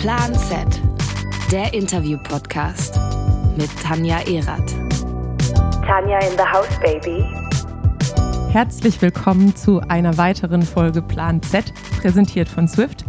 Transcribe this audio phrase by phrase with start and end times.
[0.00, 0.80] Plan Z,
[1.52, 2.98] der Interview-Podcast
[3.58, 4.74] mit Tanja Erath.
[5.86, 7.22] Tanja in the house, baby.
[8.50, 13.04] Herzlich willkommen zu einer weiteren Folge Plan Z, präsentiert von Swift.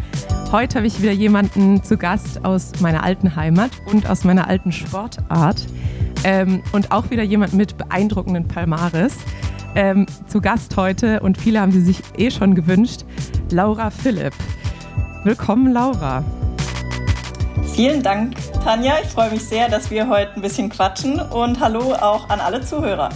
[0.51, 4.73] Heute habe ich wieder jemanden zu Gast aus meiner alten Heimat und aus meiner alten
[4.73, 5.65] Sportart.
[6.25, 9.15] Ähm, und auch wieder jemand mit beeindruckenden Palmares.
[9.75, 13.05] Ähm, zu Gast heute, und viele haben sie sich eh schon gewünscht,
[13.49, 14.33] Laura Philipp.
[15.23, 16.25] Willkommen, Laura.
[17.81, 18.93] Vielen Dank, Tanja.
[19.03, 22.61] Ich freue mich sehr, dass wir heute ein bisschen quatschen und hallo auch an alle
[22.61, 23.09] Zuhörer.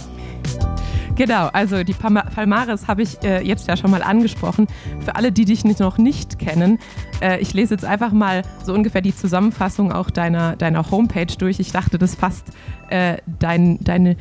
[1.14, 4.66] Genau, also die Palmares habe ich äh, jetzt ja schon mal angesprochen.
[5.04, 6.80] Für alle, die dich nicht, noch nicht kennen,
[7.22, 11.60] äh, ich lese jetzt einfach mal so ungefähr die Zusammenfassung auch deiner, deiner Homepage durch.
[11.60, 12.46] Ich dachte, das fasst
[12.90, 14.16] äh, dein, deine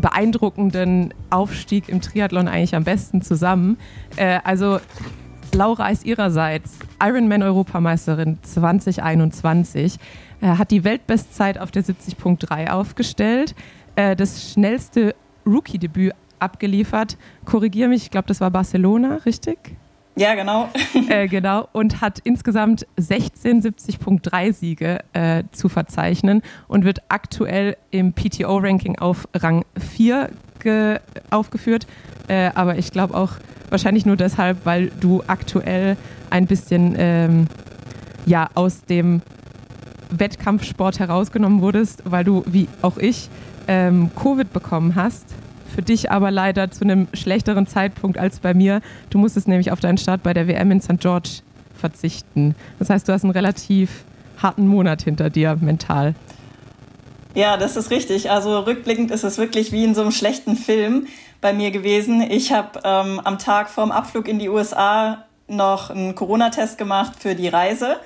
[0.00, 3.76] beeindruckenden Aufstieg im Triathlon eigentlich am besten zusammen.
[4.14, 4.78] Äh, also
[5.56, 9.96] Laura ist ihrerseits Ironman-Europameisterin 2021,
[10.42, 13.54] äh, hat die Weltbestzeit auf der 70.3 aufgestellt,
[13.96, 15.14] äh, das schnellste
[15.46, 17.16] Rookie-Debüt abgeliefert.
[17.46, 19.58] Korrigiere mich, ich glaube, das war Barcelona, richtig?
[20.14, 20.68] Ja, genau.
[21.08, 21.68] äh, genau.
[21.72, 29.26] Und hat insgesamt 16 70.3 Siege äh, zu verzeichnen und wird aktuell im PTO-Ranking auf
[29.34, 30.30] Rang 4
[31.30, 31.86] aufgeführt.
[32.28, 33.32] Äh, aber ich glaube auch
[33.70, 35.96] wahrscheinlich nur deshalb, weil du aktuell
[36.30, 37.46] ein bisschen ähm,
[38.26, 39.22] ja, aus dem
[40.10, 43.28] Wettkampfsport herausgenommen wurdest, weil du, wie auch ich,
[43.68, 45.34] ähm, Covid bekommen hast
[45.76, 48.80] für dich aber leider zu einem schlechteren Zeitpunkt als bei mir.
[49.10, 50.98] Du musstest nämlich auf deinen Start bei der WM in St.
[50.98, 51.40] George
[51.74, 52.54] verzichten.
[52.78, 54.04] Das heißt, du hast einen relativ
[54.38, 56.14] harten Monat hinter dir mental.
[57.36, 58.30] Ja, das ist richtig.
[58.30, 61.06] Also rückblickend ist es wirklich wie in so einem schlechten Film
[61.42, 62.22] bei mir gewesen.
[62.22, 67.34] Ich habe ähm, am Tag vorm Abflug in die USA noch einen Corona-Test gemacht für
[67.34, 68.00] die Reise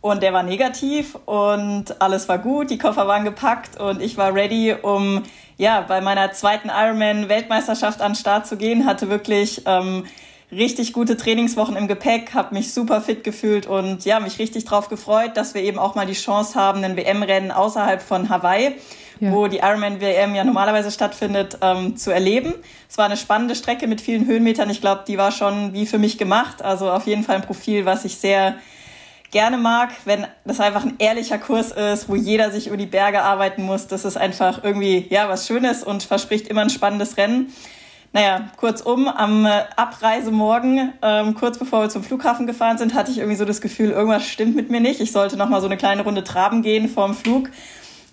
[0.00, 4.34] und der war negativ und alles war gut, die Koffer waren gepackt und ich war
[4.34, 5.24] ready, um
[5.58, 8.86] ja bei meiner zweiten Ironman-Weltmeisterschaft an den Start zu gehen.
[8.86, 10.06] Hatte wirklich ähm,
[10.52, 14.88] richtig gute Trainingswochen im Gepäck, habe mich super fit gefühlt und ja mich richtig drauf
[14.88, 18.74] gefreut, dass wir eben auch mal die Chance haben, ein WM-Rennen außerhalb von Hawaii,
[19.20, 19.32] ja.
[19.32, 22.54] wo die Ironman WM ja normalerweise stattfindet, ähm, zu erleben.
[22.88, 24.70] Es war eine spannende Strecke mit vielen Höhenmetern.
[24.70, 26.62] Ich glaube, die war schon wie für mich gemacht.
[26.62, 28.56] Also auf jeden Fall ein Profil, was ich sehr
[29.30, 33.22] gerne mag, wenn das einfach ein ehrlicher Kurs ist, wo jeder sich über die Berge
[33.22, 33.86] arbeiten muss.
[33.86, 37.52] Das ist einfach irgendwie, ja, was Schönes und verspricht immer ein spannendes Rennen.
[38.12, 43.18] Naja, kurzum, am äh, Abreisemorgen, ähm, kurz bevor wir zum Flughafen gefahren sind, hatte ich
[43.18, 45.00] irgendwie so das Gefühl, irgendwas stimmt mit mir nicht.
[45.00, 47.50] Ich sollte noch mal so eine kleine Runde traben gehen vorm Flug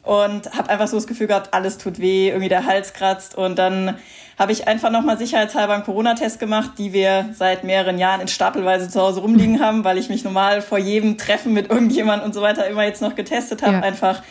[0.03, 3.57] und habe einfach so das Gefühl gehabt, alles tut weh, irgendwie der Hals kratzt und
[3.57, 3.97] dann
[4.37, 8.87] habe ich einfach nochmal sicherheitshalber einen Corona-Test gemacht, die wir seit mehreren Jahren in Stapelweise
[8.87, 12.41] zu Hause rumliegen haben, weil ich mich normal vor jedem Treffen mit irgendjemand und so
[12.41, 13.81] weiter immer jetzt noch getestet habe, ja.
[13.81, 14.21] einfach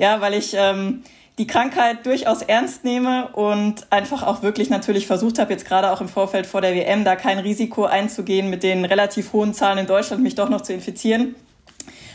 [0.00, 1.02] ja, weil ich ähm,
[1.40, 6.02] die Krankheit durchaus ernst nehme und einfach auch wirklich natürlich versucht habe, jetzt gerade auch
[6.02, 9.86] im Vorfeld vor der WM, da kein Risiko einzugehen, mit den relativ hohen Zahlen in
[9.86, 11.34] Deutschland mich doch noch zu infizieren.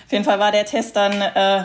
[0.06, 1.64] Auf jeden Fall war der Test dann äh,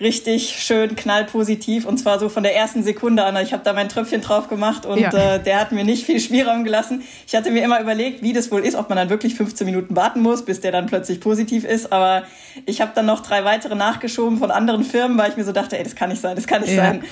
[0.00, 3.36] richtig schön knallpositiv und zwar so von der ersten Sekunde an.
[3.36, 5.34] Ich habe da mein Tröpfchen drauf gemacht und ja.
[5.34, 7.02] äh, der hat mir nicht viel Spielraum gelassen.
[7.26, 9.94] Ich hatte mir immer überlegt, wie das wohl ist, ob man dann wirklich 15 Minuten
[9.94, 11.92] warten muss, bis der dann plötzlich positiv ist.
[11.92, 12.24] Aber
[12.66, 15.78] ich habe dann noch drei weitere nachgeschoben von anderen Firmen, weil ich mir so dachte,
[15.78, 16.84] ey, das kann nicht sein, das kann nicht ja.
[16.84, 17.04] sein.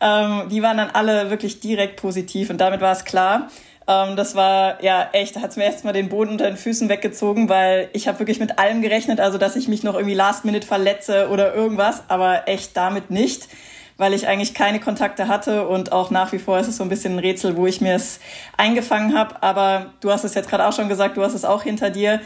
[0.00, 3.48] Ähm, die waren dann alle wirklich direkt positiv und damit war es klar.
[3.88, 7.48] Ähm, das war ja echt, da hat's mir erstmal den Boden unter den Füßen weggezogen,
[7.48, 10.66] weil ich habe wirklich mit allem gerechnet, also dass ich mich noch irgendwie last minute
[10.66, 13.48] verletze oder irgendwas, aber echt damit nicht,
[13.96, 16.88] weil ich eigentlich keine Kontakte hatte und auch nach wie vor ist es so ein
[16.88, 18.20] bisschen ein Rätsel, wo ich mir es
[18.56, 19.42] eingefangen habe.
[19.42, 22.20] Aber du hast es jetzt gerade auch schon gesagt, du hast es auch hinter dir.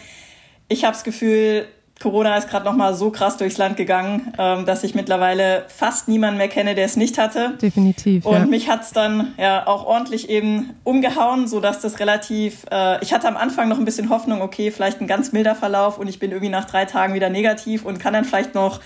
[0.68, 1.68] Ich habe das Gefühl,
[2.02, 6.08] Corona ist gerade noch mal so krass durchs Land gegangen, ähm, dass ich mittlerweile fast
[6.08, 7.58] niemanden mehr kenne, der es nicht hatte.
[7.60, 8.24] Definitiv.
[8.24, 8.46] Und ja.
[8.46, 12.64] mich hat's dann ja auch ordentlich eben umgehauen, so dass das relativ.
[12.72, 15.98] Äh, ich hatte am Anfang noch ein bisschen Hoffnung, okay, vielleicht ein ganz milder Verlauf
[15.98, 18.80] und ich bin irgendwie nach drei Tagen wieder negativ und kann dann vielleicht noch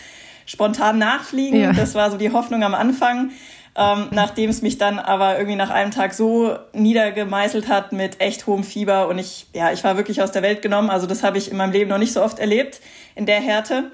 [0.44, 1.60] spontan nachfliegen.
[1.60, 1.72] Ja.
[1.72, 3.30] Das war so die Hoffnung am Anfang.
[3.76, 8.46] Ähm, nachdem es mich dann aber irgendwie nach einem Tag so niedergemeißelt hat mit echt
[8.46, 10.90] hohem Fieber und ich, ja, ich war wirklich aus der Welt genommen.
[10.90, 12.80] Also das habe ich in meinem Leben noch nicht so oft erlebt
[13.16, 13.90] in der Härte.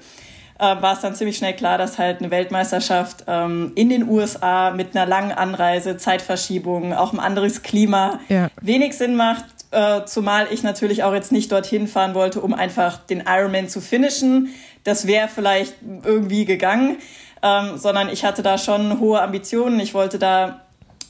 [0.59, 4.69] Äh, war es dann ziemlich schnell klar, dass halt eine Weltmeisterschaft ähm, in den USA
[4.69, 8.49] mit einer langen Anreise, Zeitverschiebung, auch ein anderes Klima ja.
[8.61, 9.45] wenig Sinn macht.
[9.71, 13.81] Äh, zumal ich natürlich auch jetzt nicht dorthin fahren wollte, um einfach den Ironman zu
[13.81, 14.49] finishen.
[14.83, 15.73] Das wäre vielleicht
[16.03, 16.97] irgendwie gegangen
[17.43, 19.79] ähm, sondern ich hatte da schon hohe Ambitionen.
[19.79, 20.61] Ich wollte da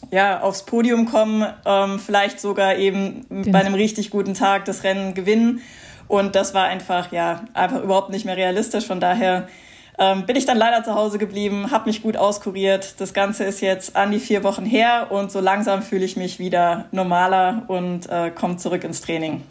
[0.09, 3.51] ja aufs Podium kommen, ähm, vielleicht sogar eben Den.
[3.51, 5.61] bei einem richtig guten Tag das Rennen gewinnen.
[6.07, 8.85] Und das war einfach, ja, einfach überhaupt nicht mehr realistisch.
[8.85, 9.47] Von daher
[9.97, 12.99] ähm, bin ich dann leider zu Hause geblieben, habe mich gut auskuriert.
[12.99, 16.39] Das Ganze ist jetzt an die vier Wochen her und so langsam fühle ich mich
[16.39, 19.43] wieder normaler und äh, komme zurück ins Training.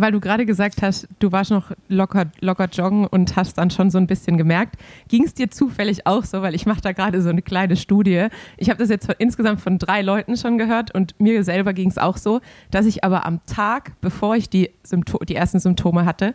[0.00, 3.90] Weil du gerade gesagt hast, du warst noch locker, locker joggen und hast dann schon
[3.90, 4.76] so ein bisschen gemerkt.
[5.08, 8.26] Ging es dir zufällig auch so, weil ich mache da gerade so eine kleine Studie.
[8.56, 11.88] Ich habe das jetzt von, insgesamt von drei Leuten schon gehört und mir selber ging
[11.88, 12.40] es auch so,
[12.70, 16.34] dass ich aber am Tag, bevor ich die, Sympto die ersten Symptome hatte,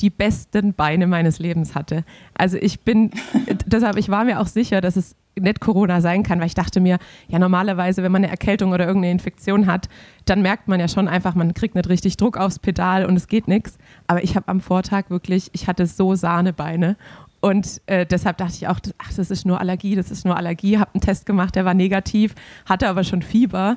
[0.00, 2.04] die besten Beine meines Lebens hatte.
[2.34, 3.10] Also ich bin,
[3.66, 6.80] deshalb, ich war mir auch sicher, dass es nicht Corona sein kann, weil ich dachte
[6.80, 6.98] mir,
[7.28, 9.88] ja normalerweise, wenn man eine Erkältung oder irgendeine Infektion hat,
[10.24, 13.26] dann merkt man ja schon einfach, man kriegt nicht richtig Druck aufs Pedal und es
[13.26, 13.78] geht nichts.
[14.06, 16.96] Aber ich habe am Vortag wirklich, ich hatte so Sahnebeine
[17.44, 20.78] und äh, deshalb dachte ich auch, ach, das ist nur Allergie, das ist nur Allergie.
[20.78, 22.34] Habe einen Test gemacht, der war negativ,
[22.64, 23.76] hatte aber schon Fieber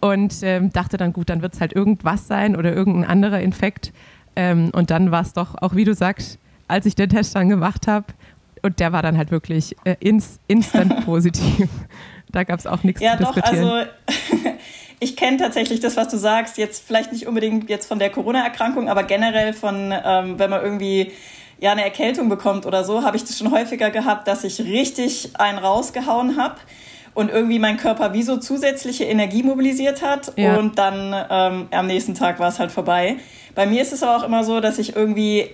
[0.00, 3.94] und ähm, dachte dann, gut, dann wird es halt irgendwas sein oder irgendein anderer Infekt.
[4.36, 6.38] Ähm, und dann war es doch, auch wie du sagst,
[6.68, 8.06] als ich den Test dann gemacht habe,
[8.66, 11.68] und der war dann halt wirklich äh, ins, instant positiv.
[12.30, 13.64] da gab es auch nichts ja, zu diskutieren.
[13.64, 14.50] Ja, doch, also
[15.00, 18.88] ich kenne tatsächlich das, was du sagst, jetzt vielleicht nicht unbedingt jetzt von der Corona-Erkrankung,
[18.88, 21.12] aber generell von, ähm, wenn man irgendwie
[21.58, 25.30] ja eine Erkältung bekommt oder so, habe ich das schon häufiger gehabt, dass ich richtig
[25.38, 26.56] einen rausgehauen habe
[27.14, 30.56] und irgendwie mein Körper wie so zusätzliche Energie mobilisiert hat ja.
[30.56, 33.16] und dann ähm, am nächsten Tag war es halt vorbei.
[33.54, 35.48] Bei mir ist es aber auch immer so, dass ich irgendwie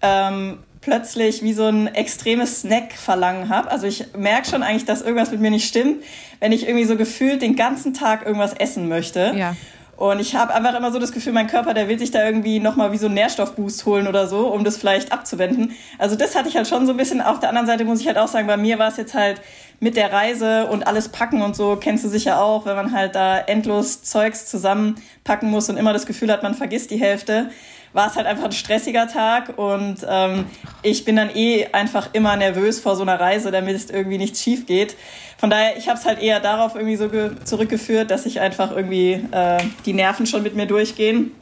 [0.00, 3.70] ähm, plötzlich wie so ein extremes Snack-Verlangen habe.
[3.70, 6.04] Also ich merke schon eigentlich, dass irgendwas mit mir nicht stimmt,
[6.40, 9.32] wenn ich irgendwie so gefühlt den ganzen Tag irgendwas essen möchte.
[9.34, 9.56] Ja.
[9.96, 12.58] Und ich habe einfach immer so das Gefühl, mein Körper, der will sich da irgendwie
[12.58, 15.72] nochmal wie so einen Nährstoffboost holen oder so, um das vielleicht abzuwenden.
[15.98, 17.20] Also das hatte ich halt schon so ein bisschen.
[17.20, 19.40] Auf der anderen Seite muss ich halt auch sagen, bei mir war es jetzt halt
[19.78, 23.14] mit der Reise und alles packen und so, kennst du sicher auch, wenn man halt
[23.14, 27.50] da endlos Zeugs zusammenpacken muss und immer das Gefühl hat, man vergisst die Hälfte,
[27.92, 30.46] war es halt einfach ein stressiger Tag und ähm,
[30.82, 34.42] ich bin dann eh einfach immer nervös vor so einer Reise, damit es irgendwie nichts
[34.42, 34.96] schief geht.
[35.36, 37.10] Von daher, ich habe es halt eher darauf irgendwie so
[37.44, 41.32] zurückgeführt, dass ich einfach irgendwie äh, die Nerven schon mit mir durchgehen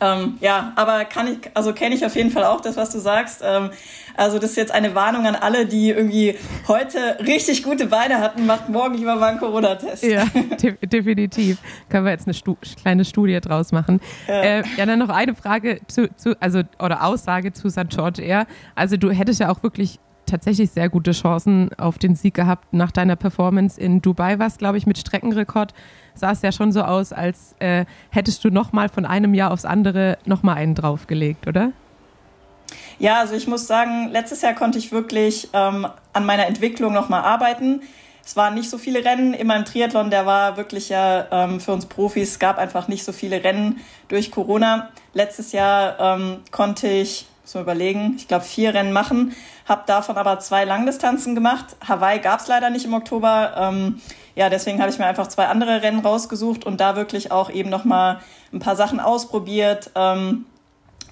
[0.00, 2.98] ähm, ja, aber kann ich, also kenne ich auf jeden Fall auch das, was du
[2.98, 3.42] sagst.
[3.44, 3.70] Ähm,
[4.16, 6.36] also das ist jetzt eine Warnung an alle, die irgendwie
[6.66, 10.02] heute richtig gute Beine hatten, macht morgen lieber mal einen Corona-Test.
[10.02, 10.24] Ja,
[10.62, 11.58] de definitiv.
[11.88, 14.00] Können wir jetzt eine Stu kleine Studie draus machen.
[14.26, 14.42] Ja.
[14.42, 17.90] Äh, ja, dann noch eine Frage zu, zu, also oder Aussage zu St.
[17.90, 18.46] George Air.
[18.74, 22.90] Also du hättest ja auch wirklich tatsächlich sehr gute Chancen auf den Sieg gehabt nach
[22.90, 25.74] deiner Performance in Dubai, was glaube ich mit Streckenrekord
[26.18, 29.52] sah es ja schon so aus, als äh, hättest du noch mal von einem Jahr
[29.52, 31.72] aufs andere noch mal einen draufgelegt, oder?
[32.98, 37.08] Ja, also ich muss sagen, letztes Jahr konnte ich wirklich ähm, an meiner Entwicklung noch
[37.08, 37.82] mal arbeiten.
[38.24, 41.72] Es waren nicht so viele Rennen in meinem Triathlon, der war wirklich ja ähm, für
[41.72, 44.90] uns Profis, es gab einfach nicht so viele Rennen durch Corona.
[45.14, 49.34] Letztes Jahr ähm, konnte ich, so überlegen, ich glaube vier Rennen machen,
[49.68, 51.76] habe davon aber zwei Langdistanzen gemacht.
[51.86, 53.52] Hawaii gab es leider nicht im Oktober.
[53.56, 54.00] Ähm,
[54.34, 57.68] ja, deswegen habe ich mir einfach zwei andere Rennen rausgesucht und da wirklich auch eben
[57.68, 58.20] nochmal
[58.52, 60.46] ein paar Sachen ausprobiert ähm,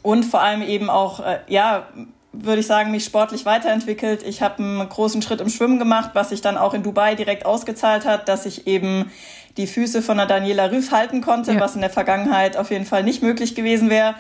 [0.03, 1.87] und vor allem eben auch, äh, ja,
[2.33, 4.23] würde ich sagen, mich sportlich weiterentwickelt.
[4.23, 7.47] Ich habe einen großen Schritt im Schwimmen gemacht, was sich dann auch in Dubai direkt
[7.47, 9.11] ausgezahlt hat, dass ich eben
[9.57, 11.61] die Füße von der Daniela Rüff halten konnte, ja.
[11.61, 14.15] was in der Vergangenheit auf jeden Fall nicht möglich gewesen wäre.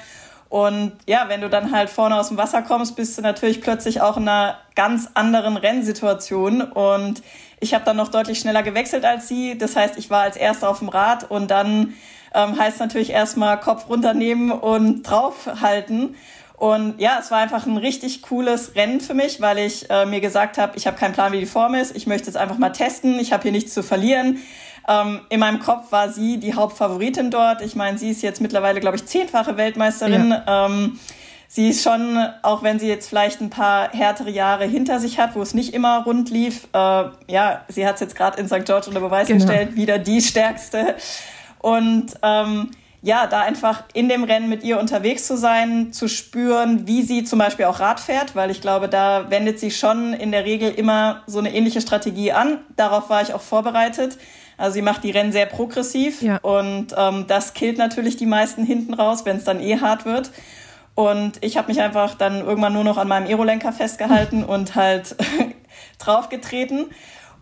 [0.48, 4.00] Und ja, wenn du dann halt vorne aus dem Wasser kommst, bist du natürlich plötzlich
[4.00, 6.62] auch in einer ganz anderen Rennsituation.
[6.62, 7.22] Und
[7.60, 9.58] ich habe dann noch deutlich schneller gewechselt als sie.
[9.58, 11.94] Das heißt, ich war als Erster auf dem Rad und dann
[12.34, 16.14] ähm, heißt natürlich erstmal Kopf runternehmen und draufhalten.
[16.56, 20.20] Und ja, es war einfach ein richtig cooles Rennen für mich, weil ich äh, mir
[20.20, 21.94] gesagt habe, ich habe keinen Plan, wie die Form ist.
[21.94, 23.18] Ich möchte es einfach mal testen.
[23.18, 24.38] Ich habe hier nichts zu verlieren.
[24.88, 27.62] Ähm, in meinem Kopf war sie die Hauptfavoritin dort.
[27.62, 30.30] Ich meine, sie ist jetzt mittlerweile, glaube ich, zehnfache Weltmeisterin.
[30.30, 30.66] Ja.
[30.66, 30.98] Ähm,
[31.48, 35.34] sie ist schon, auch wenn sie jetzt vielleicht ein paar härtere Jahre hinter sich hat,
[35.34, 38.64] wo es nicht immer rund lief, äh, ja, sie hat es jetzt gerade in St.
[38.64, 39.44] George unter Beweis genau.
[39.44, 40.94] gestellt, wieder die stärkste.
[41.58, 42.70] Und ähm,
[43.02, 47.24] ja, da einfach in dem Rennen mit ihr unterwegs zu sein, zu spüren, wie sie
[47.24, 50.72] zum Beispiel auch Rad fährt, weil ich glaube, da wendet sie schon in der Regel
[50.72, 52.58] immer so eine ähnliche Strategie an.
[52.76, 54.18] Darauf war ich auch vorbereitet.
[54.56, 56.38] Also sie macht die Rennen sehr progressiv ja.
[56.38, 60.30] und ähm, das killt natürlich die meisten hinten raus, wenn es dann eh hart wird.
[60.94, 65.14] Und ich habe mich einfach dann irgendwann nur noch an meinem Aerolenker festgehalten und halt
[65.98, 66.86] draufgetreten.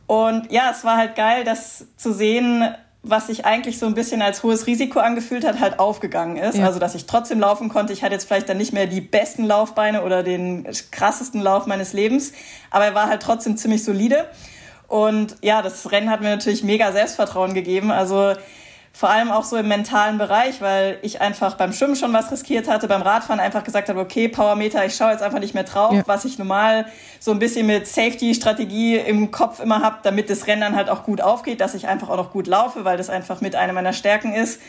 [0.06, 4.22] Und ja, es war halt geil, das zu sehen, was sich eigentlich so ein bisschen
[4.22, 6.56] als hohes Risiko angefühlt hat, halt aufgegangen ist.
[6.56, 6.66] Ja.
[6.66, 7.92] Also, dass ich trotzdem laufen konnte.
[7.92, 11.92] Ich hatte jetzt vielleicht dann nicht mehr die besten Laufbeine oder den krassesten Lauf meines
[11.92, 12.32] Lebens,
[12.70, 14.26] aber er war halt trotzdem ziemlich solide.
[14.88, 17.90] Und ja, das Rennen hat mir natürlich mega Selbstvertrauen gegeben.
[17.90, 18.34] Also
[18.96, 22.68] vor allem auch so im mentalen Bereich, weil ich einfach beim Schwimmen schon was riskiert
[22.68, 25.92] hatte, beim Radfahren einfach gesagt habe, okay, Powermeter, ich schaue jetzt einfach nicht mehr drauf,
[25.92, 26.02] ja.
[26.06, 26.86] was ich normal
[27.18, 31.02] so ein bisschen mit Safety-Strategie im Kopf immer habe, damit das Rennen dann halt auch
[31.02, 33.92] gut aufgeht, dass ich einfach auch noch gut laufe, weil das einfach mit einer meiner
[33.92, 34.60] Stärken ist.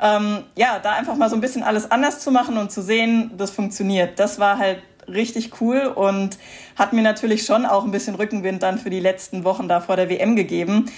[0.00, 3.32] Ähm, ja, da einfach mal so ein bisschen alles anders zu machen und zu sehen,
[3.36, 4.18] das funktioniert.
[4.18, 4.78] Das war halt
[5.08, 6.38] richtig cool und
[6.76, 9.96] hat mir natürlich schon auch ein bisschen Rückenwind dann für die letzten Wochen da vor
[9.96, 10.90] der WM gegeben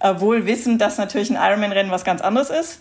[0.00, 2.80] äh, wohl wissend, dass natürlich ein Ironman-Rennen was ganz anderes ist.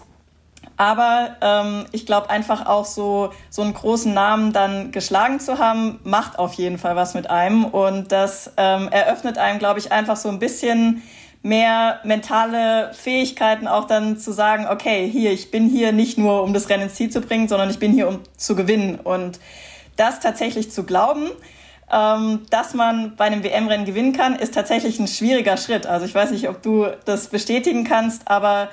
[0.77, 5.99] Aber ähm, ich glaube einfach auch so, so einen großen Namen dann geschlagen zu haben,
[6.03, 7.65] macht auf jeden Fall was mit einem.
[7.65, 11.03] Und das ähm, eröffnet einem, glaube ich, einfach so ein bisschen
[11.41, 16.53] mehr mentale Fähigkeiten auch dann zu sagen, okay, hier, ich bin hier nicht nur, um
[16.53, 18.99] das Rennen ins Ziel zu bringen, sondern ich bin hier, um zu gewinnen.
[19.01, 19.39] Und
[19.99, 21.29] das tatsächlich zu glauben,
[21.91, 25.87] ähm, dass man bei einem WM-Rennen gewinnen kann, ist tatsächlich ein schwieriger Schritt.
[25.87, 28.69] Also ich weiß nicht, ob du das bestätigen kannst, aber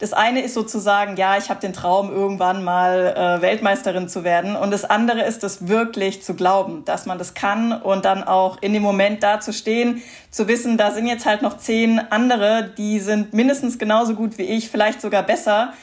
[0.00, 4.56] das eine ist sozusagen, ja, ich habe den Traum, irgendwann mal äh, Weltmeisterin zu werden.
[4.56, 8.62] Und das andere ist es wirklich zu glauben, dass man das kann und dann auch
[8.62, 12.70] in dem Moment da zu stehen, zu wissen, da sind jetzt halt noch zehn andere,
[12.78, 15.74] die sind mindestens genauso gut wie ich, vielleicht sogar besser.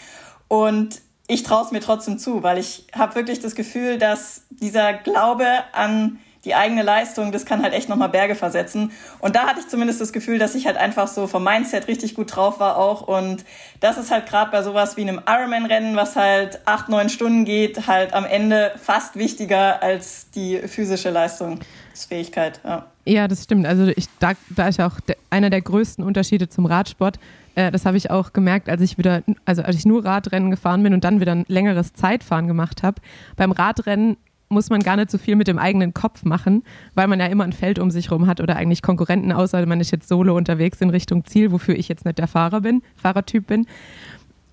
[0.48, 4.94] Und ich traue es mir trotzdem zu, weil ich habe wirklich das Gefühl, dass dieser
[4.94, 8.92] Glaube an die eigene Leistung, das kann halt echt nochmal Berge versetzen.
[9.20, 12.16] Und da hatte ich zumindest das Gefühl, dass ich halt einfach so vom Mindset richtig
[12.16, 13.02] gut drauf war auch.
[13.02, 13.44] Und
[13.80, 17.88] das ist halt gerade bei sowas wie einem Ironman-Rennen, was halt acht, neun Stunden geht,
[17.88, 22.60] halt am Ende fast wichtiger als die physische Leistungsfähigkeit.
[22.64, 22.86] Ja.
[23.08, 23.66] Ja, das stimmt.
[23.66, 27.20] Also ich, da, da ist auch einer der größten Unterschiede zum Radsport.
[27.56, 30.84] Äh, das habe ich auch gemerkt, als ich wieder, also als ich nur Radrennen gefahren
[30.84, 33.02] bin und dann wieder ein längeres Zeitfahren gemacht habe.
[33.38, 34.18] Beim Radrennen
[34.50, 36.64] muss man gar nicht so viel mit dem eigenen Kopf machen,
[36.96, 39.80] weil man ja immer ein Feld um sich herum hat oder eigentlich Konkurrenten, außer man
[39.80, 43.48] ist jetzt solo unterwegs in Richtung Ziel, wofür ich jetzt nicht der Fahrer bin, Fahrertyp
[43.48, 43.68] bin.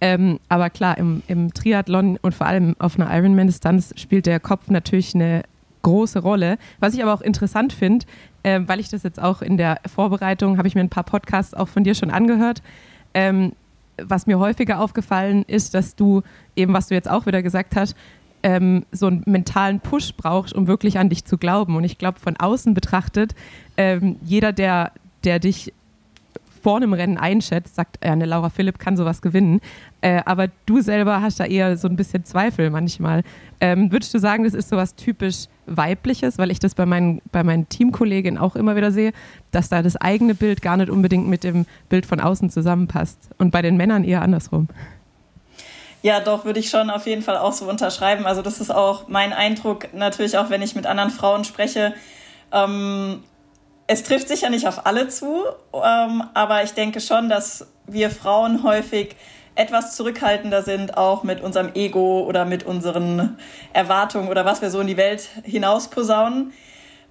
[0.01, 4.69] Ähm, aber klar, im, im, Triathlon und vor allem auf einer Ironman-Distanz spielt der Kopf
[4.69, 5.45] natürlich eine
[5.83, 6.59] große Rolle.
[6.81, 8.05] Was ich aber auch interessant finde,
[8.43, 11.55] äh, weil ich das jetzt auch in der Vorbereitung, habe ich mir ein paar Podcasts
[11.55, 12.63] auch von dir schon angehört.
[13.15, 13.53] Ähm,
[13.97, 16.23] was mir häufiger aufgefallen ist, dass du
[16.57, 17.97] eben, was du jetzt auch wieder gesagt hast,
[18.45, 21.75] ähm, so einen mentalen Push brauchst, um wirklich an dich zu glauben.
[21.75, 23.35] Und ich glaube, von außen betrachtet,
[23.77, 24.93] ähm, jeder, der,
[25.25, 25.73] der dich
[26.63, 29.61] vor einem Rennen einschätzt, sagt, ja, eine Laura Philipp kann sowas gewinnen.
[30.03, 33.23] Äh, aber du selber hast da eher so ein bisschen Zweifel manchmal.
[33.61, 37.43] Ähm, würdest du sagen, das ist sowas typisch Weibliches, weil ich das bei meinen, bei
[37.43, 39.13] meinen Teamkolleginnen auch immer wieder sehe,
[39.51, 43.51] dass da das eigene Bild gar nicht unbedingt mit dem Bild von außen zusammenpasst und
[43.51, 44.69] bei den Männern eher andersrum?
[46.05, 48.27] Ja, doch, würde ich schon auf jeden Fall auch so unterschreiben.
[48.27, 51.95] Also das ist auch mein Eindruck, natürlich auch wenn ich mit anderen Frauen spreche.
[52.53, 53.25] Ähm,
[53.87, 58.65] es trifft sicher nicht auf alle zu, ähm, aber ich denke schon, dass wir Frauen
[58.65, 59.17] häufig
[59.55, 63.39] etwas zurückhaltender sind, auch mit unserem Ego oder mit unseren
[63.73, 66.53] Erwartungen oder was wir so in die Welt hinaus posaunen.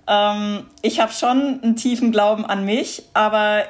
[0.06, 3.64] Ähm, ich habe schon einen tiefen Glauben an mich, aber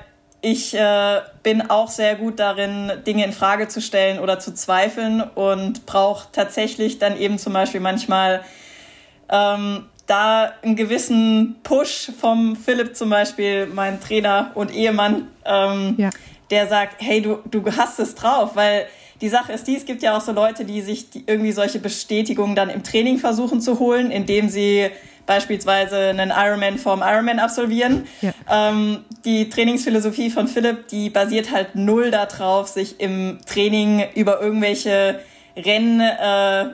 [0.43, 5.21] ich äh, bin auch sehr gut darin, Dinge in Frage zu stellen oder zu zweifeln
[5.21, 8.41] und brauche tatsächlich dann eben zum Beispiel manchmal
[9.29, 16.09] ähm, da einen gewissen Push vom Philipp zum Beispiel, mein Trainer und Ehemann, ähm, ja.
[16.51, 18.85] der sagt, hey, du, du hast es drauf, weil
[19.21, 21.79] die Sache ist die, es gibt ja auch so Leute, die sich die irgendwie solche
[21.79, 24.89] Bestätigungen dann im Training versuchen zu holen, indem sie
[25.25, 28.07] beispielsweise einen Ironman vorm Ironman absolvieren.
[28.21, 28.33] Ja.
[28.49, 35.19] Ähm, die Trainingsphilosophie von Philipp, die basiert halt null darauf, sich im Training über irgendwelche
[35.55, 36.65] Rennen äh,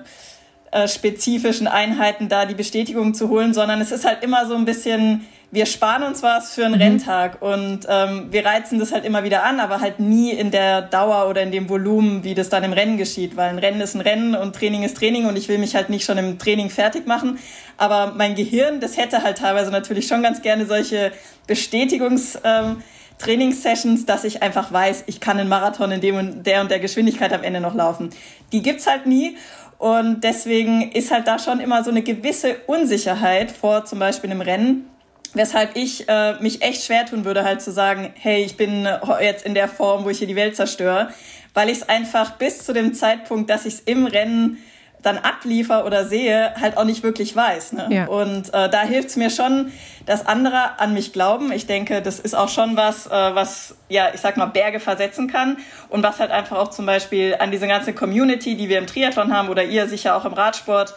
[0.71, 4.65] äh, spezifischen Einheiten da die Bestätigung zu holen, sondern es ist halt immer so ein
[4.65, 6.81] bisschen wir sparen uns was für einen mhm.
[6.81, 10.81] Renntag und ähm, wir reizen das halt immer wieder an, aber halt nie in der
[10.83, 13.95] Dauer oder in dem Volumen, wie das dann im Rennen geschieht, weil ein Rennen ist
[13.95, 16.69] ein Rennen und Training ist Training und ich will mich halt nicht schon im Training
[16.69, 17.39] fertig machen.
[17.77, 21.11] Aber mein Gehirn, das hätte halt teilweise natürlich schon ganz gerne solche
[21.47, 22.83] Bestätigungs- ähm,
[23.17, 26.79] Trainingssessions, dass ich einfach weiß, ich kann einen Marathon in dem und der und der
[26.79, 28.11] Geschwindigkeit am Ende noch laufen.
[28.53, 29.35] Die gibt's halt nie.
[29.77, 34.41] Und deswegen ist halt da schon immer so eine gewisse Unsicherheit vor zum Beispiel einem
[34.41, 34.89] Rennen,
[35.33, 38.87] Weshalb ich äh, mich echt schwer tun würde, halt zu sagen, hey, ich bin
[39.21, 41.09] jetzt in der Form, wo ich hier die Welt zerstöre,
[41.53, 44.57] weil ich es einfach bis zu dem Zeitpunkt, dass ich es im Rennen
[45.01, 47.73] dann abliefer oder sehe, halt auch nicht wirklich weiß.
[47.73, 47.87] Ne?
[47.89, 48.05] Ja.
[48.07, 49.71] Und äh, da hilft es mir schon,
[50.05, 51.51] dass andere an mich glauben.
[51.51, 55.31] Ich denke, das ist auch schon was, äh, was, ja, ich sag mal, Berge versetzen
[55.31, 55.57] kann
[55.89, 59.33] und was halt einfach auch zum Beispiel an diese ganze Community, die wir im Triathlon
[59.33, 60.93] haben oder ihr sicher auch im Radsport,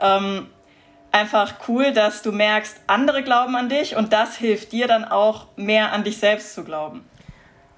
[0.00, 0.46] ähm,
[1.12, 5.46] einfach cool, dass du merkst, andere glauben an dich und das hilft dir dann auch
[5.56, 7.04] mehr an dich selbst zu glauben.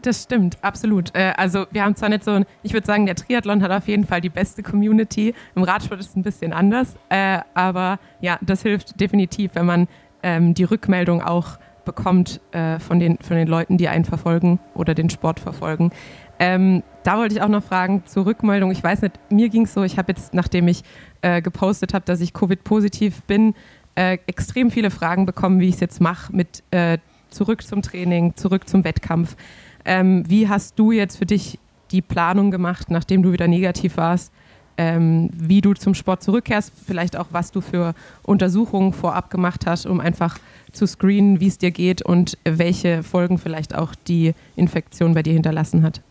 [0.02, 1.14] Das stimmt, absolut.
[1.14, 4.06] Äh, also wir haben zwar nicht so, ich würde sagen, der Triathlon hat auf jeden
[4.06, 5.34] Fall die beste Community.
[5.54, 9.88] Im Radsport ist es ein bisschen anders, äh, aber ja, das hilft definitiv, wenn man
[10.22, 14.94] ähm, die Rückmeldung auch bekommt äh, von, den, von den Leuten, die einen verfolgen oder
[14.94, 15.90] den Sport verfolgen.
[16.38, 18.70] Ähm, da wollte ich auch noch fragen zur Rückmeldung.
[18.70, 20.82] Ich weiß nicht, mir ging es so, ich habe jetzt, nachdem ich
[21.22, 23.54] äh, gepostet habe, dass ich Covid-positiv bin,
[23.94, 26.98] äh, extrem viele Fragen bekommen, wie ich es jetzt mache, mit äh,
[27.30, 29.36] zurück zum Training, zurück zum Wettkampf.
[29.84, 31.58] Ähm, wie hast du jetzt für dich
[31.90, 34.32] die Planung gemacht, nachdem du wieder negativ warst,
[34.76, 39.86] ähm, wie du zum Sport zurückkehrst, vielleicht auch, was du für Untersuchungen vorab gemacht hast,
[39.86, 40.38] um einfach
[40.72, 45.34] zu screenen, wie es dir geht und welche Folgen vielleicht auch die Infektion bei dir
[45.34, 46.02] hinterlassen hat?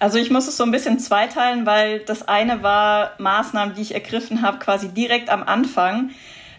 [0.00, 3.94] Also ich muss es so ein bisschen zweiteilen, weil das eine war Maßnahmen, die ich
[3.94, 6.10] ergriffen habe, quasi direkt am Anfang.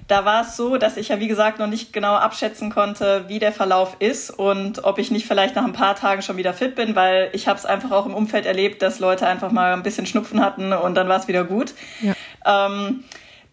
[0.08, 3.40] Da war es so, dass ich ja, wie gesagt, noch nicht genau abschätzen konnte, wie
[3.40, 6.76] der Verlauf ist und ob ich nicht vielleicht nach ein paar Tagen schon wieder fit
[6.76, 9.84] bin, weil ich habe es einfach auch im Umfeld erlebt, dass Leute einfach mal ein
[9.84, 11.74] bisschen Schnupfen hatten und dann war es wieder gut.
[12.02, 12.14] Ja.
[12.46, 13.04] Ähm,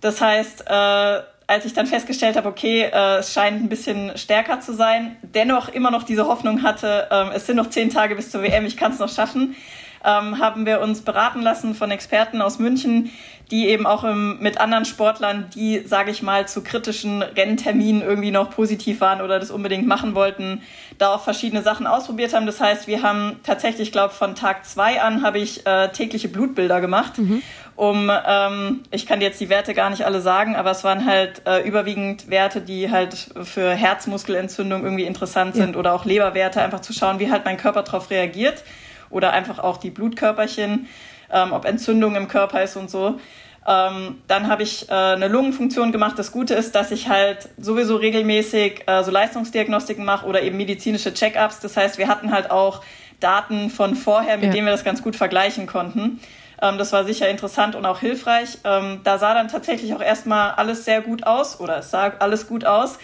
[0.01, 4.61] das heißt, äh, als ich dann festgestellt habe, okay, äh, es scheint ein bisschen stärker
[4.61, 8.31] zu sein, dennoch immer noch diese Hoffnung hatte, äh, es sind noch zehn Tage bis
[8.31, 9.57] zur WM, ich kann es noch schaffen,
[10.05, 13.11] ähm, haben wir uns beraten lassen von Experten aus München,
[13.51, 18.31] die eben auch im, mit anderen Sportlern, die, sage ich mal, zu kritischen Rennterminen irgendwie
[18.31, 20.61] noch positiv waren oder das unbedingt machen wollten,
[20.99, 22.45] da auch verschiedene Sachen ausprobiert haben.
[22.45, 26.29] Das heißt, wir haben tatsächlich, ich glaube, von Tag zwei an habe ich äh, tägliche
[26.29, 27.17] Blutbilder gemacht.
[27.17, 27.43] Mhm
[27.79, 31.43] um, ähm, ich kann jetzt die Werte gar nicht alle sagen, aber es waren halt
[31.47, 35.79] äh, überwiegend Werte, die halt für Herzmuskelentzündung irgendwie interessant sind ja.
[35.79, 38.65] oder auch Leberwerte, einfach zu schauen, wie halt mein Körper darauf reagiert
[39.11, 40.89] oder einfach auch die Blutkörperchen,
[41.33, 43.21] ähm, ob Entzündung im Körper ist und so.
[43.65, 46.19] Ähm, dann habe ich äh, eine Lungenfunktion gemacht.
[46.19, 51.15] Das Gute ist, dass ich halt sowieso regelmäßig äh, so Leistungsdiagnostiken mache oder eben medizinische
[51.15, 51.61] Check-ups.
[51.61, 52.83] Das heißt, wir hatten halt auch
[53.21, 54.51] Daten von vorher, mit ja.
[54.51, 56.19] denen wir das ganz gut vergleichen konnten.
[56.61, 58.59] Ähm, das war sicher interessant und auch hilfreich.
[58.65, 62.47] Ähm, da sah dann tatsächlich auch erstmal alles sehr gut aus oder es sah alles
[62.47, 62.99] gut aus.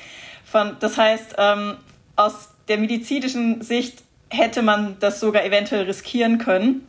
[0.44, 1.76] Von, das heißt, ähm,
[2.16, 6.86] aus der medizinischen Sicht hätte man das sogar eventuell riskieren können.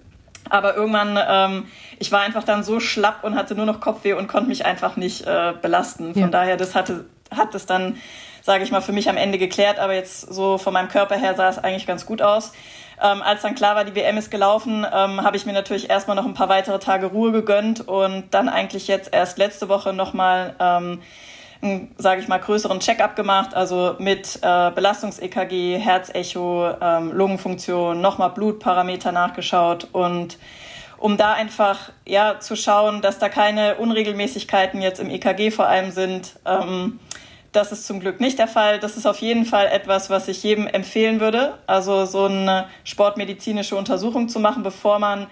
[0.49, 1.65] Aber irgendwann, ähm,
[1.97, 4.95] ich war einfach dann so schlapp und hatte nur noch Kopfweh und konnte mich einfach
[4.95, 6.13] nicht äh, belasten.
[6.13, 6.27] Von ja.
[6.27, 7.97] daher, das hatte, hat es dann,
[8.43, 9.79] sage ich mal, für mich am Ende geklärt.
[9.79, 12.53] Aber jetzt so von meinem Körper her sah es eigentlich ganz gut aus.
[13.01, 16.15] Ähm, als dann klar war, die WM ist gelaufen, ähm, habe ich mir natürlich erstmal
[16.15, 20.55] noch ein paar weitere Tage Ruhe gegönnt und dann eigentlich jetzt erst letzte Woche nochmal
[20.59, 21.01] ähm,
[21.61, 28.29] einen, sage ich mal, größeren Check-up gemacht, also mit äh, Belastungs-EKG, Herzecho, ähm, Lungenfunktion, nochmal
[28.31, 30.37] Blutparameter nachgeschaut und
[30.97, 35.91] um da einfach ja zu schauen, dass da keine Unregelmäßigkeiten jetzt im EKG vor allem
[35.91, 36.39] sind.
[36.45, 36.99] Ähm,
[37.55, 38.79] das ist zum Glück nicht der Fall.
[38.79, 41.57] Das ist auf jeden Fall etwas, was ich jedem empfehlen würde.
[41.67, 45.27] Also so eine sportmedizinische Untersuchung zu machen, bevor man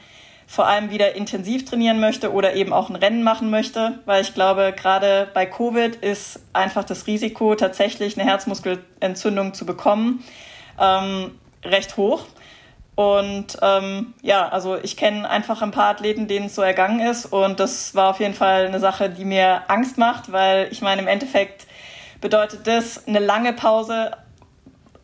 [0.47, 4.33] vor allem wieder intensiv trainieren möchte oder eben auch ein Rennen machen möchte, weil ich
[4.33, 10.23] glaube, gerade bei Covid ist einfach das Risiko, tatsächlich eine Herzmuskelentzündung zu bekommen,
[10.79, 11.31] ähm,
[11.63, 12.25] recht hoch.
[12.95, 17.25] Und ähm, ja, also ich kenne einfach ein paar Athleten, denen es so ergangen ist.
[17.25, 21.01] Und das war auf jeden Fall eine Sache, die mir Angst macht, weil ich meine,
[21.01, 21.65] im Endeffekt
[22.23, 24.11] bedeutet das eine lange Pause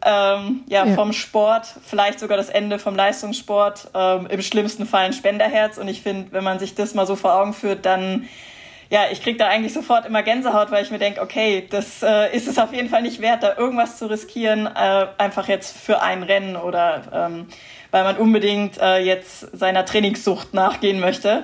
[0.04, 5.06] ähm, ja, ja, vom Sport, vielleicht sogar das Ende vom Leistungssport, ähm, im schlimmsten Fall
[5.06, 5.78] ein Spenderherz.
[5.78, 8.28] Und ich finde, wenn man sich das mal so vor Augen führt, dann
[8.90, 12.36] ja, ich kriege da eigentlich sofort immer Gänsehaut, weil ich mir denke, okay, das äh,
[12.36, 16.02] ist es auf jeden Fall nicht wert, da irgendwas zu riskieren, äh, einfach jetzt für
[16.02, 17.48] ein Rennen oder ähm,
[17.92, 21.44] weil man unbedingt äh, jetzt seiner Trainingssucht nachgehen möchte.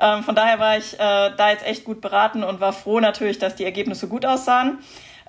[0.00, 3.38] Ähm, von daher war ich äh, da jetzt echt gut beraten und war froh natürlich,
[3.38, 4.78] dass die Ergebnisse gut aussahen.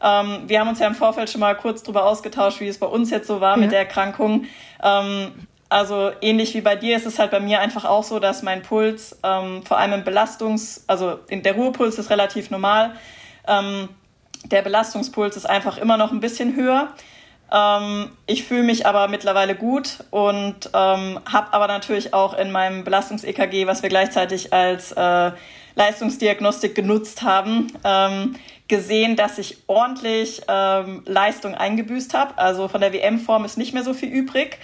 [0.02, 2.88] Ähm, wir haben uns ja im Vorfeld schon mal kurz darüber ausgetauscht, wie es bei
[2.88, 3.58] uns jetzt so war ja.
[3.58, 4.46] mit der Erkrankung.
[4.84, 5.32] Ähm,
[5.70, 8.64] also ähnlich wie bei dir ist es halt bei mir einfach auch so, dass mein
[8.64, 12.96] Puls ähm, vor allem im Belastungs-, also in der Ruhepuls ist relativ normal.
[13.48, 13.90] Ähm,
[14.46, 16.90] der Belastungspuls ist einfach immer noch ein bisschen höher.
[17.52, 22.84] Ähm, ich fühle mich aber mittlerweile gut und ähm, habe aber natürlich auch in meinem
[22.84, 25.32] Belastungs-EKG, was wir gleichzeitig als äh,
[25.76, 28.36] Leistungsdiagnostik genutzt haben, ähm,
[28.70, 32.38] gesehen, dass ich ordentlich ähm, Leistung eingebüßt habe.
[32.38, 34.60] Also von der WM-Form ist nicht mehr so viel übrig.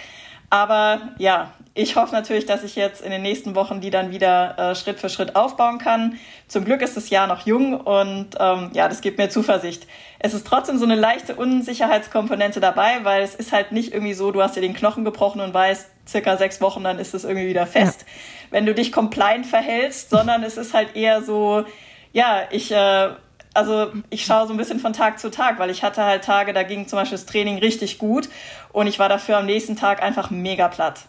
[0.48, 4.56] Aber ja, ich hoffe natürlich, dass ich jetzt in den nächsten Wochen die dann wieder
[4.58, 6.18] äh, Schritt für Schritt aufbauen kann.
[6.46, 9.86] Zum Glück ist das Jahr noch jung und ähm, ja, das gibt mir Zuversicht.
[10.20, 14.30] Es ist trotzdem so eine leichte Unsicherheitskomponente dabei, weil es ist halt nicht irgendwie so,
[14.30, 17.48] du hast dir den Knochen gebrochen und weißt, circa sechs Wochen, dann ist es irgendwie
[17.48, 18.06] wieder fest, ja.
[18.50, 21.64] wenn du dich compliant verhältst, sondern es ist halt eher so,
[22.12, 23.10] ja, ich äh,
[23.56, 26.52] also ich schaue so ein bisschen von Tag zu Tag, weil ich hatte halt Tage,
[26.52, 28.28] da ging zum Beispiel das Training richtig gut
[28.72, 31.00] und ich war dafür am nächsten Tag einfach mega platt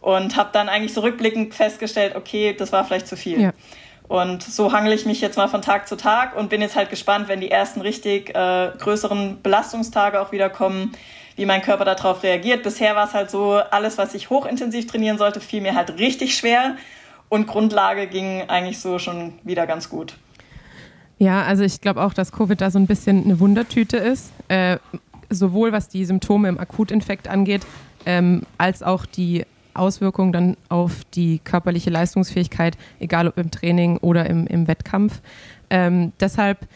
[0.00, 3.40] und habe dann eigentlich so rückblickend festgestellt, okay, das war vielleicht zu viel.
[3.40, 3.52] Ja.
[4.08, 6.90] Und so hangel ich mich jetzt mal von Tag zu Tag und bin jetzt halt
[6.90, 10.92] gespannt, wenn die ersten richtig äh, größeren Belastungstage auch wieder kommen,
[11.34, 12.62] wie mein Körper darauf reagiert.
[12.62, 16.36] Bisher war es halt so, alles, was ich hochintensiv trainieren sollte, fiel mir halt richtig
[16.36, 16.76] schwer
[17.28, 20.14] und Grundlage ging eigentlich so schon wieder ganz gut.
[21.18, 24.32] Ja, also ich glaube auch, dass Covid da so ein bisschen eine Wundertüte ist.
[24.48, 24.78] Äh,
[25.30, 27.62] sowohl was die Symptome im Akutinfekt angeht,
[28.04, 34.26] ähm, als auch die Auswirkungen dann auf die körperliche Leistungsfähigkeit, egal ob im Training oder
[34.26, 35.20] im, im Wettkampf.
[35.68, 36.66] Ähm, deshalb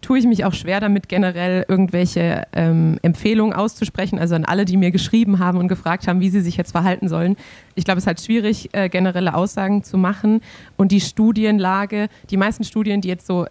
[0.00, 4.76] tue ich mich auch schwer damit, generell irgendwelche ähm, Empfehlungen auszusprechen, also an alle, die
[4.76, 7.36] mir geschrieben haben und gefragt haben, wie sie sich jetzt verhalten sollen.
[7.74, 10.42] Ich glaube, es ist halt schwierig, äh, generelle Aussagen zu machen.
[10.76, 13.46] Und die Studienlage, die meisten Studien, die jetzt so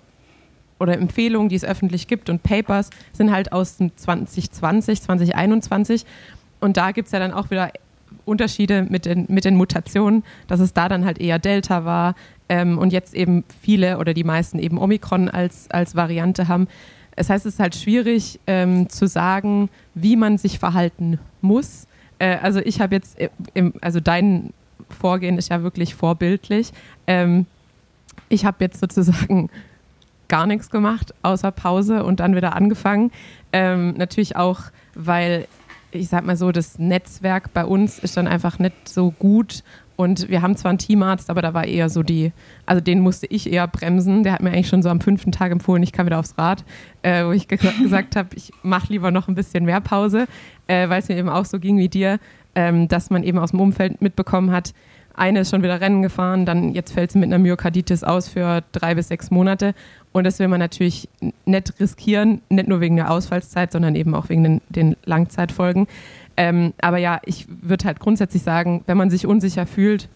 [0.80, 6.06] oder Empfehlungen, die es öffentlich gibt und Papers, sind halt aus 2020, 2021.
[6.60, 7.72] Und da gibt es ja dann auch wieder
[8.26, 12.16] Unterschiede mit den, mit den Mutationen, dass es da dann halt eher Delta war
[12.50, 16.68] ähm, und jetzt eben viele oder die meisten eben Omikron als, als Variante haben.
[17.16, 21.88] Das heißt, es ist halt schwierig ähm, zu sagen, wie man sich verhalten muss.
[22.20, 23.18] Äh, also ich habe jetzt,
[23.54, 24.54] im, also dein
[24.90, 26.72] Vorgehen ist ja wirklich vorbildlich.
[27.08, 27.46] Ähm,
[28.30, 29.50] ich habe jetzt sozusagen
[30.28, 33.12] gar nichts gemacht, außer Pause und dann wieder angefangen.
[33.54, 34.62] Ähm, natürlich auch,
[34.94, 35.48] weil
[35.92, 39.64] ich sag mal so, das Netzwerk bei uns ist dann einfach nicht so gut.
[39.96, 42.34] Und wir haben zwar einen Teamarzt, aber da war eher so die,
[42.66, 44.24] also den musste ich eher bremsen.
[44.24, 46.66] Der hat mir eigentlich schon so am fünften Tag empfohlen, ich kann wieder aufs Rad,
[47.02, 50.26] äh, wo ich gesagt habe, ich mache lieber noch ein bisschen mehr Pause,
[50.68, 52.20] äh, weil es mir eben auch so ging wie dir,
[52.56, 54.74] ähm, dass man eben aus dem Umfeld mitbekommen hat,
[55.18, 58.64] eine ist schon wieder Rennen gefahren, dann jetzt fällt sie mit einer Myokarditis aus für
[58.72, 59.74] drei bis sechs Monate.
[60.16, 61.10] Und das will man natürlich
[61.44, 65.88] nicht riskieren, nicht nur wegen der Ausfallszeit, sondern eben auch wegen den, den Langzeitfolgen.
[66.38, 70.08] Ähm, aber ja, ich würde halt grundsätzlich sagen, wenn man sich unsicher fühlt,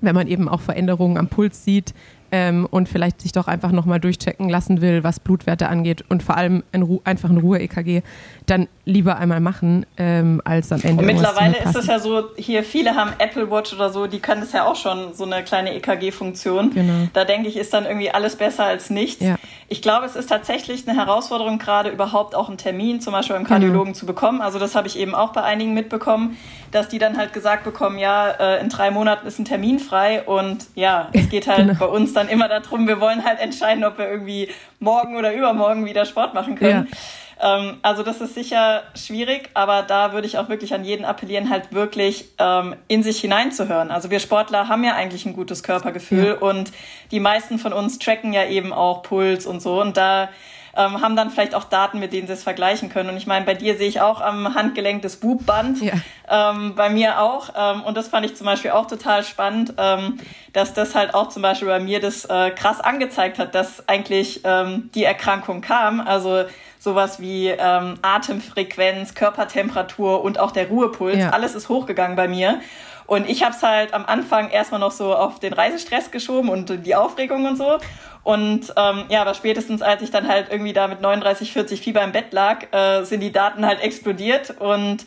[0.00, 1.92] wenn man eben auch Veränderungen am Puls sieht,
[2.30, 6.36] ähm, und vielleicht sich doch einfach nochmal durchchecken lassen will, was Blutwerte angeht und vor
[6.36, 8.02] allem ein Ru einfach ein Ruhe-EKG,
[8.46, 11.00] dann lieber einmal machen, ähm, als am Ende.
[11.00, 14.42] Und mittlerweile ist es ja so, hier viele haben Apple Watch oder so, die können
[14.42, 16.70] das ja auch schon, so eine kleine EKG-Funktion.
[16.70, 17.08] Genau.
[17.12, 19.24] Da denke ich, ist dann irgendwie alles besser als nichts.
[19.24, 19.36] Ja.
[19.68, 23.46] Ich glaube, es ist tatsächlich eine Herausforderung, gerade überhaupt auch einen Termin zum Beispiel beim.
[23.46, 23.98] Kardiologen genau.
[23.98, 24.40] zu bekommen.
[24.40, 26.36] Also das habe ich eben auch bei einigen mitbekommen,
[26.72, 30.22] dass die dann halt gesagt bekommen, ja, äh, in drei Monaten ist ein Termin frei
[30.22, 31.78] und ja, es geht halt genau.
[31.78, 34.48] bei uns dann immer darum, wir wollen halt entscheiden, ob wir irgendwie
[34.80, 36.88] morgen oder übermorgen wieder Sport machen können.
[36.90, 36.96] Ja.
[37.38, 41.50] Ähm, also das ist sicher schwierig, aber da würde ich auch wirklich an jeden appellieren,
[41.50, 43.90] halt wirklich ähm, in sich hineinzuhören.
[43.90, 46.48] Also wir Sportler haben ja eigentlich ein gutes Körpergefühl ja.
[46.48, 46.72] und
[47.10, 50.30] die meisten von uns tracken ja eben auch Puls und so und da
[50.76, 53.10] ähm, haben dann vielleicht auch Daten, mit denen sie es vergleichen können.
[53.10, 55.94] Und ich meine, bei dir sehe ich auch am Handgelenk das Wubband, ja.
[56.28, 57.50] ähm, bei mir auch.
[57.56, 60.18] Ähm, und das fand ich zum Beispiel auch total spannend, ähm,
[60.52, 64.42] dass das halt auch zum Beispiel bei mir das äh, krass angezeigt hat, dass eigentlich
[64.44, 66.00] ähm, die Erkrankung kam.
[66.00, 66.44] Also
[66.78, 71.30] sowas wie ähm, Atemfrequenz, Körpertemperatur und auch der Ruhepuls, ja.
[71.30, 72.60] alles ist hochgegangen bei mir.
[73.06, 76.84] Und ich habe es halt am Anfang erstmal noch so auf den Reisestress geschoben und
[76.84, 77.78] die Aufregung und so.
[78.24, 82.02] Und ähm, ja, aber spätestens als ich dann halt irgendwie da mit 39, 40 Fieber
[82.02, 84.54] im Bett lag, äh, sind die Daten halt explodiert.
[84.58, 85.06] Und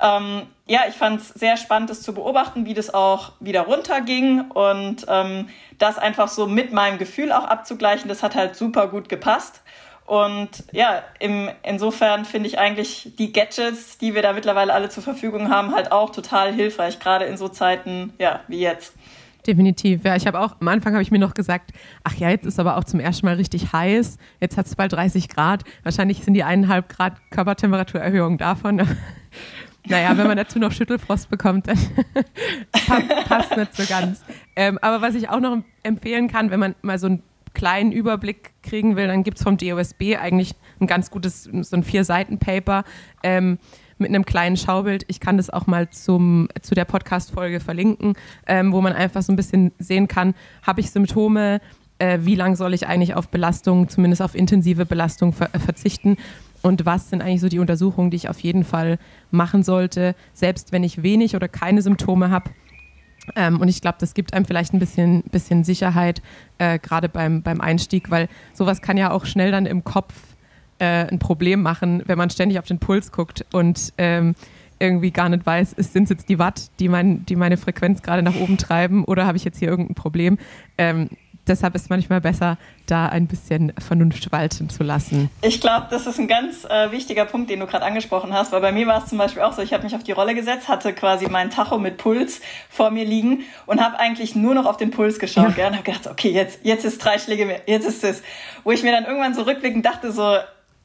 [0.00, 4.50] ähm, ja, ich fand es sehr spannend, das zu beobachten, wie das auch wieder runterging
[4.52, 9.08] und ähm, das einfach so mit meinem Gefühl auch abzugleichen, das hat halt super gut
[9.08, 9.62] gepasst.
[10.10, 15.04] Und ja, im, insofern finde ich eigentlich die Gadgets, die wir da mittlerweile alle zur
[15.04, 18.92] Verfügung haben, halt auch total hilfreich, gerade in so Zeiten ja, wie jetzt.
[19.46, 20.02] Definitiv.
[20.02, 21.70] Ja, ich habe auch, am Anfang habe ich mir noch gesagt,
[22.02, 24.18] ach ja, jetzt ist aber auch zum ersten Mal richtig heiß.
[24.40, 25.62] Jetzt hat es bald 30 Grad.
[25.84, 28.78] Wahrscheinlich sind die eineinhalb Grad Körpertemperaturerhöhung davon.
[29.86, 31.78] naja, wenn man dazu noch Schüttelfrost bekommt, dann
[33.28, 34.24] passt nicht so ganz.
[34.56, 37.22] Ähm, aber was ich auch noch empfehlen kann, wenn man mal so einen
[37.54, 41.82] kleinen Überblick kriegen will, dann gibt es vom DOSB eigentlich ein ganz gutes, so ein
[41.82, 42.84] Vier-Seiten-Paper.
[43.22, 43.58] Ähm,
[43.98, 45.04] mit einem kleinen Schaubild.
[45.08, 48.14] Ich kann das auch mal zum, zu der Podcast-Folge verlinken,
[48.46, 51.60] ähm, wo man einfach so ein bisschen sehen kann, habe ich Symptome,
[51.98, 56.16] äh, wie lange soll ich eigentlich auf Belastung, zumindest auf intensive Belastung ver äh, verzichten
[56.62, 58.98] und was sind eigentlich so die Untersuchungen, die ich auf jeden Fall
[59.30, 62.50] machen sollte, selbst wenn ich wenig oder keine Symptome habe.
[63.36, 66.22] Ähm, und ich glaube, das gibt einem vielleicht ein bisschen, bisschen Sicherheit,
[66.58, 70.14] äh, gerade beim, beim Einstieg, weil sowas kann ja auch schnell dann im Kopf
[70.78, 74.34] äh, ein Problem machen, wenn man ständig auf den Puls guckt und ähm,
[74.78, 78.22] irgendwie gar nicht weiß, sind es jetzt die Watt, die, mein, die meine Frequenz gerade
[78.22, 80.38] nach oben treiben oder habe ich jetzt hier irgendein Problem?
[80.78, 81.10] Ähm,
[81.50, 85.30] deshalb ist manchmal besser, da ein bisschen Vernunft walten zu lassen.
[85.42, 88.60] Ich glaube, das ist ein ganz äh, wichtiger Punkt, den du gerade angesprochen hast, weil
[88.60, 90.68] bei mir war es zum Beispiel auch so, ich habe mich auf die Rolle gesetzt,
[90.68, 94.76] hatte quasi meinen Tacho mit Puls vor mir liegen und habe eigentlich nur noch auf
[94.76, 95.66] den Puls geschaut ja.
[95.66, 98.22] und habe gedacht, okay, jetzt, jetzt ist drei Schläge mehr, jetzt ist es.
[98.64, 100.36] Wo ich mir dann irgendwann so rückblickend dachte, so,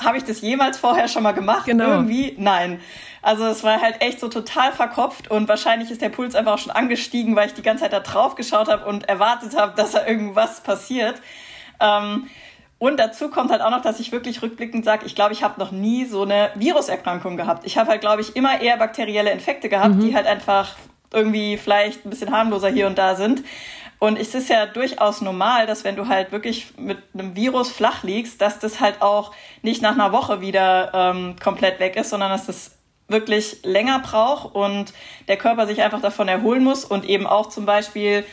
[0.03, 1.65] habe ich das jemals vorher schon mal gemacht?
[1.65, 1.85] Genau.
[1.85, 2.35] Irgendwie?
[2.37, 2.79] Nein.
[3.21, 6.59] Also es war halt echt so total verkopft und wahrscheinlich ist der Puls einfach auch
[6.59, 9.91] schon angestiegen, weil ich die ganze Zeit da drauf geschaut habe und erwartet habe, dass
[9.91, 11.15] da irgendwas passiert.
[11.79, 12.27] Ähm,
[12.77, 15.59] und dazu kommt halt auch noch, dass ich wirklich rückblickend sage, ich glaube, ich habe
[15.59, 17.65] noch nie so eine Viruserkrankung gehabt.
[17.65, 20.01] Ich habe halt, glaube ich, immer eher bakterielle Infekte gehabt, mhm.
[20.01, 20.75] die halt einfach
[21.13, 23.43] irgendwie vielleicht ein bisschen harmloser hier und da sind.
[24.05, 28.03] Und es ist ja durchaus normal, dass wenn du halt wirklich mit einem Virus flach
[28.03, 29.31] liegst, dass das halt auch
[29.63, 34.53] nicht nach einer Woche wieder ähm, komplett weg ist, sondern dass das wirklich länger braucht
[34.53, 34.93] und
[35.27, 38.25] der Körper sich einfach davon erholen muss und eben auch zum Beispiel,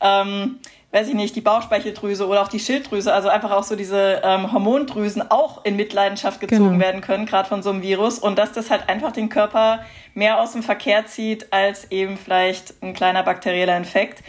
[0.00, 0.60] ähm,
[0.92, 4.52] weiß ich nicht, die Bauchspeicheldrüse oder auch die Schilddrüse, also einfach auch so diese ähm,
[4.52, 6.84] Hormondrüsen auch in Mitleidenschaft gezogen genau.
[6.84, 9.80] werden können, gerade von so einem Virus und dass das halt einfach den Körper
[10.14, 14.22] mehr aus dem Verkehr zieht als eben vielleicht ein kleiner bakterieller Infekt.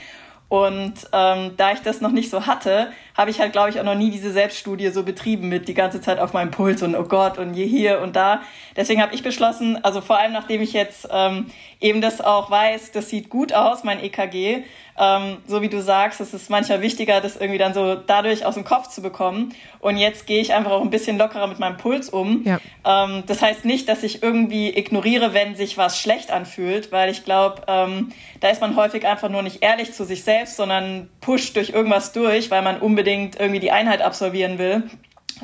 [0.50, 3.84] Und ähm, da ich das noch nicht so hatte, habe ich halt, glaube ich, auch
[3.84, 7.03] noch nie diese Selbststudie so betrieben mit die ganze Zeit auf meinem Puls und oh
[7.03, 8.41] Gott und je hier und da.
[8.75, 11.47] Deswegen habe ich beschlossen, also vor allem nachdem ich jetzt ähm,
[11.82, 14.63] eben das auch weiß, das sieht gut aus, mein EKG,
[14.99, 18.56] ähm, so wie du sagst, es ist manchmal wichtiger, das irgendwie dann so dadurch aus
[18.56, 19.53] dem Kopf zu bekommen.
[19.80, 22.43] Und jetzt gehe ich einfach auch ein bisschen lockerer mit meinem Puls um.
[22.45, 22.60] Ja.
[22.84, 27.23] Ähm, das heißt nicht, dass ich irgendwie ignoriere, wenn sich was schlecht anfühlt, weil ich
[27.23, 31.56] glaube, ähm, da ist man häufig einfach nur nicht ehrlich zu sich selbst, sondern pusht
[31.56, 34.84] durch irgendwas durch, weil man unbedingt irgendwie die Einheit absolvieren will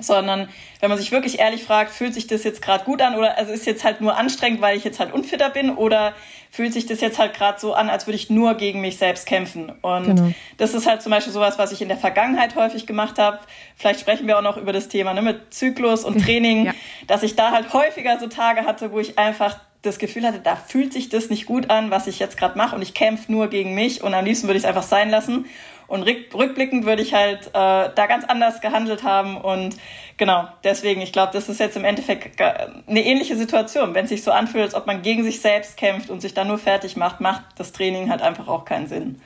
[0.02, 0.50] sondern
[0.80, 3.52] wenn man sich wirklich ehrlich fragt, fühlt sich das jetzt gerade gut an oder also
[3.52, 6.14] ist jetzt halt nur anstrengend, weil ich jetzt halt unfitter bin oder
[6.52, 9.26] fühlt sich das jetzt halt gerade so an, als würde ich nur gegen mich selbst
[9.26, 9.72] kämpfen.
[9.82, 10.32] Und genau.
[10.58, 13.40] das ist halt zum Beispiel sowas, was ich in der Vergangenheit häufig gemacht habe.
[13.76, 16.74] Vielleicht sprechen wir auch noch über das Thema ne, mit Zyklus und Training, ja.
[17.08, 20.56] dass ich da halt häufiger so Tage hatte, wo ich einfach das Gefühl hatte, da
[20.56, 23.48] fühlt sich das nicht gut an, was ich jetzt gerade mache und ich kämpfe nur
[23.48, 25.46] gegen mich und am liebsten würde ich es einfach sein lassen.
[25.94, 29.38] Und rückblickend würde ich halt äh, da ganz anders gehandelt haben.
[29.38, 29.78] Und
[30.18, 33.94] genau, deswegen, ich glaube, das ist jetzt im Endeffekt eine ähnliche Situation.
[33.94, 36.48] Wenn es sich so anfühlt, als ob man gegen sich selbst kämpft und sich dann
[36.48, 39.22] nur fertig macht, macht das Training halt einfach auch keinen Sinn.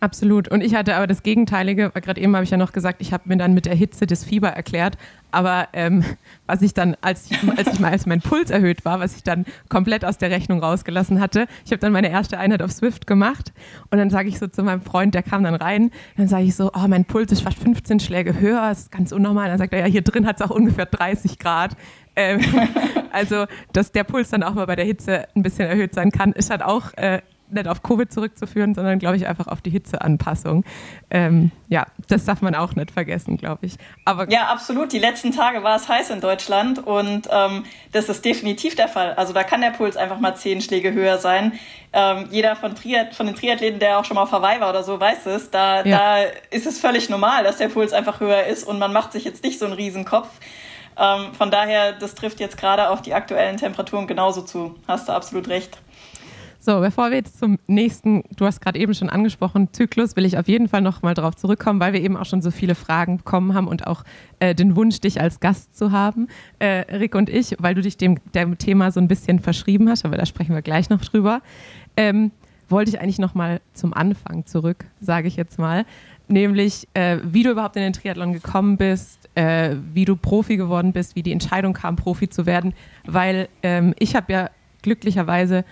[0.00, 0.48] Absolut.
[0.48, 3.12] Und ich hatte aber das Gegenteilige, weil gerade eben habe ich ja noch gesagt, ich
[3.12, 4.98] habe mir dann mit der Hitze das Fieber erklärt.
[5.30, 6.04] Aber ähm,
[6.46, 9.22] was ich dann, als ich, als ich mal, als mein Puls erhöht war, was ich
[9.22, 13.06] dann komplett aus der Rechnung rausgelassen hatte, ich habe dann meine erste Einheit auf Swift
[13.06, 13.52] gemacht
[13.90, 16.54] und dann sage ich so zu meinem Freund, der kam dann rein, dann sage ich
[16.54, 19.48] so, oh, mein Puls ist fast 15 Schläge höher, das ist ganz unnormal.
[19.48, 21.76] Dann sagt er, ja, hier drin hat es auch ungefähr 30 Grad.
[22.14, 22.40] Ähm,
[23.12, 26.32] also, dass der Puls dann auch mal bei der Hitze ein bisschen erhöht sein kann,
[26.32, 30.64] ist halt auch äh, nicht auf Covid zurückzuführen, sondern glaube ich einfach auf die Hitzeanpassung.
[31.10, 33.76] Ähm, ja, das darf man auch nicht vergessen, glaube ich.
[34.04, 34.92] Aber ja, absolut.
[34.92, 39.14] Die letzten Tage war es heiß in Deutschland und ähm, das ist definitiv der Fall.
[39.14, 41.52] Also da kann der Puls einfach mal zehn Schläge höher sein.
[41.92, 44.82] Ähm, jeder von, Triath von den Triathleten, der auch schon mal auf Hawaii war oder
[44.82, 45.50] so, weiß es.
[45.50, 45.98] Da, ja.
[45.98, 46.16] da
[46.50, 49.42] ist es völlig normal, dass der Puls einfach höher ist und man macht sich jetzt
[49.44, 50.28] nicht so einen Riesenkopf.
[50.98, 54.74] Ähm, von daher, das trifft jetzt gerade auf die aktuellen Temperaturen genauso zu.
[54.88, 55.78] Hast du absolut recht.
[56.66, 60.36] So, bevor wir jetzt zum nächsten, du hast gerade eben schon angesprochen, Zyklus, will ich
[60.36, 63.18] auf jeden Fall noch mal darauf zurückkommen, weil wir eben auch schon so viele Fragen
[63.18, 64.02] bekommen haben und auch
[64.40, 66.26] äh, den Wunsch, dich als Gast zu haben,
[66.58, 70.04] äh, Rick und ich, weil du dich dem, dem Thema so ein bisschen verschrieben hast,
[70.04, 71.40] aber da sprechen wir gleich noch drüber.
[71.96, 72.32] Ähm,
[72.68, 75.86] wollte ich eigentlich noch mal zum Anfang zurück, sage ich jetzt mal,
[76.26, 80.92] nämlich äh, wie du überhaupt in den Triathlon gekommen bist, äh, wie du Profi geworden
[80.92, 82.74] bist, wie die Entscheidung kam, Profi zu werden,
[83.04, 84.50] weil ähm, ich habe ja
[84.82, 85.64] glücklicherweise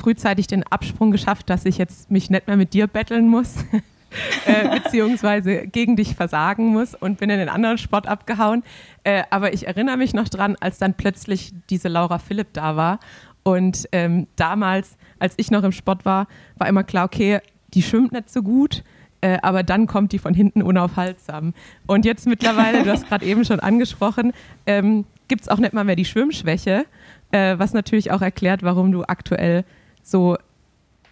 [0.00, 3.56] frühzeitig den Absprung geschafft, dass ich jetzt mich nicht mehr mit dir betteln muss,
[4.46, 8.62] äh, beziehungsweise gegen dich versagen muss und bin in den anderen Sport abgehauen.
[9.04, 12.98] Äh, aber ich erinnere mich noch dran, als dann plötzlich diese Laura Philipp da war.
[13.42, 17.40] Und ähm, damals, als ich noch im Sport war, war immer klar, okay,
[17.74, 18.82] die schwimmt nicht so gut.
[19.22, 21.52] Äh, aber dann kommt die von hinten unaufhaltsam.
[21.86, 24.32] Und jetzt mittlerweile, du hast gerade eben schon angesprochen,
[24.66, 26.86] ähm, gibt es auch nicht mal mehr die Schwimmschwäche,
[27.30, 29.64] äh, was natürlich auch erklärt, warum du aktuell
[30.02, 30.36] so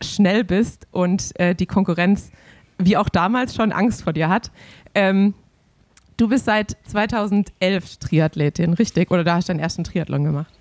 [0.03, 2.31] schnell bist und äh, die Konkurrenz,
[2.79, 4.51] wie auch damals schon, Angst vor dir hat.
[4.94, 5.35] Ähm,
[6.16, 9.11] du bist seit 2011 Triathletin, richtig?
[9.11, 10.53] Oder da hast du deinen ersten Triathlon gemacht?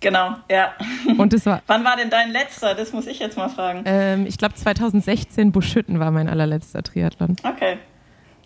[0.00, 0.72] Genau, ja.
[1.16, 2.74] Und das war, Wann war denn dein letzter?
[2.74, 3.82] Das muss ich jetzt mal fragen.
[3.84, 7.36] Ähm, ich glaube 2016 Buschütten war mein allerletzter Triathlon.
[7.44, 7.78] Okay.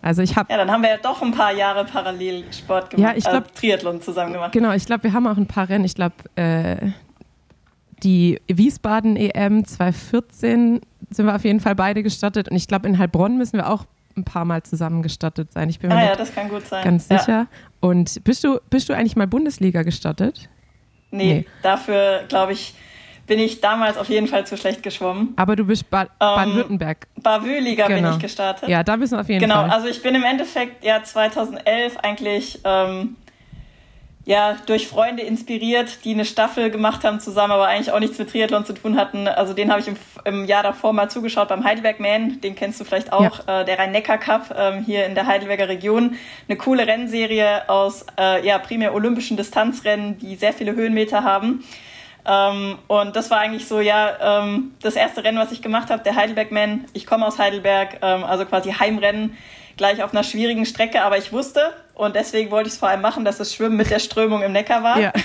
[0.01, 0.51] Also ich habe.
[0.51, 3.11] Ja, dann haben wir ja doch ein paar Jahre parallel Sport gemacht.
[3.11, 4.51] Ja, ich glaube äh, Triathlon zusammen gemacht.
[4.51, 5.85] Genau, ich glaube, wir haben auch ein paar Rennen.
[5.85, 6.91] Ich glaube, äh,
[8.03, 12.97] die Wiesbaden EM 2014 sind wir auf jeden Fall beide gestartet und ich glaube in
[12.97, 15.69] Heilbronn müssen wir auch ein paar Mal zusammen gestattet sein.
[15.69, 16.83] Ich bin ah, mir ja, das kann gut sein.
[16.83, 17.27] ganz sicher.
[17.27, 17.47] Ja.
[17.79, 20.49] Und bist du, bist du eigentlich mal Bundesliga gestattet?
[21.11, 21.45] Nee, nee.
[21.61, 22.73] dafür glaube ich,
[23.27, 25.33] bin ich damals auf jeden Fall zu schlecht geschwommen.
[25.35, 27.07] Aber du bist ba ähm, Baden-Württemberg.
[27.21, 28.01] Bavü-Liga genau.
[28.01, 28.67] bin ich gestartet.
[28.69, 29.63] Ja, da bist du auf jeden genau, Fall.
[29.65, 33.15] Genau, also ich bin im Endeffekt ja 2011 eigentlich ähm,
[34.27, 38.29] ja, durch Freunde inspiriert, die eine Staffel gemacht haben zusammen, aber eigentlich auch nichts mit
[38.29, 39.25] Triathlon zu tun hatten.
[39.25, 42.77] Also den habe ich im, im, Jahr davor mal zugeschaut beim Heidelberg Man, den kennst
[42.81, 43.61] du vielleicht auch, ja.
[43.61, 46.17] äh, der Rhein-Neckar-Cup ähm, hier in der Heidelberger Region.
[46.49, 51.63] Eine coole Rennserie aus äh, ja, primär olympischen Distanzrennen, die sehr viele Höhenmeter haben.
[52.25, 56.03] Ähm, und das war eigentlich so, ja, ähm, das erste Rennen, was ich gemacht habe,
[56.03, 56.83] der Heidelberg Man.
[56.91, 59.37] Ich komme aus Heidelberg, ähm, also quasi Heimrennen
[59.77, 63.01] gleich auf einer schwierigen Strecke, aber ich wusste und deswegen wollte ich es vor allem
[63.01, 64.99] machen, dass das Schwimmen mit der Strömung im Neckar war.
[64.99, 65.13] Ja.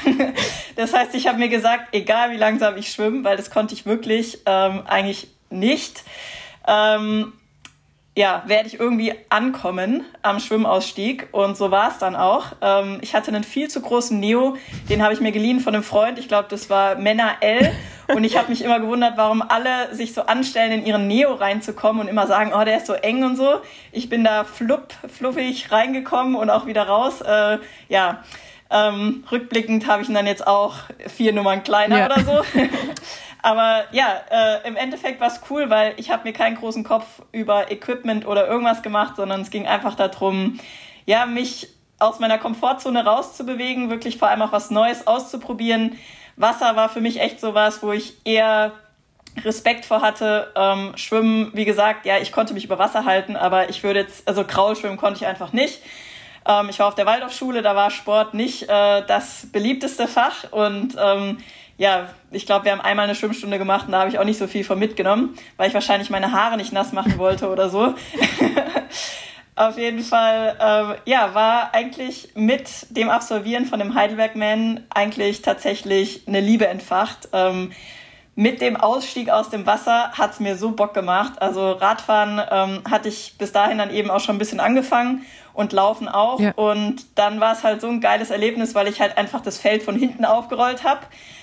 [0.75, 3.85] Das heißt, ich habe mir gesagt, egal wie langsam ich schwimme, weil das konnte ich
[3.85, 6.03] wirklich ähm, eigentlich nicht.
[6.67, 7.35] Ähm,
[8.15, 11.29] ja, werde ich irgendwie ankommen am Schwimmausstieg.
[11.33, 12.47] Und so war es dann auch.
[12.61, 14.57] Ähm, ich hatte einen viel zu großen Neo,
[14.91, 16.19] den habe ich mir geliehen von einem Freund.
[16.19, 17.73] Ich glaube, das war Männer L.
[18.09, 22.03] Und ich habe mich immer gewundert, warum alle sich so anstellen, in ihren Neo reinzukommen
[22.03, 23.61] und immer sagen, oh, der ist so eng und so.
[23.93, 27.23] Ich bin da flupp, fluffig reingekommen und auch wieder raus.
[27.23, 28.23] Äh, ja,
[28.71, 30.75] ähm, rückblickend habe ich ihn dann jetzt auch
[31.07, 32.07] vier Nummern kleiner ja.
[32.07, 32.45] oder so.
[33.43, 37.07] Aber ja, äh, im Endeffekt war es cool, weil ich habe mir keinen großen Kopf
[37.33, 40.61] über Equipment oder irgendwas gemacht, sondern es ging einfach darum,
[41.07, 45.99] ja, mich aus meiner Komfortzone rauszubewegen, wirklich vor allem auch was Neues auszuprobieren.
[46.37, 48.73] Wasser war für mich echt so was, wo ich eher
[49.45, 50.53] Respekt vor hatte.
[50.57, 54.27] Ähm, Schwimmen, wie gesagt, ja, ich konnte mich über Wasser halten, aber ich würde jetzt,
[54.29, 55.81] also Kraulschwimmen konnte ich einfach nicht.
[56.47, 60.97] Ähm, ich war auf der Waldorfschule, da war Sport nicht äh, das beliebteste Fach und
[61.01, 61.39] ähm,
[61.79, 64.39] ja, ich glaube, wir haben einmal eine Schwimmstunde gemacht und da habe ich auch nicht
[64.39, 67.95] so viel von mitgenommen, weil ich wahrscheinlich meine Haare nicht nass machen wollte oder so.
[69.55, 75.43] Auf jeden Fall, äh, ja, war eigentlich mit dem Absolvieren von dem Heidelberg Man eigentlich
[75.43, 77.29] tatsächlich eine Liebe entfacht.
[77.35, 77.73] Ähm,
[78.35, 81.35] mit dem Ausstieg aus dem Wasser hat es mir so Bock gemacht.
[81.43, 85.75] Also Radfahren ähm, hatte ich bis dahin dann eben auch schon ein bisschen angefangen und
[85.75, 86.41] Laufen auch.
[86.41, 86.53] Ja.
[86.53, 89.83] Und dann war es halt so ein geiles Erlebnis, weil ich halt einfach das Feld
[89.83, 91.01] von hinten aufgerollt habe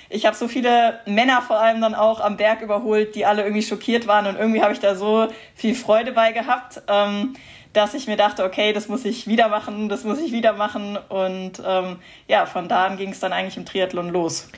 [0.09, 3.61] ich habe so viele Männer vor allem dann auch am Berg überholt, die alle irgendwie
[3.61, 7.35] schockiert waren und irgendwie habe ich da so viel Freude bei gehabt, ähm,
[7.73, 10.97] dass ich mir dachte, okay, das muss ich wieder machen, das muss ich wieder machen
[11.09, 14.49] und ähm, ja, von da an ging es dann eigentlich im Triathlon los.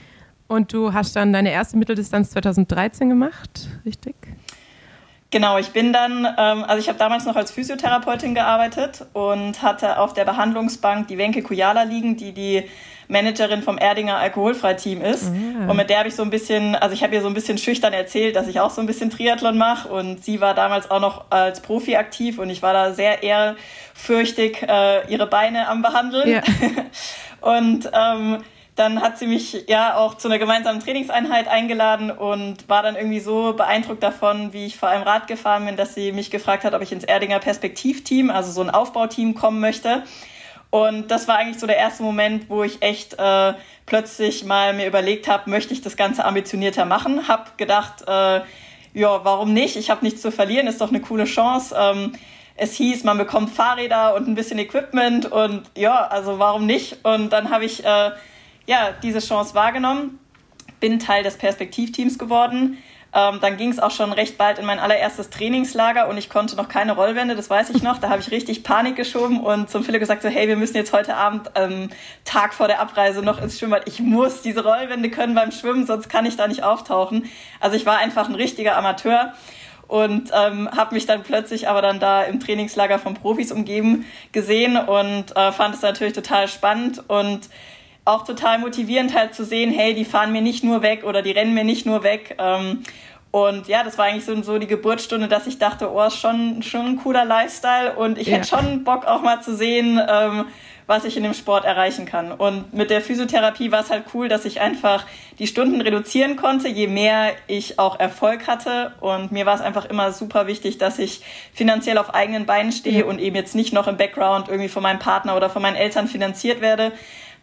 [0.48, 4.16] Und du hast dann deine erste Mitteldistanz 2013 gemacht, richtig?
[5.30, 9.98] Genau, ich bin dann, ähm, also ich habe damals noch als Physiotherapeutin gearbeitet und hatte
[9.98, 12.66] auf der Behandlungsbank die Wenke Kujala liegen, die die
[13.12, 15.32] Managerin vom Erdinger Alkoholfreiteam ist.
[15.32, 15.70] Mhm.
[15.70, 17.58] Und mit der habe ich so ein bisschen, also ich habe ihr so ein bisschen
[17.58, 19.90] schüchtern erzählt, dass ich auch so ein bisschen Triathlon mache.
[19.90, 24.64] Und sie war damals auch noch als Profi aktiv und ich war da sehr ehrfürchtig
[24.64, 26.30] äh, ihre Beine am Behandeln.
[26.30, 26.42] Ja.
[27.42, 28.38] und ähm,
[28.76, 33.20] dann hat sie mich ja auch zu einer gemeinsamen Trainingseinheit eingeladen und war dann irgendwie
[33.20, 36.74] so beeindruckt davon, wie ich vor allem Rad gefahren bin, dass sie mich gefragt hat,
[36.74, 40.04] ob ich ins Erdinger Perspektivteam, also so ein Aufbauteam kommen möchte.
[40.72, 43.54] Und das war eigentlich so der erste Moment, wo ich echt äh,
[43.86, 47.28] plötzlich mal mir überlegt habe, möchte ich das Ganze ambitionierter machen?
[47.28, 48.42] Hab gedacht, äh,
[48.94, 49.76] ja, warum nicht?
[49.76, 51.76] Ich habe nichts zu verlieren, ist doch eine coole Chance.
[51.78, 52.14] Ähm,
[52.56, 57.04] es hieß, man bekommt Fahrräder und ein bisschen Equipment und ja, also warum nicht?
[57.04, 58.12] Und dann habe ich äh,
[58.66, 60.20] ja diese Chance wahrgenommen,
[60.80, 62.78] bin Teil des Perspektivteams geworden
[63.14, 66.56] ähm, dann ging es auch schon recht bald in mein allererstes Trainingslager und ich konnte
[66.56, 67.98] noch keine Rollwände, das weiß ich noch.
[67.98, 70.94] Da habe ich richtig Panik geschoben und zum Philipp gesagt so, hey, wir müssen jetzt
[70.94, 71.90] heute Abend, ähm,
[72.24, 73.84] Tag vor der Abreise, noch ins Schwimmbad.
[73.86, 77.30] Ich muss diese Rollwände können beim Schwimmen, sonst kann ich da nicht auftauchen.
[77.60, 79.34] Also ich war einfach ein richtiger Amateur
[79.92, 84.78] und ähm, habe mich dann plötzlich aber dann da im Trainingslager von Profis umgeben gesehen
[84.78, 87.50] und äh, fand es natürlich total spannend und
[88.06, 91.32] auch total motivierend halt zu sehen, hey, die fahren mir nicht nur weg oder die
[91.32, 92.36] rennen mir nicht nur weg.
[92.40, 92.84] Ähm,
[93.32, 96.62] und ja, das war eigentlich so, so die Geburtsstunde, dass ich dachte, oh, ist schon,
[96.64, 98.38] schon ein cooler Lifestyle und ich ja.
[98.38, 100.46] hätte schon Bock auch mal zu sehen, ähm,
[100.86, 102.34] was ich in dem Sport erreichen kann.
[102.34, 105.06] Und mit der Physiotherapie war es halt cool, dass ich einfach
[105.40, 108.92] die Stunden reduzieren konnte, je mehr ich auch Erfolg hatte.
[109.00, 111.22] Und mir war es einfach immer super wichtig, dass ich
[111.54, 113.06] finanziell auf eigenen Beinen stehe ja.
[113.06, 116.10] und eben jetzt nicht noch im Background irgendwie von meinem Partner oder von meinen Eltern
[116.10, 116.92] finanziert werde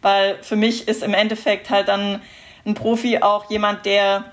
[0.01, 2.21] weil für mich ist im Endeffekt halt dann
[2.65, 4.25] ein Profi auch jemand, der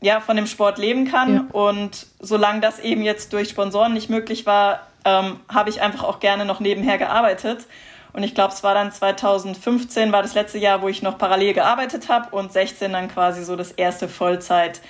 [0.00, 1.34] ja von dem Sport leben kann.
[1.34, 1.44] Ja.
[1.52, 6.20] Und solange das eben jetzt durch Sponsoren nicht möglich war, ähm, habe ich einfach auch
[6.20, 7.66] gerne noch nebenher gearbeitet.
[8.12, 11.52] Und ich glaube, es war dann 2015, war das letzte Jahr, wo ich noch parallel
[11.52, 14.80] gearbeitet habe und 16 dann quasi so das erste Vollzeit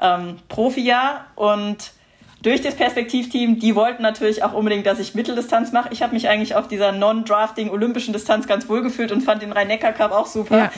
[0.00, 0.38] ähm.
[1.36, 1.92] Und
[2.44, 5.88] durch das Perspektivteam, die wollten natürlich auch unbedingt, dass ich Mitteldistanz mache.
[5.92, 9.50] Ich habe mich eigentlich auf dieser non-drafting olympischen Distanz ganz wohl gefühlt und fand den
[9.50, 10.70] Rhein-Neckar-Cup auch super.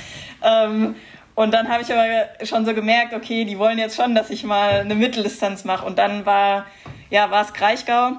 [0.42, 0.64] Ja.
[0.64, 0.94] Ähm,
[1.34, 4.44] und dann habe ich aber schon so gemerkt, okay, die wollen jetzt schon, dass ich
[4.44, 5.84] mal eine Mitteldistanz mache.
[5.84, 6.66] Und dann war,
[7.10, 8.12] ja, war es Kraichgau,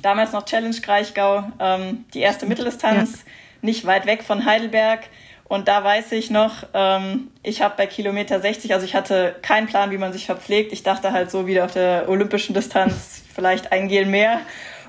[0.00, 3.32] damals noch Challenge Kraichgau, ähm, die erste Mitteldistanz, ja.
[3.60, 5.00] nicht weit weg von Heidelberg.
[5.46, 9.66] Und da weiß ich noch, ähm, ich habe bei Kilometer 60, also ich hatte keinen
[9.66, 10.72] Plan, wie man sich verpflegt.
[10.72, 14.40] Ich dachte halt so wieder auf der olympischen Distanz vielleicht ein Gel mehr.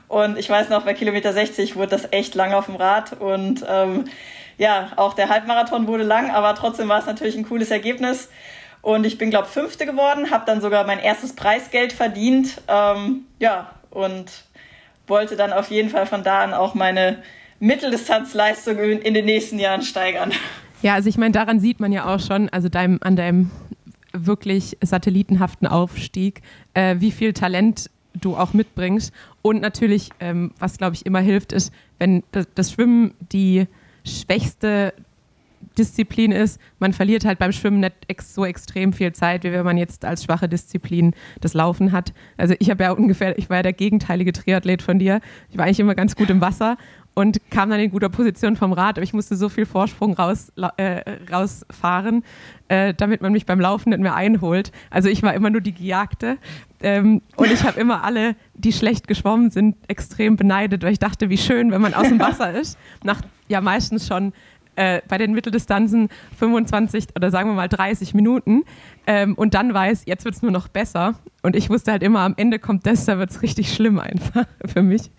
[0.07, 3.13] Und ich weiß noch, bei Kilometer 60 wurde das echt lang auf dem Rad.
[3.19, 4.05] Und ähm,
[4.57, 8.29] ja, auch der Halbmarathon wurde lang, aber trotzdem war es natürlich ein cooles Ergebnis.
[8.81, 12.61] Und ich bin, glaube Fünfte geworden, habe dann sogar mein erstes Preisgeld verdient.
[12.67, 14.31] Ähm, ja, und
[15.07, 17.23] wollte dann auf jeden Fall von da an auch meine
[17.66, 20.32] Mitteldistanzleistungen in den nächsten Jahren steigern.
[20.82, 23.49] Ja, also ich meine, daran sieht man ja auch schon, also deinem, an deinem
[24.13, 26.41] wirklich satellitenhaften Aufstieg,
[26.74, 29.11] äh, wie viel Talent du auch mitbringst.
[29.41, 33.66] Und natürlich, ähm, was glaube ich immer hilft, ist, wenn das, das Schwimmen die
[34.05, 34.93] schwächste
[35.78, 39.66] Disziplin ist, man verliert halt beim Schwimmen nicht ex so extrem viel Zeit, wie wenn
[39.66, 42.13] man jetzt als schwache Disziplin das Laufen hat.
[42.38, 45.20] Also ich habe ja ungefähr, ich war ja der gegenteilige Triathlet von dir.
[45.49, 46.78] Ich war eigentlich immer ganz gut im Wasser
[47.16, 50.51] und kam dann in guter Position vom Rad, aber ich musste so viel Vorsprung raus,
[50.78, 51.01] äh,
[51.32, 52.24] rausfahren,
[52.68, 54.72] äh, damit man mich beim Laufen nicht mehr einholt.
[54.91, 56.38] Also ich war immer nur die Gejagte
[56.82, 61.30] ähm, und ich habe immer alle, die schlecht geschwommen sind, extrem beneidet, weil ich dachte,
[61.30, 64.34] wie schön, wenn man aus dem Wasser ist, nach ja meistens schon
[64.76, 68.63] äh, bei den Mitteldistanzen 25 oder sagen wir mal 30 Minuten
[69.07, 71.16] ähm, und dann weiß, jetzt wird es nur noch besser.
[71.43, 74.45] Und ich wusste halt immer, am Ende kommt das, da wird es richtig schlimm einfach
[74.66, 75.11] für mich.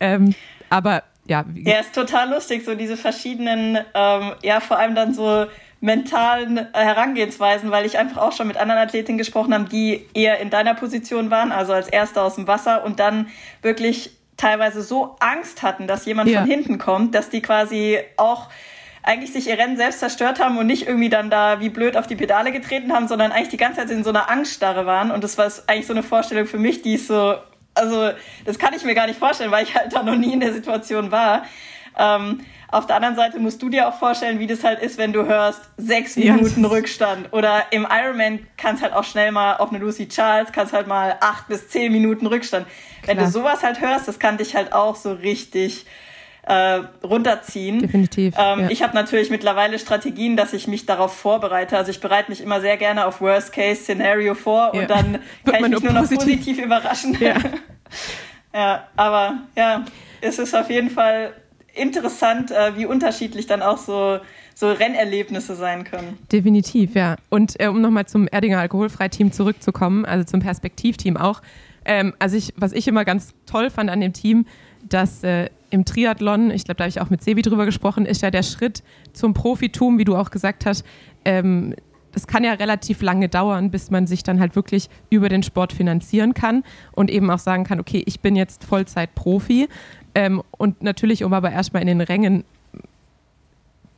[0.00, 0.34] Ähm,
[0.68, 1.44] aber ja.
[1.54, 5.46] Ja, ist total lustig, so diese verschiedenen, ähm, ja, vor allem dann so
[5.80, 10.48] mentalen Herangehensweisen, weil ich einfach auch schon mit anderen Athletinnen gesprochen habe, die eher in
[10.50, 13.28] deiner Position waren, also als Erste aus dem Wasser und dann
[13.60, 16.40] wirklich teilweise so Angst hatten, dass jemand ja.
[16.40, 18.48] von hinten kommt, dass die quasi auch
[19.02, 22.06] eigentlich sich ihr Rennen selbst zerstört haben und nicht irgendwie dann da wie blöd auf
[22.06, 25.10] die Pedale getreten haben, sondern eigentlich die ganze Zeit in so einer Angststarre waren.
[25.10, 27.34] Und das war eigentlich so eine Vorstellung für mich, die ist so
[27.74, 28.10] also
[28.44, 30.52] das kann ich mir gar nicht vorstellen, weil ich halt da noch nie in der
[30.52, 31.44] Situation war.
[31.96, 32.40] Ähm,
[32.74, 35.26] auf der anderen Seite musst du dir auch vorstellen, wie das halt ist, wenn du
[35.26, 36.68] hörst, sechs Minuten ja.
[36.68, 37.32] Rückstand.
[37.32, 41.16] Oder im Ironman kannst halt auch schnell mal auf eine Lucy Charles, kannst halt mal
[41.20, 42.66] acht bis zehn Minuten Rückstand.
[43.02, 43.16] Klar.
[43.16, 45.86] Wenn du sowas halt hörst, das kann dich halt auch so richtig
[46.46, 47.80] äh, runterziehen.
[47.80, 48.34] Definitiv.
[48.38, 48.70] Ähm, ja.
[48.70, 51.76] Ich habe natürlich mittlerweile Strategien, dass ich mich darauf vorbereite.
[51.76, 54.80] Also ich bereite mich immer sehr gerne auf Worst-Case-Szenario vor ja.
[54.80, 57.16] und dann kann ich mich nur, noch positiv überraschen.
[57.18, 57.36] Ja.
[58.54, 59.84] ja, aber ja,
[60.20, 61.32] es ist auf jeden Fall
[61.74, 64.20] interessant, äh, wie unterschiedlich dann auch so
[64.56, 66.16] so Rennerlebnisse sein können.
[66.30, 67.16] Definitiv, ja.
[67.28, 71.42] Und äh, um nochmal zum Erdinger Alkoholfreiteam zurückzukommen, also zum Perspektivteam auch.
[71.84, 74.46] Ähm, also ich, was ich immer ganz toll fand an dem Team,
[74.88, 78.22] dass äh, im Triathlon, ich glaube, da habe ich auch mit Sebi drüber gesprochen, ist
[78.22, 80.86] ja der Schritt zum Profitum, wie du auch gesagt hast,
[81.24, 81.74] ähm,
[82.12, 85.72] das kann ja relativ lange dauern, bis man sich dann halt wirklich über den Sport
[85.72, 86.62] finanzieren kann
[86.92, 89.68] und eben auch sagen kann, okay, ich bin jetzt Vollzeit-Profi.
[90.14, 92.44] Ähm, und natürlich, um aber erstmal in den Rängen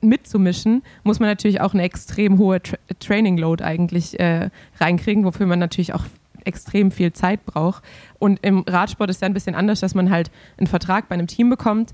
[0.00, 4.48] mitzumischen, muss man natürlich auch eine extrem hohe Tra Training Load eigentlich äh,
[4.80, 6.04] reinkriegen, wofür man natürlich auch
[6.46, 7.82] extrem viel Zeit braucht.
[8.18, 11.26] Und im Radsport ist ja ein bisschen anders, dass man halt einen Vertrag bei einem
[11.26, 11.92] Team bekommt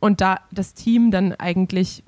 [0.00, 2.02] und da das Team dann eigentlich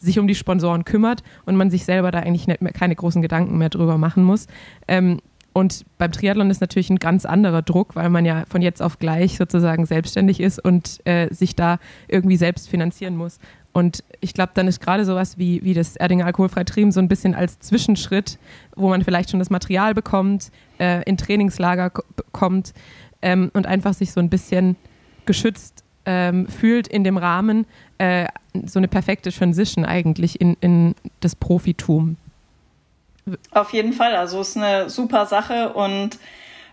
[0.00, 3.58] sich um die Sponsoren kümmert und man sich selber da eigentlich mehr, keine großen Gedanken
[3.58, 4.46] mehr drüber machen muss.
[4.86, 5.20] Ähm,
[5.52, 9.00] und beim Triathlon ist natürlich ein ganz anderer Druck, weil man ja von jetzt auf
[9.00, 13.40] gleich sozusagen selbstständig ist und äh, sich da irgendwie selbst finanzieren muss.
[13.72, 17.34] Und ich glaube, dann ist gerade sowas wie, wie das Erdinger Alkoholfreitrieben so ein bisschen
[17.34, 18.38] als Zwischenschritt,
[18.74, 21.92] wo man vielleicht schon das Material bekommt, äh, in Trainingslager
[22.32, 22.72] kommt
[23.22, 24.76] ähm, und einfach sich so ein bisschen
[25.26, 27.66] geschützt ähm, fühlt in dem Rahmen,
[27.98, 28.26] äh,
[28.64, 32.16] so eine perfekte Transition eigentlich in, in das Profitum.
[33.50, 36.18] Auf jeden Fall, also es ist eine super Sache und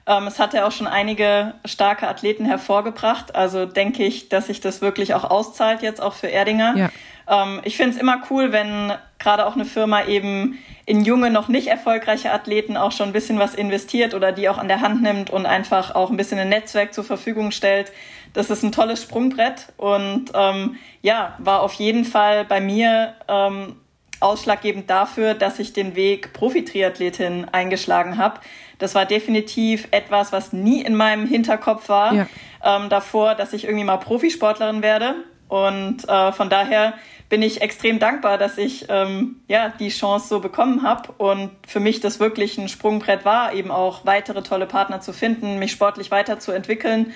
[0.07, 3.35] ähm, es hat ja auch schon einige starke Athleten hervorgebracht.
[3.35, 6.75] Also denke ich, dass sich das wirklich auch auszahlt jetzt auch für Erdinger.
[6.77, 6.89] Ja.
[7.27, 11.47] Ähm, ich finde es immer cool, wenn gerade auch eine Firma eben in junge, noch
[11.47, 15.01] nicht erfolgreiche Athleten auch schon ein bisschen was investiert oder die auch an der Hand
[15.01, 17.91] nimmt und einfach auch ein bisschen ein Netzwerk zur Verfügung stellt.
[18.33, 23.77] Das ist ein tolles Sprungbrett und ähm, ja, war auf jeden Fall bei mir ähm,
[24.19, 28.39] ausschlaggebend dafür, dass ich den Weg Profi-Triathletin eingeschlagen habe.
[28.79, 32.27] Das war definitiv etwas, was nie in meinem Hinterkopf war ja.
[32.63, 35.15] ähm, davor, dass ich irgendwie mal Profisportlerin werde.
[35.47, 36.93] Und äh, von daher
[37.29, 41.79] bin ich extrem dankbar, dass ich ähm, ja die Chance so bekommen habe und für
[41.79, 46.11] mich das wirklich ein Sprungbrett war, eben auch weitere tolle Partner zu finden, mich sportlich
[46.11, 47.13] weiterzuentwickeln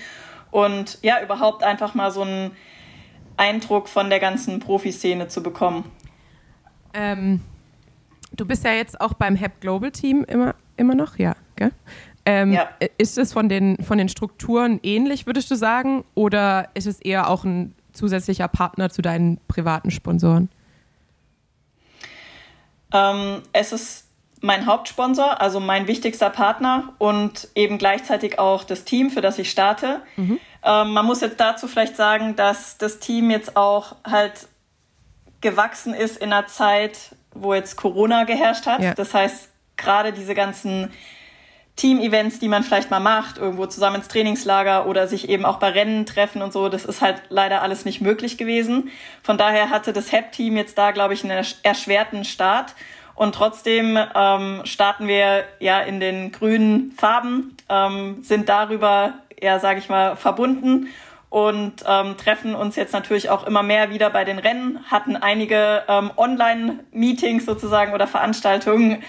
[0.51, 2.51] und ja überhaupt einfach mal so einen
[3.37, 5.85] Eindruck von der ganzen Profiszene zu bekommen.
[6.93, 7.41] Ähm,
[8.33, 11.71] du bist ja jetzt auch beim HEP Global Team immer, immer noch, ja, gell?
[12.25, 12.69] Ähm, ja.
[12.97, 16.03] Ist es von den, von den Strukturen ähnlich, würdest du sagen?
[16.15, 20.49] Oder ist es eher auch ein zusätzlicher Partner zu deinen privaten Sponsoren?
[22.91, 24.05] Ähm, es ist
[24.41, 29.51] mein Hauptsponsor, also mein wichtigster Partner und eben gleichzeitig auch das Team, für das ich
[29.51, 30.01] starte.
[30.15, 30.39] Mhm.
[30.63, 34.47] Ähm, man muss jetzt dazu vielleicht sagen, dass das Team jetzt auch halt
[35.41, 38.81] gewachsen ist in einer Zeit, wo jetzt Corona geherrscht hat.
[38.81, 38.93] Ja.
[38.93, 40.91] Das heißt, gerade diese ganzen
[41.79, 45.69] Team-Events, die man vielleicht mal macht, irgendwo zusammen ins Trainingslager oder sich eben auch bei
[45.69, 48.89] Rennen treffen und so, das ist halt leider alles nicht möglich gewesen.
[49.23, 52.75] Von daher hatte das HEP-Team jetzt da, glaube ich, einen erschwerten Start.
[53.15, 59.79] Und trotzdem ähm, starten wir ja in den grünen Farben, ähm, sind darüber, ja, sage
[59.79, 60.87] ich mal, verbunden
[61.29, 65.83] und ähm, treffen uns jetzt natürlich auch immer mehr wieder bei den Rennen, hatten einige
[65.87, 69.03] ähm, Online-Meetings sozusagen oder Veranstaltungen,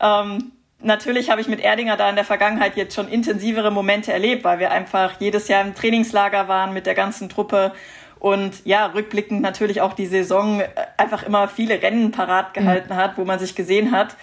[0.00, 4.44] ähm, natürlich habe ich mit Erdinger da in der Vergangenheit jetzt schon intensivere Momente erlebt,
[4.44, 7.72] weil wir einfach jedes Jahr im Trainingslager waren mit der ganzen Truppe
[8.18, 12.96] und ja, rückblickend natürlich auch die Saison äh, einfach immer viele Rennen parat gehalten mhm.
[12.96, 14.16] hat, wo man sich gesehen hat.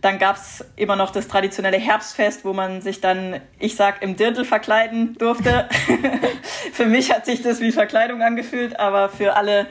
[0.00, 4.44] Dann gab's immer noch das traditionelle Herbstfest, wo man sich dann, ich sag, im Dirndl
[4.44, 5.68] verkleiden durfte.
[6.72, 9.66] für mich hat sich das wie Verkleidung angefühlt, aber für alle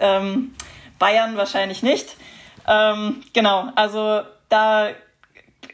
[0.00, 0.54] ähm,
[0.98, 2.16] Bayern wahrscheinlich nicht.
[2.66, 4.88] Ähm, genau, also da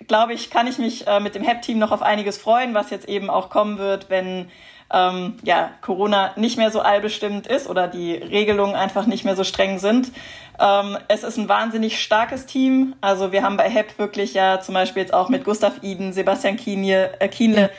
[0.09, 3.09] glaube ich, kann ich mich äh, mit dem HEP-Team noch auf einiges freuen, was jetzt
[3.09, 4.51] eben auch kommen wird, wenn
[4.93, 9.45] ähm, ja, Corona nicht mehr so allbestimmt ist oder die Regelungen einfach nicht mehr so
[9.45, 10.13] streng sind.
[10.61, 12.95] Ähm, es ist ein wahnsinnig starkes Team.
[13.01, 16.57] Also wir haben bei HEP wirklich ja zum Beispiel jetzt auch mit Gustav Iden, Sebastian
[16.57, 17.71] Kienle, äh, Kienle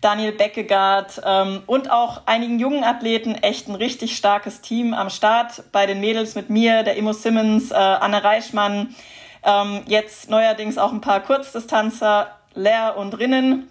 [0.00, 5.62] Daniel Beckegaard ähm, und auch einigen jungen Athleten echt ein richtig starkes Team am Start.
[5.70, 8.94] Bei den Mädels mit mir, der Immo Simmons, äh, Anne Reichmann,
[9.44, 13.68] ähm, jetzt neuerdings auch ein paar Kurzdistanzer, Leer und Rinnen.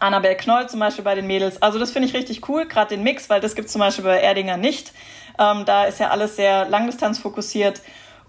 [0.00, 1.62] Annabelle Knoll zum Beispiel bei den Mädels.
[1.62, 4.04] Also das finde ich richtig cool, gerade den Mix, weil das gibt es zum Beispiel
[4.04, 4.92] bei Erdinger nicht.
[5.38, 7.80] Ähm, da ist ja alles sehr langdistanzfokussiert.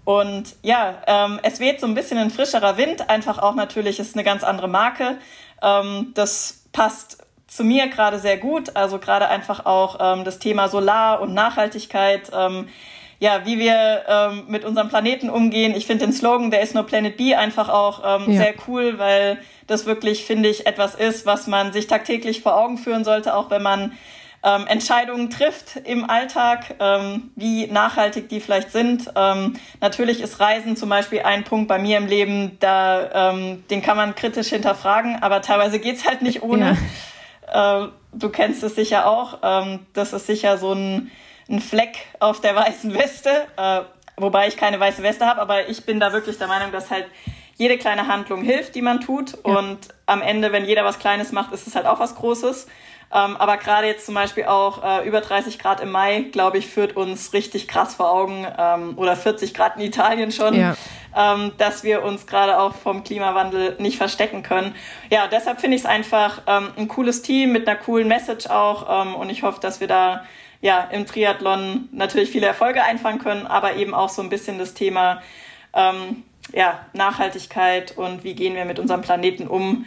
[0.04, 3.10] Und ja, ähm, es weht so ein bisschen ein frischerer Wind.
[3.10, 5.18] Einfach auch natürlich ist eine ganz andere Marke.
[5.60, 7.18] Ähm, das passt
[7.48, 8.76] zu mir gerade sehr gut.
[8.76, 12.30] Also gerade einfach auch ähm, das Thema Solar und Nachhaltigkeit.
[13.18, 15.74] Ja, wie wir ähm, mit unserem Planeten umgehen.
[15.74, 18.42] Ich finde den Slogan, der ist nur Planet B, einfach auch ähm, ja.
[18.42, 22.76] sehr cool, weil das wirklich, finde ich, etwas ist, was man sich tagtäglich vor Augen
[22.76, 23.92] führen sollte, auch wenn man
[24.46, 29.10] ähm, Entscheidungen trifft im Alltag, ähm, wie nachhaltig die vielleicht sind.
[29.16, 33.82] Ähm, natürlich ist Reisen zum Beispiel ein Punkt bei mir im Leben, da ähm, den
[33.82, 36.76] kann man kritisch hinterfragen, aber teilweise geht's halt nicht ohne.
[37.46, 37.86] Ja.
[37.86, 39.38] Äh, du kennst es sicher auch.
[39.42, 41.10] Ähm, das ist sicher so ein
[41.48, 43.82] ein Fleck auf der weißen Weste, äh,
[44.16, 47.06] wobei ich keine weiße Weste habe, aber ich bin da wirklich der Meinung, dass halt
[47.56, 49.32] jede kleine Handlung hilft, die man tut.
[49.32, 49.58] Ja.
[49.58, 52.66] Und am Ende, wenn jeder was Kleines macht, ist es halt auch was Großes.
[53.12, 56.66] Ähm, aber gerade jetzt zum Beispiel auch äh, über 30 Grad im Mai, glaube ich,
[56.66, 60.76] führt uns richtig krass vor Augen ähm, oder 40 Grad in Italien schon, ja.
[61.16, 64.74] ähm, dass wir uns gerade auch vom Klimawandel nicht verstecken können.
[65.08, 69.06] Ja, deshalb finde ich es einfach ähm, ein cooles Team mit einer coolen Message auch
[69.06, 70.24] ähm, und ich hoffe, dass wir da
[70.60, 74.74] ja, im Triathlon natürlich viele Erfolge einfangen können, aber eben auch so ein bisschen das
[74.74, 75.22] Thema
[75.74, 79.86] ähm, ja, Nachhaltigkeit und wie gehen wir mit unserem Planeten um.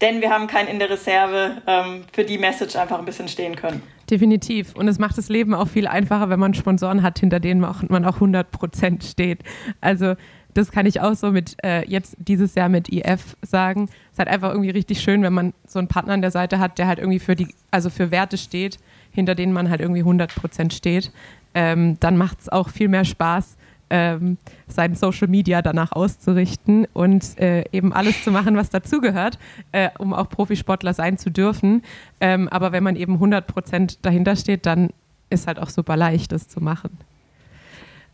[0.00, 3.54] Denn wir haben keinen in der Reserve, ähm, für die Message einfach ein bisschen stehen
[3.54, 3.82] können.
[4.10, 4.74] Definitiv.
[4.74, 8.04] Und es macht das Leben auch viel einfacher, wenn man Sponsoren hat, hinter denen man
[8.04, 9.40] auch 100 Prozent steht.
[9.80, 10.14] Also
[10.54, 13.84] das kann ich auch so mit äh, jetzt dieses Jahr mit IF sagen.
[13.84, 16.58] Es ist halt einfach irgendwie richtig schön, wenn man so einen Partner an der Seite
[16.58, 18.78] hat, der halt irgendwie für die, also für Werte steht,
[19.10, 21.12] hinter denen man halt irgendwie 100 Prozent steht,
[21.54, 23.56] ähm, dann macht es auch viel mehr Spaß,
[23.90, 24.38] ähm,
[24.68, 29.38] sein Social Media danach auszurichten und äh, eben alles zu machen, was dazugehört,
[29.72, 31.82] äh, um auch Profisportler sein zu dürfen.
[32.20, 34.90] Ähm, aber wenn man eben 100 Prozent dahinter steht, dann
[35.28, 36.98] ist halt auch super leicht, das zu machen.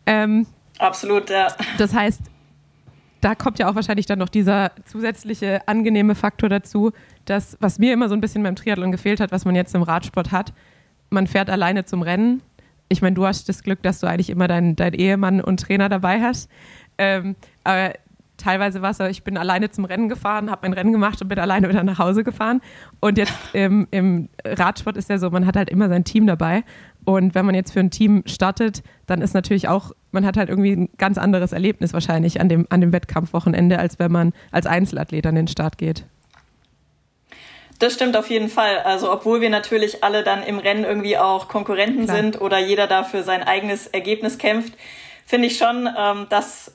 [0.05, 0.47] Ähm,
[0.79, 1.47] Absolut, ja.
[1.77, 2.21] Das heißt,
[3.21, 6.91] da kommt ja auch wahrscheinlich dann noch dieser zusätzliche angenehme Faktor dazu,
[7.25, 9.81] dass, was mir immer so ein bisschen beim Triathlon gefehlt hat, was man jetzt im
[9.81, 10.53] Radsport hat,
[11.09, 12.41] man fährt alleine zum Rennen.
[12.89, 15.89] Ich meine, du hast das Glück, dass du eigentlich immer deinen dein Ehemann und Trainer
[15.89, 16.49] dabei hast.
[16.97, 17.93] Ähm, aber
[18.37, 21.27] teilweise war es so, ich bin alleine zum Rennen gefahren, habe mein Rennen gemacht und
[21.27, 22.61] bin alleine wieder nach Hause gefahren.
[22.99, 26.63] Und jetzt im, im Radsport ist ja so, man hat halt immer sein Team dabei.
[27.03, 30.49] Und wenn man jetzt für ein Team startet, dann ist natürlich auch, man hat halt
[30.49, 34.65] irgendwie ein ganz anderes Erlebnis wahrscheinlich an dem, an dem Wettkampfwochenende, als wenn man als
[34.65, 36.05] Einzelathlet an den Start geht.
[37.79, 38.79] Das stimmt auf jeden Fall.
[38.79, 42.17] Also obwohl wir natürlich alle dann im Rennen irgendwie auch Konkurrenten Klar.
[42.17, 44.73] sind oder jeder dafür sein eigenes Ergebnis kämpft,
[45.25, 46.71] finde ich schon, ähm, dass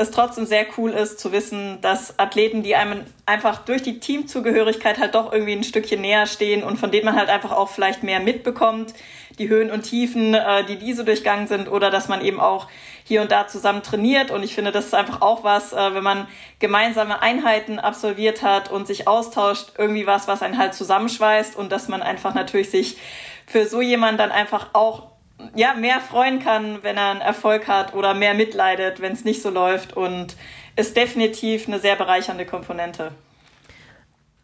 [0.00, 4.98] es trotzdem sehr cool ist zu wissen, dass Athleten, die einem einfach durch die Teamzugehörigkeit
[4.98, 8.02] halt doch irgendwie ein Stückchen näher stehen und von denen man halt einfach auch vielleicht
[8.02, 8.94] mehr mitbekommt,
[9.38, 12.66] die Höhen und Tiefen, äh, die diese durchgangen sind oder dass man eben auch
[13.10, 14.30] hier und da zusammen trainiert.
[14.30, 16.28] Und ich finde, das ist einfach auch was, äh, wenn man
[16.60, 21.88] gemeinsame Einheiten absolviert hat und sich austauscht, irgendwie was, was einen halt zusammenschweißt und dass
[21.88, 22.98] man einfach natürlich sich
[23.46, 25.08] für so jemanden dann einfach auch
[25.56, 29.42] ja, mehr freuen kann, wenn er einen Erfolg hat oder mehr mitleidet, wenn es nicht
[29.42, 30.36] so läuft und
[30.76, 33.10] ist definitiv eine sehr bereichernde Komponente.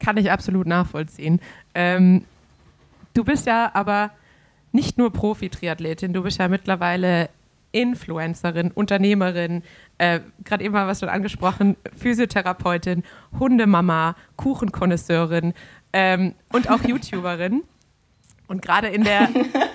[0.01, 1.41] Kann ich absolut nachvollziehen.
[1.73, 2.25] Ähm,
[3.15, 4.11] du bist ja aber
[4.73, 7.29] nicht nur Profi-Triathletin, du bist ja mittlerweile
[7.77, 9.63] Influencerin, Unternehmerin,
[9.99, 13.03] äh, gerade eben mal was schon angesprochen, Physiotherapeutin,
[13.39, 15.53] Hundemama, Kuchenkonnoisseurin
[15.93, 17.63] ähm, und auch YouTuberin.
[18.49, 19.29] Und gerade in der,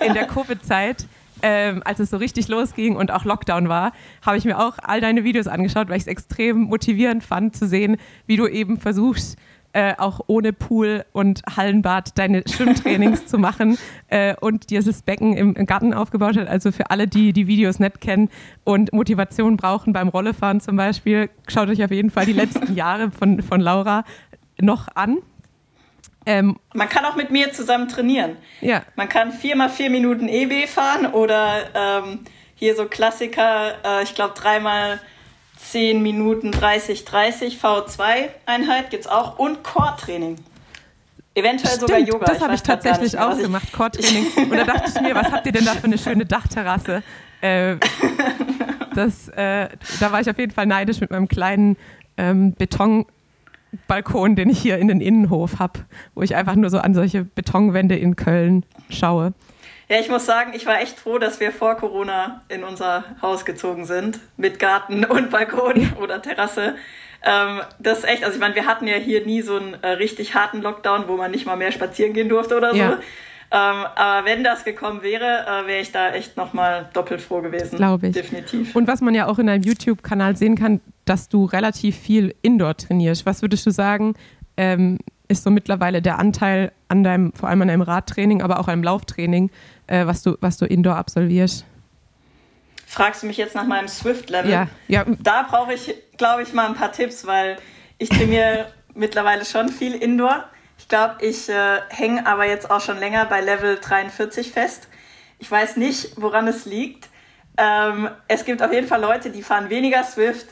[0.06, 1.06] in der Covid-Zeit,
[1.44, 3.92] ähm, als es so richtig losging und auch Lockdown war,
[4.26, 7.68] habe ich mir auch all deine Videos angeschaut, weil ich es extrem motivierend fand zu
[7.68, 9.38] sehen, wie du eben versuchst,
[9.74, 15.56] äh, auch ohne Pool und Hallenbad deine Schwimmtrainings zu machen äh, und dieses Becken im,
[15.56, 16.48] im, Garten aufgebaut hat.
[16.48, 18.30] Also für alle, die die Videos nicht kennen
[18.64, 23.12] und Motivation brauchen beim Rollefahren zum Beispiel, schaut euch auf jeden Fall die letzten Jahre
[23.12, 24.04] von, von Laura
[24.60, 25.18] noch an.
[26.26, 28.38] Ähm, man kann auch mit mir zusammen trainieren.
[28.60, 28.84] Ja.
[28.96, 32.20] Man kann viermal vier Minuten EB fahren oder ähm,
[32.56, 35.00] hier so Klassiker, äh, ich glaube dreimal
[35.70, 40.38] 10 Minuten 30, 30 V2-Einheit gibt es auch und Core-Training.
[41.34, 42.26] Eventuell Stimmt, sogar Yoga.
[42.26, 44.26] Das habe ich tatsächlich auch gemacht, Core-Training.
[44.52, 47.04] Und da dachte ich mir, was habt ihr denn da für eine schöne Dachterrasse?
[47.40, 47.78] Äh,
[48.96, 51.78] das, äh, da war ich auf jeden Fall neidisch mit meinem kleinen
[52.18, 55.80] ähm, Betonbalkon, den ich hier in den Innenhof habe,
[56.16, 59.34] wo ich einfach nur so an solche Betonwände in Köln schaue.
[59.92, 63.44] Ja, ich muss sagen, ich war echt froh, dass wir vor Corona in unser Haus
[63.44, 64.22] gezogen sind.
[64.38, 66.76] Mit Garten und Balkon oder Terrasse.
[67.22, 69.90] Ähm, das ist echt, also ich meine, wir hatten ja hier nie so einen äh,
[69.90, 72.78] richtig harten Lockdown, wo man nicht mal mehr spazieren gehen durfte oder so.
[72.78, 73.00] Ja.
[73.52, 77.76] Ähm, aber wenn das gekommen wäre, äh, wäre ich da echt nochmal doppelt froh gewesen.
[77.76, 78.14] Glaube ich.
[78.14, 78.74] Definitiv.
[78.74, 82.78] Und was man ja auch in deinem YouTube-Kanal sehen kann, dass du relativ viel Indoor
[82.78, 83.26] trainierst.
[83.26, 84.14] Was würdest du sagen,
[84.56, 88.68] ähm, ist so mittlerweile der Anteil an deinem, vor allem an deinem Radtraining, aber auch
[88.68, 89.50] einem Lauftraining,
[89.92, 91.66] äh, was, du, was du indoor absolvierst?
[92.88, 94.52] Fragst du mich jetzt nach meinem Swift-Level?
[94.52, 95.06] Ja, ja.
[95.20, 97.58] Da brauche ich, glaube ich, mal ein paar Tipps, weil
[97.98, 100.46] ich trainiere mittlerweile schon viel Indoor.
[100.78, 104.88] Ich glaube, ich äh, hänge aber jetzt auch schon länger bei Level 43 fest.
[105.40, 107.10] Ich weiß nicht, woran es liegt.
[107.58, 110.48] Ähm, es gibt auf jeden Fall Leute, die fahren weniger Swift,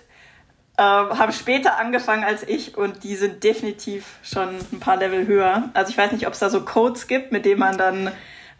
[0.77, 5.69] äh, haben später angefangen als ich und die sind definitiv schon ein paar Level höher.
[5.73, 8.11] Also ich weiß nicht, ob es da so Codes gibt, mit denen man dann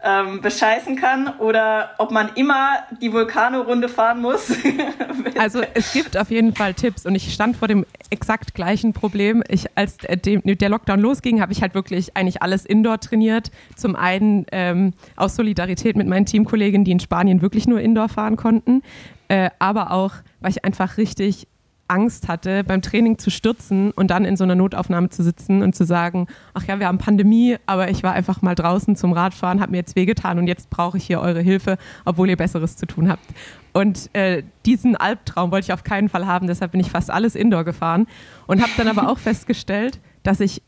[0.02, 2.70] ähm, bescheißen kann oder ob man immer
[3.02, 4.52] die Vulkano-Runde fahren muss.
[5.38, 9.42] also es gibt auf jeden Fall Tipps und ich stand vor dem exakt gleichen Problem.
[9.48, 13.50] Ich, als der Lockdown losging, habe ich halt wirklich eigentlich alles indoor trainiert.
[13.76, 18.36] Zum einen ähm, aus Solidarität mit meinen Teamkollegen, die in Spanien wirklich nur indoor fahren
[18.36, 18.82] konnten,
[19.28, 21.46] äh, aber auch, weil ich einfach richtig
[21.90, 25.74] Angst hatte, beim Training zu stürzen und dann in so einer Notaufnahme zu sitzen und
[25.74, 29.60] zu sagen, ach ja, wir haben Pandemie, aber ich war einfach mal draußen zum Radfahren,
[29.60, 32.86] habe mir jetzt wehgetan und jetzt brauche ich hier eure Hilfe, obwohl ihr Besseres zu
[32.86, 33.24] tun habt.
[33.72, 37.34] Und äh, diesen Albtraum wollte ich auf keinen Fall haben, deshalb bin ich fast alles
[37.34, 38.06] Indoor gefahren
[38.46, 40.62] und habe dann aber auch festgestellt, dass ich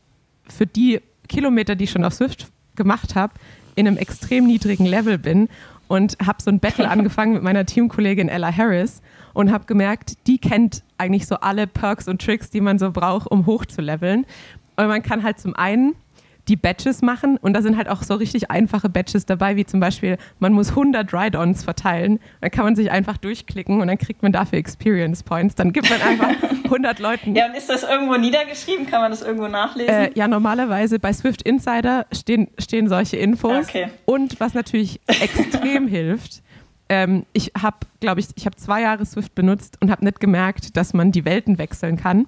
[0.47, 0.99] für die
[1.29, 3.33] Kilometer, die ich schon auf Swift gemacht habe,
[3.75, 5.47] in einem extrem niedrigen Level bin
[5.87, 9.01] und habe so ein Battle angefangen mit meiner Teamkollegin Ella Harris
[9.33, 13.27] und habe gemerkt, die kennt eigentlich so alle Perks und Tricks, die man so braucht,
[13.27, 14.25] um hochzuleveln.
[14.75, 15.95] Und man kann halt zum einen
[16.47, 19.79] die Batches machen und da sind halt auch so richtig einfache Batches dabei, wie zum
[19.79, 24.23] Beispiel, man muss 100 Ride-Ons verteilen, dann kann man sich einfach durchklicken und dann kriegt
[24.23, 27.35] man dafür Experience Points, dann gibt man einfach 100 Leuten.
[27.35, 28.87] Ja, und ist das irgendwo niedergeschrieben?
[28.87, 29.93] Kann man das irgendwo nachlesen?
[29.93, 33.87] Äh, ja, normalerweise bei Swift Insider stehen, stehen solche Infos okay.
[34.05, 36.43] und was natürlich extrem hilft,
[36.93, 40.77] ähm, ich habe, glaube ich, ich habe zwei Jahre Swift benutzt und habe nicht gemerkt,
[40.77, 42.27] dass man die Welten wechseln kann.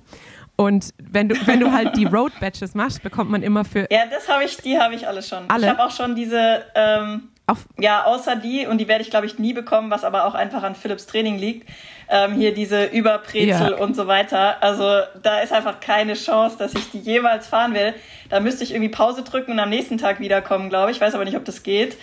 [0.55, 3.87] Und wenn du, wenn du halt die Road Badges machst, bekommt man immer für.
[3.91, 5.43] Ja, das habe ich, die habe ich alle schon.
[5.49, 5.67] Alle?
[5.67, 7.29] Ich habe auch schon diese, ähm,
[7.77, 10.63] ja, außer die, und die werde ich, glaube ich, nie bekommen, was aber auch einfach
[10.63, 11.69] an Philips Training liegt.
[12.09, 13.77] Ähm, hier diese Überbrezel ja.
[13.77, 14.63] und so weiter.
[14.63, 17.93] Also da ist einfach keine Chance, dass ich die jemals fahren will.
[18.29, 20.97] Da müsste ich irgendwie Pause drücken und am nächsten Tag wiederkommen, glaube ich.
[20.97, 21.97] Ich weiß aber nicht, ob das geht.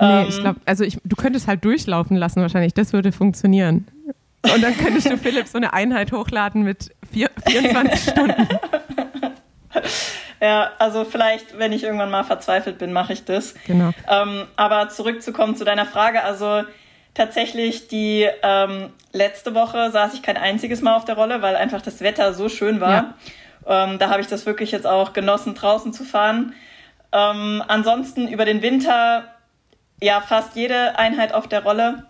[0.00, 3.86] Nee, ähm, ich glaube, also ich, du könntest halt durchlaufen lassen wahrscheinlich, das würde funktionieren.
[4.42, 8.48] Und dann könntest du Philipp so eine Einheit hochladen mit vier, 24 Stunden.
[10.42, 13.54] Ja, also vielleicht, wenn ich irgendwann mal verzweifelt bin, mache ich das.
[13.66, 13.90] Genau.
[14.08, 16.62] Ähm, aber zurückzukommen zu deiner Frage, also
[17.12, 21.82] tatsächlich die ähm, letzte Woche saß ich kein einziges Mal auf der Rolle, weil einfach
[21.82, 23.14] das Wetter so schön war.
[23.66, 23.84] Ja.
[23.84, 26.54] Ähm, da habe ich das wirklich jetzt auch genossen, draußen zu fahren.
[27.12, 29.24] Ähm, ansonsten über den Winter
[30.02, 32.04] ja fast jede Einheit auf der Rolle.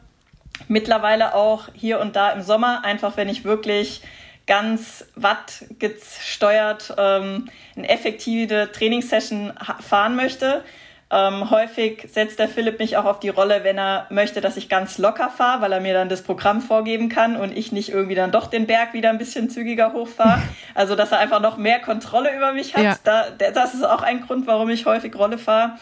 [0.69, 4.03] Mittlerweile auch hier und da im Sommer, einfach wenn ich wirklich
[4.47, 10.65] ganz wattgesteuert ähm, eine effektive Trainingssession fahren möchte.
[11.13, 14.69] Ähm, häufig setzt der Philipp mich auch auf die Rolle, wenn er möchte, dass ich
[14.69, 18.15] ganz locker fahre, weil er mir dann das Programm vorgeben kann und ich nicht irgendwie
[18.15, 20.43] dann doch den Berg wieder ein bisschen zügiger hochfahre.
[20.75, 22.83] Also, dass er einfach noch mehr Kontrolle über mich hat.
[22.83, 22.97] Ja.
[23.03, 25.79] Da, das ist auch ein Grund, warum ich häufig Rolle fahre.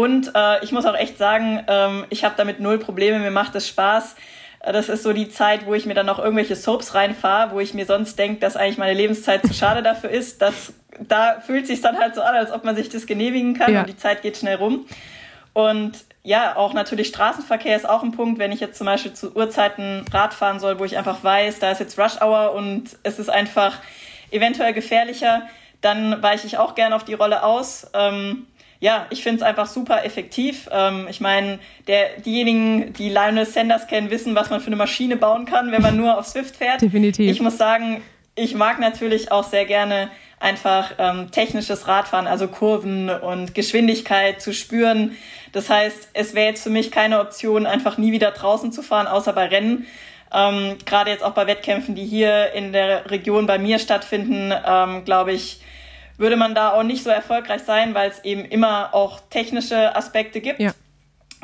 [0.00, 3.54] Und äh, ich muss auch echt sagen, ähm, ich habe damit null Probleme, mir macht
[3.54, 4.16] es Spaß.
[4.60, 7.74] Das ist so die Zeit, wo ich mir dann noch irgendwelche Soaps reinfahre, wo ich
[7.74, 10.40] mir sonst denke, dass eigentlich meine Lebenszeit zu schade dafür ist.
[10.40, 13.74] Das, da fühlt sich dann halt so an, als ob man sich das genehmigen kann
[13.74, 13.80] ja.
[13.80, 14.86] und die Zeit geht schnell rum.
[15.52, 15.92] Und
[16.22, 20.06] ja, auch natürlich Straßenverkehr ist auch ein Punkt, wenn ich jetzt zum Beispiel zu Uhrzeiten
[20.10, 23.28] Rad fahren soll, wo ich einfach weiß, da ist jetzt Rush Hour und es ist
[23.28, 23.80] einfach
[24.30, 25.42] eventuell gefährlicher,
[25.82, 27.90] dann weiche ich auch gerne auf die Rolle aus.
[27.92, 28.46] Ähm,
[28.80, 30.68] ja, ich finde es einfach super effektiv.
[30.72, 31.58] Ähm, ich meine,
[32.24, 35.96] diejenigen, die Lionel Sanders kennen, wissen, was man für eine Maschine bauen kann, wenn man
[35.96, 36.80] nur auf Swift fährt.
[36.80, 37.30] Definitiv.
[37.30, 38.02] Ich muss sagen,
[38.34, 44.54] ich mag natürlich auch sehr gerne einfach ähm, technisches Radfahren, also Kurven und Geschwindigkeit zu
[44.54, 45.14] spüren.
[45.52, 49.06] Das heißt, es wäre jetzt für mich keine Option, einfach nie wieder draußen zu fahren,
[49.06, 49.86] außer bei Rennen.
[50.32, 55.04] Ähm, Gerade jetzt auch bei Wettkämpfen, die hier in der Region bei mir stattfinden, ähm,
[55.04, 55.60] glaube ich,
[56.20, 60.40] würde man da auch nicht so erfolgreich sein, weil es eben immer auch technische Aspekte
[60.40, 60.60] gibt.
[60.60, 60.72] Ja.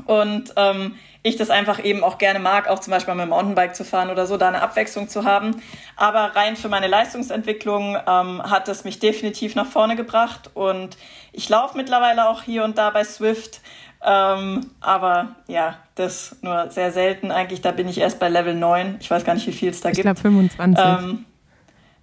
[0.04, 3.74] Und ähm, ich das einfach eben auch gerne mag, auch zum Beispiel mit dem Mountainbike
[3.74, 5.62] zu fahren oder so, da eine Abwechslung zu haben.
[5.96, 10.96] Aber rein für meine Leistungsentwicklung ähm, hat es mich definitiv nach vorne gebracht und
[11.32, 13.60] ich laufe mittlerweile auch hier und da bei Swift.
[14.04, 17.62] Ähm, aber ja, das nur sehr selten eigentlich.
[17.62, 18.98] Da bin ich erst bei Level 9.
[19.00, 20.06] Ich weiß gar nicht, wie viel es da ich gibt.
[20.06, 20.84] Ich glaube 25.
[20.84, 21.24] Ähm,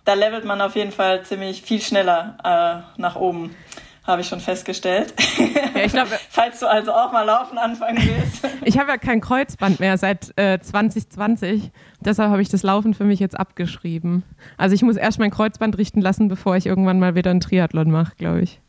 [0.05, 3.55] da levelt man auf jeden Fall ziemlich viel schneller äh, nach oben,
[4.05, 5.13] habe ich schon festgestellt.
[5.37, 8.47] Ja, ich glaub, Falls du also auch mal laufen anfangen willst.
[8.65, 11.71] ich habe ja kein Kreuzband mehr seit äh, 2020.
[12.01, 14.23] Deshalb habe ich das Laufen für mich jetzt abgeschrieben.
[14.57, 17.91] Also ich muss erst mein Kreuzband richten lassen, bevor ich irgendwann mal wieder einen Triathlon
[17.91, 18.59] mache, glaube ich.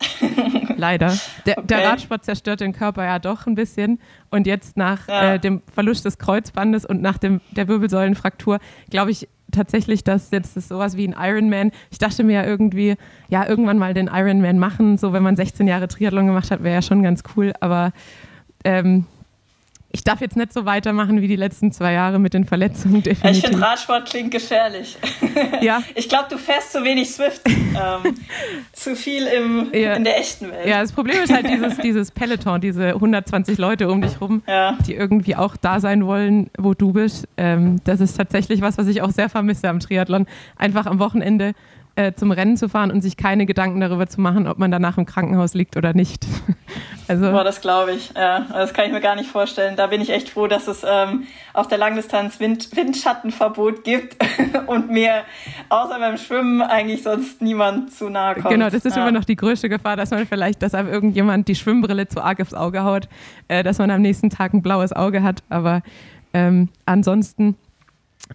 [0.76, 1.14] Leider.
[1.44, 1.66] Der, okay.
[1.66, 4.00] der, Radsport zerstört den Körper ja doch ein bisschen.
[4.30, 5.34] Und jetzt nach ja.
[5.34, 10.56] äh, dem Verlust des Kreuzbandes und nach dem, der Wirbelsäulenfraktur, glaube ich, tatsächlich, dass jetzt
[10.56, 12.96] das sowas wie ein Ironman, ich dachte mir ja irgendwie,
[13.28, 16.76] ja, irgendwann mal den Ironman machen, so wenn man 16 Jahre Triathlon gemacht hat, wäre
[16.76, 17.92] ja schon ganz cool, aber
[18.64, 19.06] ähm,
[19.92, 23.02] ich darf jetzt nicht so weitermachen wie die letzten zwei Jahre mit den Verletzungen.
[23.02, 23.42] Definitiv.
[23.42, 24.96] Ich finde Radsport klingt gefährlich.
[25.60, 25.82] Ja.
[25.94, 27.42] Ich glaube, du fährst zu wenig Swift.
[27.46, 28.14] Ähm,
[28.72, 29.94] zu viel im, ja.
[29.94, 30.66] in der echten Welt.
[30.66, 34.76] Ja, das Problem ist halt dieses, dieses Peloton, diese 120 Leute um dich rum, ja.
[34.86, 37.28] die irgendwie auch da sein wollen, wo du bist.
[37.36, 40.26] Ähm, das ist tatsächlich was, was ich auch sehr vermisse am Triathlon.
[40.56, 41.52] Einfach am Wochenende
[42.00, 44.96] äh, zum Rennen zu fahren und sich keine Gedanken darüber zu machen, ob man danach
[44.96, 46.26] im Krankenhaus liegt oder nicht.
[47.08, 48.12] also Boah, das glaube ich.
[48.16, 49.76] Ja, das kann ich mir gar nicht vorstellen.
[49.76, 54.16] Da bin ich echt froh, dass es ähm, auf der Langdistanz Wind Windschattenverbot gibt
[54.66, 55.24] und mir
[55.68, 58.48] außer beim Schwimmen eigentlich sonst niemand zu nahe kommt.
[58.48, 59.02] Genau, das ist ja.
[59.02, 62.40] immer noch die größte Gefahr, dass man vielleicht, dass einem irgendjemand die Schwimmbrille zu arg
[62.40, 63.08] aufs Auge haut,
[63.48, 65.42] äh, dass man am nächsten Tag ein blaues Auge hat.
[65.50, 65.82] Aber
[66.32, 67.56] ähm, ansonsten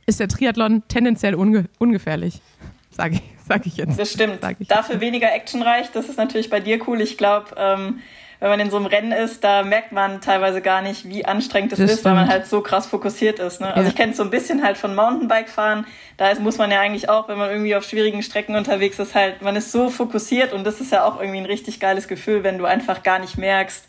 [0.06, 2.42] ist der Triathlon tendenziell unge ungefährlich,
[2.92, 4.00] sage ich sag ich jetzt.
[4.00, 4.40] Das stimmt.
[4.68, 7.02] Dafür weniger actionreich, das ist natürlich bei dir cool.
[7.02, 8.00] Ich glaube, ähm,
[8.40, 11.74] wenn man in so einem Rennen ist, da merkt man teilweise gar nicht, wie anstrengend
[11.74, 12.06] es ist, stimmt.
[12.06, 13.62] weil man halt so krass fokussiert ist.
[13.62, 13.68] Ne?
[13.68, 13.88] Also ja.
[13.88, 15.86] ich kenne es so ein bisschen halt von Mountainbike-Fahren.
[16.18, 19.16] Da ist, muss man ja eigentlich auch, wenn man irgendwie auf schwierigen Strecken unterwegs ist,
[19.16, 22.44] halt, man ist so fokussiert und das ist ja auch irgendwie ein richtig geiles Gefühl,
[22.44, 23.88] wenn du einfach gar nicht merkst,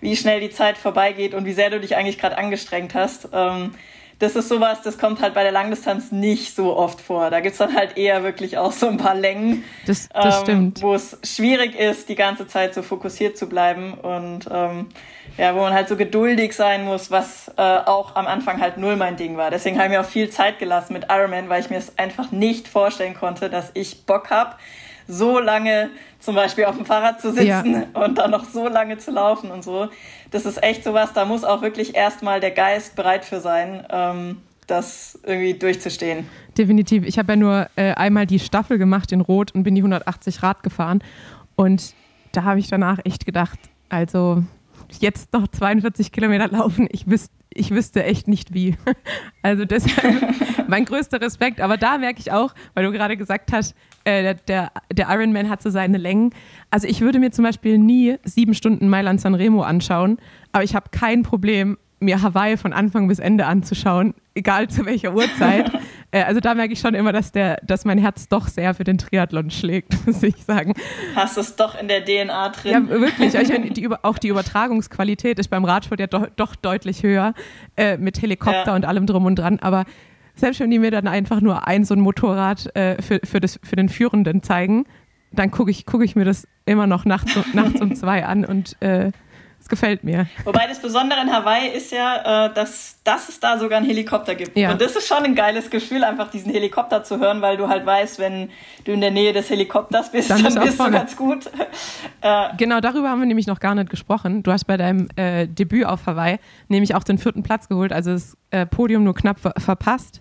[0.00, 3.28] wie schnell die Zeit vorbeigeht und wie sehr du dich eigentlich gerade angestrengt hast.
[3.32, 3.74] Ähm,
[4.20, 7.30] das ist sowas, das kommt halt bei der Langdistanz nicht so oft vor.
[7.30, 10.82] Da gibt's dann halt eher wirklich auch so ein paar Längen, das, das ähm, stimmt.
[10.82, 14.88] wo es schwierig ist, die ganze Zeit so fokussiert zu bleiben und ähm,
[15.38, 18.96] ja, wo man halt so geduldig sein muss, was äh, auch am Anfang halt null
[18.96, 19.50] mein Ding war.
[19.50, 22.30] Deswegen habe ich mir auch viel Zeit gelassen mit Ironman, weil ich mir es einfach
[22.30, 24.56] nicht vorstellen konnte, dass ich Bock habe,
[25.10, 28.04] so lange zum Beispiel auf dem Fahrrad zu sitzen ja.
[28.04, 29.88] und dann noch so lange zu laufen und so.
[30.30, 34.38] Das ist echt sowas, da muss auch wirklich erstmal der Geist bereit für sein, ähm,
[34.66, 36.28] das irgendwie durchzustehen.
[36.56, 37.04] Definitiv.
[37.04, 40.42] Ich habe ja nur äh, einmal die Staffel gemacht in Rot und bin die 180
[40.42, 41.02] Rad gefahren.
[41.56, 41.94] Und
[42.32, 43.58] da habe ich danach echt gedacht,
[43.88, 44.44] also
[45.00, 46.88] jetzt noch 42 Kilometer laufen.
[46.90, 48.76] Ich wüsste, ich wüsste echt nicht wie.
[49.42, 50.34] Also deshalb
[50.68, 51.62] mein größter Respekt.
[51.62, 53.74] Aber da merke ich auch, weil du gerade gesagt hast,
[54.04, 56.34] äh, der, der Ironman hat so seine Längen.
[56.70, 60.18] Also ich würde mir zum Beispiel nie sieben Stunden Mailand San Remo anschauen,
[60.52, 65.14] aber ich habe kein Problem, mir Hawaii von Anfang bis Ende anzuschauen, egal zu welcher
[65.14, 65.70] Uhrzeit.
[66.12, 68.84] äh, also da merke ich schon immer, dass, der, dass mein Herz doch sehr für
[68.84, 70.74] den Triathlon schlägt, muss ich sagen.
[71.14, 72.72] Hast du es doch in der DNA drin?
[72.72, 73.34] Ja, wirklich.
[73.34, 77.34] Ich meine, die, auch die Übertragungsqualität ist beim Radsport ja do, doch deutlich höher,
[77.76, 78.74] äh, mit Helikopter ja.
[78.74, 79.58] und allem drum und dran.
[79.60, 79.84] Aber
[80.34, 83.60] selbst wenn die mir dann einfach nur ein so ein Motorrad äh, für, für, das,
[83.62, 84.86] für den Führenden zeigen,
[85.32, 88.80] dann gucke ich, guck ich mir das immer noch nachts, nachts um zwei an und
[88.80, 89.12] äh,
[89.70, 90.26] gefällt mir.
[90.44, 94.34] Wobei das Besondere in Hawaii ist ja, äh, dass, dass es da sogar einen Helikopter
[94.34, 94.56] gibt.
[94.56, 94.72] Ja.
[94.72, 97.86] Und das ist schon ein geiles Gefühl, einfach diesen Helikopter zu hören, weil du halt
[97.86, 98.50] weißt, wenn
[98.84, 101.50] du in der Nähe des Helikopters bist, dann, dann bist du ganz gut.
[102.22, 104.42] Äh, genau, darüber haben wir nämlich noch gar nicht gesprochen.
[104.42, 108.12] Du hast bei deinem äh, Debüt auf Hawaii nämlich auch den vierten Platz geholt, also
[108.12, 110.20] das äh, Podium nur knapp ver verpasst.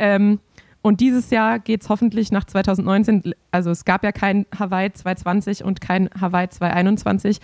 [0.00, 0.40] Ähm,
[0.86, 5.64] und dieses Jahr geht es hoffentlich nach 2019, also es gab ja kein Hawaii 220
[5.64, 7.38] und kein Hawaii 221,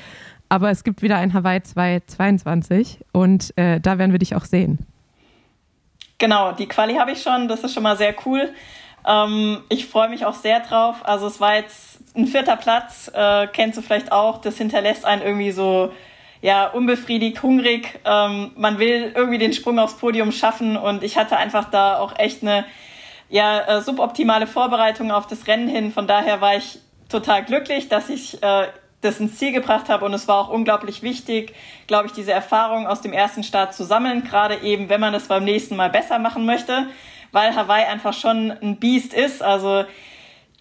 [0.53, 4.81] aber es gibt wieder ein Hawaii 2022 und äh, da werden wir dich auch sehen.
[6.19, 8.53] Genau, die Quali habe ich schon, das ist schon mal sehr cool.
[9.09, 10.97] Ähm, ich freue mich auch sehr drauf.
[11.05, 15.23] Also es war jetzt ein vierter Platz, äh, kennst du vielleicht auch, das hinterlässt einen
[15.23, 15.91] irgendwie so
[16.43, 17.99] ja, unbefriedigt, hungrig.
[18.05, 22.19] Ähm, man will irgendwie den Sprung aufs Podium schaffen und ich hatte einfach da auch
[22.19, 22.67] echt eine
[23.31, 25.93] ja, äh, suboptimale Vorbereitung auf das Rennen hin.
[25.93, 26.79] Von daher war ich
[27.09, 28.67] total glücklich, dass ich äh,
[29.03, 30.05] das ins Ziel gebracht habe.
[30.05, 31.55] Und es war auch unglaublich wichtig,
[31.87, 35.29] glaube ich, diese Erfahrung aus dem ersten Start zu sammeln, gerade eben, wenn man es
[35.29, 36.87] beim nächsten Mal besser machen möchte,
[37.33, 39.43] weil Hawaii einfach schon ein Biest ist.
[39.43, 39.85] Also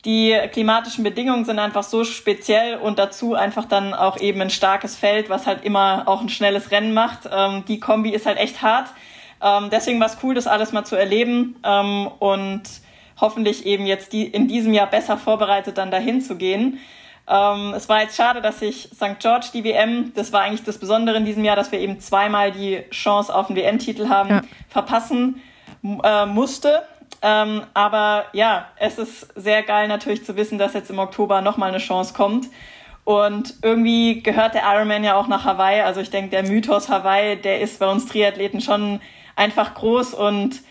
[0.04, 4.96] die klimatischen Bedingungen sind einfach so speziell und dazu einfach dann auch eben ein starkes
[4.96, 7.30] Feld, was halt immer auch ein schnelles Rennen macht.
[7.32, 8.90] Ähm, die Kombi ist halt echt hart.
[9.44, 12.64] Ähm, deswegen war es cool, das alles mal zu erleben ähm, und
[13.20, 16.80] hoffentlich eben jetzt die, in diesem Jahr besser vorbereitet dann dahin zu gehen.
[17.28, 19.20] Ähm, es war jetzt schade, dass ich St.
[19.20, 22.52] George die WM, das war eigentlich das Besondere in diesem Jahr, dass wir eben zweimal
[22.52, 24.42] die Chance auf den WM-Titel haben, ja.
[24.68, 25.42] verpassen
[26.04, 26.84] äh, musste.
[27.22, 31.70] Ähm, aber ja, es ist sehr geil natürlich zu wissen, dass jetzt im Oktober nochmal
[31.70, 32.48] eine Chance kommt.
[33.04, 35.82] Und irgendwie gehört der Ironman ja auch nach Hawaii.
[35.82, 39.00] Also ich denke, der Mythos Hawaii, der ist bei uns Triathleten schon
[39.36, 40.62] einfach groß und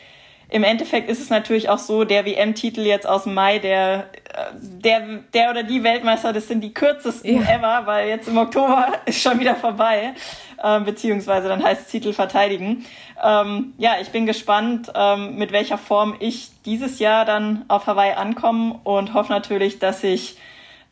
[0.50, 4.52] im Endeffekt ist es natürlich auch so, der WM-Titel jetzt aus dem Mai, der, äh,
[4.60, 7.56] der, der oder die Weltmeister, das sind die kürzesten ja.
[7.56, 10.14] ever, weil jetzt im Oktober ist schon wieder vorbei,
[10.62, 12.84] äh, beziehungsweise dann heißt es Titel verteidigen.
[13.22, 18.14] Ähm, ja, ich bin gespannt, ähm, mit welcher Form ich dieses Jahr dann auf Hawaii
[18.14, 20.36] ankomme und hoffe natürlich, dass ich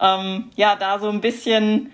[0.00, 1.92] ähm, ja da so ein bisschen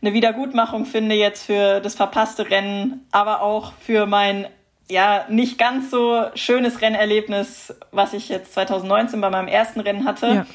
[0.00, 4.46] eine Wiedergutmachung finde jetzt für das verpasste Rennen, aber auch für mein
[4.90, 10.46] ja, nicht ganz so schönes Rennerlebnis, was ich jetzt 2019 bei meinem ersten Rennen hatte.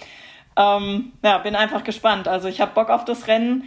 [0.58, 2.28] Ja, ähm, ja bin einfach gespannt.
[2.28, 3.64] Also ich habe Bock auf das Rennen.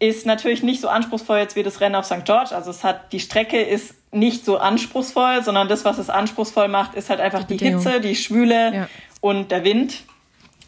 [0.00, 2.24] Ist natürlich nicht so anspruchsvoll jetzt wie das Rennen auf St.
[2.24, 2.54] George.
[2.54, 6.94] Also es hat, die Strecke ist nicht so anspruchsvoll, sondern das, was es anspruchsvoll macht,
[6.94, 8.88] ist halt einfach die, die Hitze, die Schwüle ja.
[9.20, 10.02] und der Wind.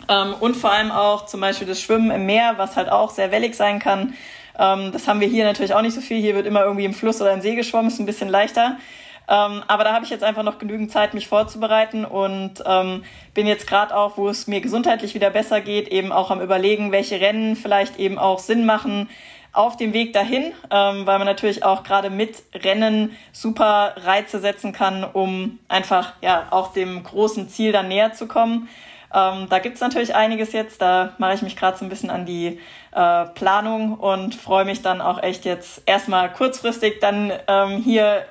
[0.08, 3.32] Ähm, und vor allem auch zum Beispiel das Schwimmen im Meer, was halt auch sehr
[3.32, 4.14] wellig sein kann.
[4.58, 6.20] Ähm, das haben wir hier natürlich auch nicht so viel.
[6.20, 8.76] Hier wird immer irgendwie im Fluss oder im See geschwommen, ist ein bisschen leichter.
[9.28, 13.04] Ähm, aber da habe ich jetzt einfach noch genügend Zeit, mich vorzubereiten und ähm,
[13.34, 16.92] bin jetzt gerade auch, wo es mir gesundheitlich wieder besser geht, eben auch am Überlegen,
[16.92, 19.08] welche Rennen vielleicht eben auch Sinn machen
[19.52, 24.72] auf dem Weg dahin, ähm, weil man natürlich auch gerade mit Rennen super Reize setzen
[24.72, 28.68] kann, um einfach ja auch dem großen Ziel dann näher zu kommen.
[29.14, 30.82] Ähm, da gibt's natürlich einiges jetzt.
[30.82, 32.60] Da mache ich mich gerade so ein bisschen an die
[32.92, 38.26] äh, Planung und freue mich dann auch echt jetzt erstmal kurzfristig dann ähm, hier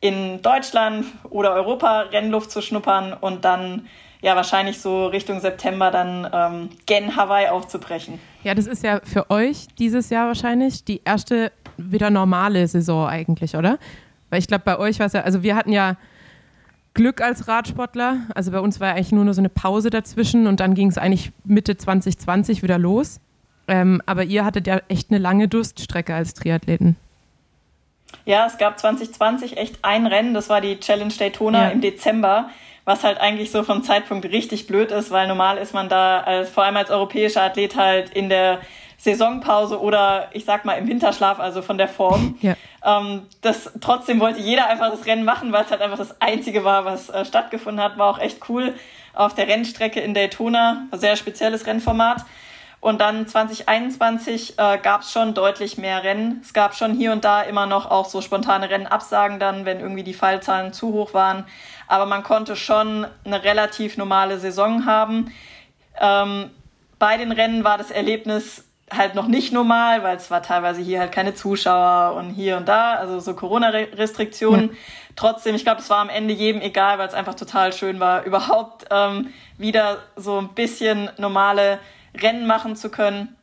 [0.00, 3.86] in Deutschland oder Europa Rennluft zu schnuppern und dann
[4.20, 8.20] ja wahrscheinlich so Richtung September dann ähm, gen Hawaii aufzubrechen.
[8.42, 13.56] Ja, das ist ja für euch dieses Jahr wahrscheinlich die erste wieder normale Saison eigentlich,
[13.56, 13.78] oder?
[14.30, 15.96] Weil ich glaube, bei euch war es ja, also wir hatten ja
[16.94, 18.18] Glück als Radsportler.
[18.34, 20.88] Also bei uns war ja eigentlich nur, nur so eine Pause dazwischen und dann ging
[20.88, 23.20] es eigentlich Mitte 2020 wieder los.
[23.68, 26.96] Ähm, aber ihr hattet ja echt eine lange Durststrecke als Triathleten.
[28.24, 31.68] Ja, es gab 2020 echt ein Rennen, das war die Challenge Daytona ja.
[31.70, 32.50] im Dezember,
[32.84, 36.50] was halt eigentlich so vom Zeitpunkt richtig blöd ist, weil normal ist man da als,
[36.50, 38.60] vor allem als europäischer Athlet halt in der
[38.98, 42.36] Saisonpause oder ich sag mal im Winterschlaf, also von der Form.
[42.42, 42.56] Ja.
[42.84, 46.62] Ähm, das, trotzdem wollte jeder einfach das Rennen machen, weil es halt einfach das einzige
[46.64, 47.98] war, was äh, stattgefunden hat.
[47.98, 48.74] War auch echt cool
[49.12, 50.86] auf der Rennstrecke in Daytona.
[50.92, 52.24] Sehr spezielles Rennformat.
[52.80, 56.40] Und dann 2021 äh, gab es schon deutlich mehr Rennen.
[56.44, 60.04] Es gab schon hier und da immer noch auch so spontane Rennabsagen dann, wenn irgendwie
[60.04, 61.44] die Fallzahlen zu hoch waren.
[61.88, 65.32] Aber man konnte schon eine relativ normale Saison haben.
[66.00, 66.50] Ähm,
[67.00, 71.00] bei den Rennen war das Erlebnis halt noch nicht normal, weil es war teilweise hier
[71.00, 74.70] halt keine Zuschauer und hier und da, also so Corona-Restriktionen.
[74.70, 74.76] Ja.
[75.16, 78.24] Trotzdem, ich glaube, es war am Ende jedem egal, weil es einfach total schön war,
[78.24, 81.80] überhaupt ähm, wieder so ein bisschen normale
[82.20, 83.36] Rennen machen zu können.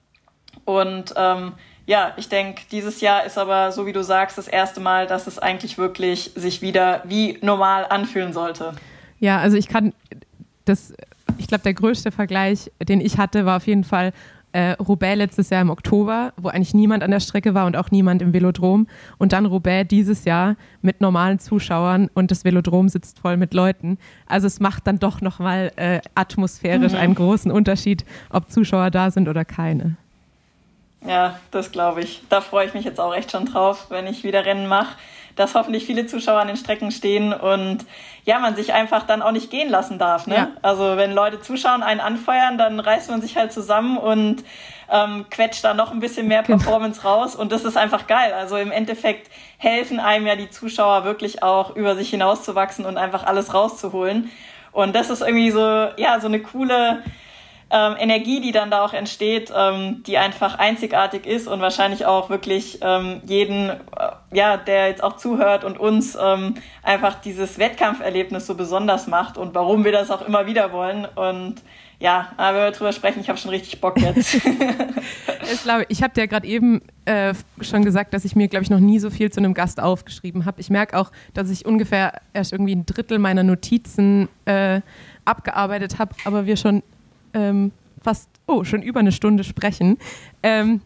[0.66, 1.54] Und ähm,
[1.86, 5.28] ja, ich denke, dieses Jahr ist aber, so wie du sagst, das erste Mal, dass
[5.28, 8.74] es eigentlich wirklich sich wieder wie normal anfühlen sollte.
[9.20, 9.94] Ja, also ich kann
[10.66, 10.94] das,
[11.38, 14.14] ich glaube, der größte Vergleich, den ich hatte, war auf jeden Fall
[14.56, 17.92] äh, Roubaix letztes Jahr im Oktober, wo eigentlich niemand an der Strecke war und auch
[17.92, 18.88] niemand im Velodrom.
[19.18, 23.98] Und dann Roubaix dieses Jahr mit normalen Zuschauern und das Velodrom sitzt voll mit Leuten.
[24.28, 27.00] Also es macht dann doch nochmal äh, atmosphärisch mhm.
[27.00, 29.98] einen großen Unterschied, ob Zuschauer da sind oder keine.
[31.06, 32.24] Ja, das glaube ich.
[32.30, 34.96] Da freue ich mich jetzt auch echt schon drauf, wenn ich wieder Rennen mache
[35.36, 37.86] dass hoffentlich viele Zuschauer an den Strecken stehen und
[38.24, 40.28] ja, man sich einfach dann auch nicht gehen lassen darf.
[40.28, 40.36] Ne?
[40.36, 40.48] Ja.
[40.62, 44.44] Also wenn Leute zuschauen, einen anfeuern, dann reißt man sich halt zusammen und
[44.90, 46.58] ähm, quetscht da noch ein bisschen mehr genau.
[46.58, 48.34] Performance raus und das ist einfach geil.
[48.34, 53.26] Also im Endeffekt helfen einem ja die Zuschauer wirklich auch über sich hinauszuwachsen und einfach
[53.26, 54.32] alles rauszuholen.
[54.72, 57.02] Und das ist irgendwie so, ja, so eine coole
[57.72, 62.30] ähm, Energie, die dann da auch entsteht, ähm, die einfach einzigartig ist und wahrscheinlich auch
[62.30, 63.76] wirklich ähm, jeden, äh,
[64.32, 69.56] ja, der jetzt auch zuhört und uns ähm, einfach dieses Wettkampferlebnis so besonders macht und
[69.56, 71.06] warum wir das auch immer wieder wollen.
[71.16, 71.56] Und
[72.00, 74.36] ja, aber wenn wir drüber sprechen, ich habe schon richtig Bock jetzt.
[75.52, 78.70] ich glaube, ich habe dir gerade eben äh, schon gesagt, dass ich mir, glaube ich,
[78.70, 80.62] noch nie so viel zu einem Gast aufgeschrieben habe.
[80.62, 84.82] Ich merke auch, dass ich ungefähr erst irgendwie ein Drittel meiner Notizen äh,
[85.24, 86.84] abgearbeitet habe, aber wir schon
[87.36, 87.72] ähm,
[88.02, 89.98] fast, oh, schon über eine Stunde sprechen.
[90.42, 90.82] Ähm,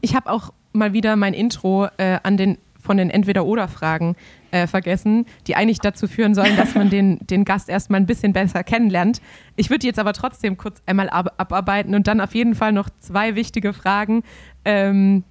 [0.00, 4.16] ich habe auch mal wieder mein Intro äh, an den, von den Entweder-Oder-Fragen
[4.50, 8.32] äh, vergessen, die eigentlich dazu führen sollen, dass man den, den Gast erstmal ein bisschen
[8.32, 9.20] besser kennenlernt.
[9.56, 12.88] Ich würde jetzt aber trotzdem kurz einmal ab abarbeiten und dann auf jeden Fall noch
[13.00, 14.22] zwei wichtige Fragen
[14.64, 15.24] ähm,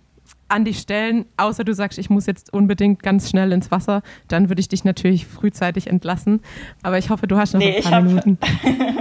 [0.52, 4.50] an dich stellen, außer du sagst, ich muss jetzt unbedingt ganz schnell ins Wasser, dann
[4.50, 6.42] würde ich dich natürlich frühzeitig entlassen.
[6.84, 8.38] Aber ich hoffe, du hast noch nee, ein paar hab, Minuten.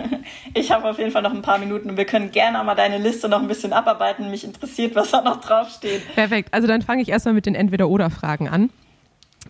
[0.55, 2.99] ich habe auf jeden Fall noch ein paar Minuten und wir können gerne mal deine
[2.99, 4.31] Liste noch ein bisschen abarbeiten.
[4.31, 6.15] Mich interessiert, was da noch draufsteht.
[6.15, 6.55] Perfekt.
[6.55, 8.71] Also dann fange ich erstmal mit den Entweder-Oder-Fragen an.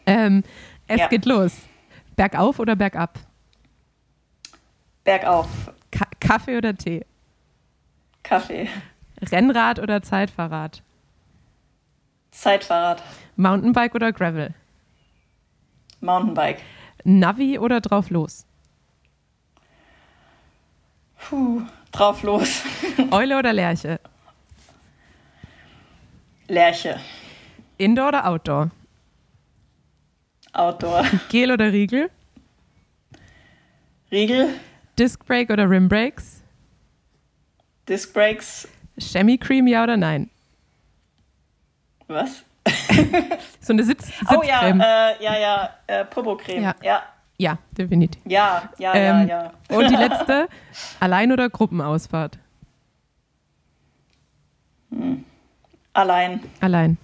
[0.06, 0.42] Ähm,
[0.88, 1.08] es ja.
[1.08, 1.52] geht los.
[2.16, 3.18] Bergauf oder bergab?
[5.04, 5.48] Bergauf.
[5.90, 7.04] Ka Kaffee oder Tee?
[8.22, 8.68] Kaffee.
[9.30, 10.82] Rennrad oder Zeitfahrrad?
[12.30, 13.02] Zeitfahrrad.
[13.36, 14.54] Mountainbike oder Gravel?
[16.00, 16.62] Mountainbike.
[17.04, 18.46] Navi oder drauf los?
[21.18, 21.62] Puh,
[21.92, 22.62] drauf los.
[23.10, 24.00] Eule oder Lerche?
[26.48, 27.00] Lerche.
[27.78, 28.70] Indoor oder Outdoor?
[30.52, 31.04] Outdoor.
[31.28, 32.10] Gel oder Riegel?
[34.10, 34.48] Riegel.
[34.98, 36.42] Disc Brake oder Rim Brakes?
[37.88, 38.68] Disc Brakes.
[38.98, 40.30] Chemie Cream, ja oder nein?
[42.10, 42.42] Was?
[43.60, 44.38] so eine Sitz Sitzcreme.
[44.38, 46.62] Oh ja, äh, ja, ja, äh, Popo-Creme.
[46.62, 46.74] Ja.
[46.82, 47.02] ja.
[47.38, 48.20] Ja, definitiv.
[48.26, 49.76] Ja, ja, ähm, ja, ja.
[49.76, 50.48] Und die letzte,
[50.98, 52.38] Allein- oder Gruppenausfahrt?
[54.90, 55.24] Hm.
[55.94, 56.40] Allein.
[56.60, 56.98] Allein.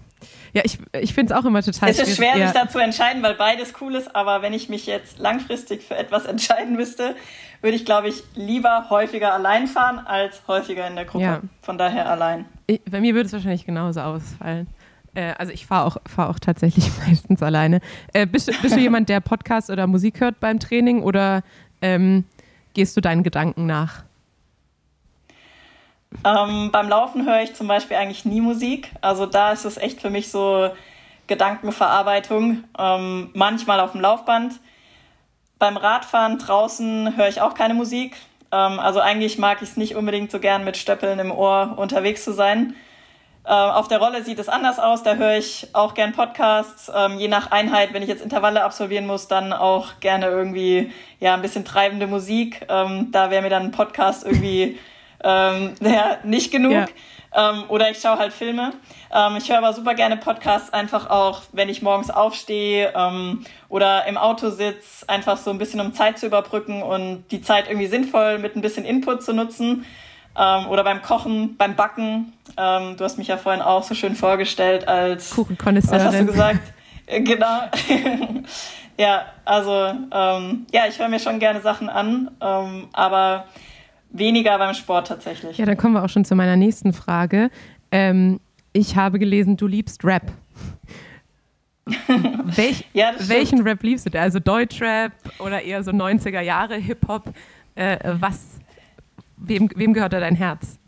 [0.52, 2.00] Ja, ich, ich finde es auch immer total schwierig.
[2.00, 4.86] Es ist schwer, sich da zu entscheiden, weil beides cool ist, aber wenn ich mich
[4.86, 7.14] jetzt langfristig für etwas entscheiden müsste,
[7.62, 11.24] würde ich, glaube ich, lieber häufiger allein fahren als häufiger in der Gruppe.
[11.24, 11.40] Ja.
[11.62, 12.44] Von daher allein.
[12.66, 14.66] Ich, bei mir würde es wahrscheinlich genauso ausfallen.
[15.16, 17.80] Äh, also ich fahre auch, fahr auch tatsächlich meistens alleine.
[18.12, 21.42] Äh, bist, bist du jemand, der Podcast oder Musik hört beim Training oder
[21.80, 22.24] ähm,
[22.74, 24.04] gehst du deinen Gedanken nach?
[26.24, 28.92] Ähm, beim Laufen höre ich zum Beispiel eigentlich nie Musik.
[29.00, 30.70] Also da ist es echt für mich so
[31.26, 32.64] Gedankenverarbeitung.
[32.78, 34.60] Ähm, manchmal auf dem Laufband.
[35.58, 38.16] Beim Radfahren draußen höre ich auch keine Musik.
[38.52, 42.22] Ähm, also eigentlich mag ich es nicht unbedingt so gern mit Stöppeln im Ohr unterwegs
[42.24, 42.74] zu sein.
[43.46, 45.04] Äh, auf der Rolle sieht es anders aus.
[45.04, 46.90] Da höre ich auch gern Podcasts.
[46.92, 51.34] Ähm, je nach Einheit, wenn ich jetzt Intervalle absolvieren muss, dann auch gerne irgendwie ja
[51.34, 52.66] ein bisschen treibende Musik.
[52.68, 54.80] Ähm, da wäre mir dann ein Podcast irgendwie
[55.22, 56.72] ähm, ja, nicht genug.
[56.72, 56.86] Ja.
[57.36, 58.72] Ähm, oder ich schaue halt Filme.
[59.14, 64.06] Ähm, ich höre aber super gerne Podcasts, einfach auch, wenn ich morgens aufstehe ähm, oder
[64.06, 67.86] im Auto sitze, einfach so ein bisschen um Zeit zu überbrücken und die Zeit irgendwie
[67.86, 69.86] sinnvoll mit ein bisschen Input zu nutzen
[70.38, 72.32] ähm, oder beim Kochen, beim Backen.
[72.56, 75.98] Ähm, du hast mich ja vorhin auch so schön vorgestellt als Kuchenkonnoisseurin.
[75.98, 76.72] Was hast du gesagt?
[77.06, 77.62] Äh, genau.
[78.98, 83.46] ja, also ähm, ja, ich höre mir schon gerne Sachen an, ähm, aber
[84.10, 85.58] weniger beim Sport tatsächlich.
[85.58, 87.50] Ja, dann kommen wir auch schon zu meiner nächsten Frage.
[87.90, 88.40] Ähm,
[88.72, 90.32] ich habe gelesen, du liebst Rap.
[92.44, 94.20] Welch, ja, welchen Rap liebst du?
[94.20, 97.32] Also Deutschrap oder eher so 90er Jahre Hip-Hop?
[97.76, 98.58] Äh, was,
[99.36, 100.78] wem, wem gehört da dein Herz?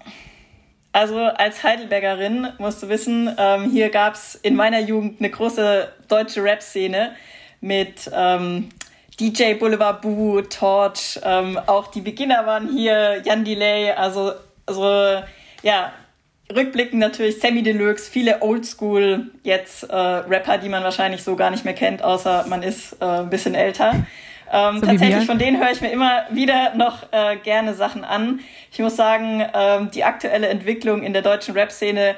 [0.93, 5.93] Also als Heidelbergerin musst du wissen, ähm, hier gab es in meiner Jugend eine große
[6.09, 7.13] deutsche Rap-Szene
[7.61, 8.71] mit ähm,
[9.21, 14.33] DJ Boulevard Boo, Torch, ähm, auch die Beginner waren hier, Jan Delay, also,
[14.65, 15.23] also
[15.63, 15.93] ja,
[16.55, 21.65] rückblickend natürlich Sammy Deluxe, viele Oldschool jetzt äh, Rapper, die man wahrscheinlich so gar nicht
[21.65, 24.07] mehr kennt, außer man ist äh, ein bisschen älter.
[24.53, 28.41] Ähm, so tatsächlich von denen höre ich mir immer wieder noch äh, gerne Sachen an.
[28.73, 32.15] Ich muss sagen, ähm, die aktuelle Entwicklung in der deutschen Rap-Szene,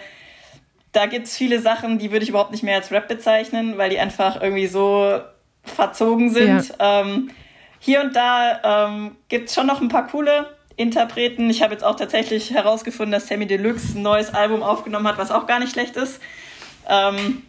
[0.93, 3.99] da gibt's viele Sachen, die würde ich überhaupt nicht mehr als Rap bezeichnen, weil die
[3.99, 5.21] einfach irgendwie so
[5.65, 6.73] verzogen sind.
[6.79, 7.01] Ja.
[7.03, 7.31] Ähm,
[7.79, 11.51] hier und da ähm, gibt's schon noch ein paar coole Interpreten.
[11.51, 15.31] Ich habe jetzt auch tatsächlich herausgefunden, dass Sammy Deluxe ein neues Album aufgenommen hat, was
[15.31, 16.21] auch gar nicht schlecht ist.
[16.89, 17.43] Ähm,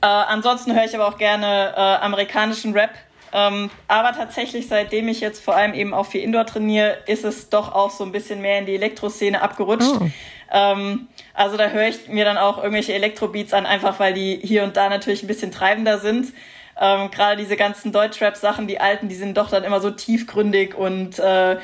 [0.00, 2.90] äh, ansonsten höre ich aber auch gerne äh, amerikanischen Rap.
[3.32, 7.50] Ähm, aber tatsächlich, seitdem ich jetzt vor allem eben auch viel Indoor trainiere, ist es
[7.50, 9.90] doch auch so ein bisschen mehr in die Elektroszene abgerutscht.
[10.00, 10.08] Oh.
[10.50, 14.64] Ähm, also da höre ich mir dann auch irgendwelche Elektrobeats an, einfach weil die hier
[14.64, 16.32] und da natürlich ein bisschen treibender sind.
[16.80, 21.18] Ähm, Gerade diese ganzen Deutschrap-Sachen, die alten, die sind doch dann immer so tiefgründig und
[21.18, 21.58] äh,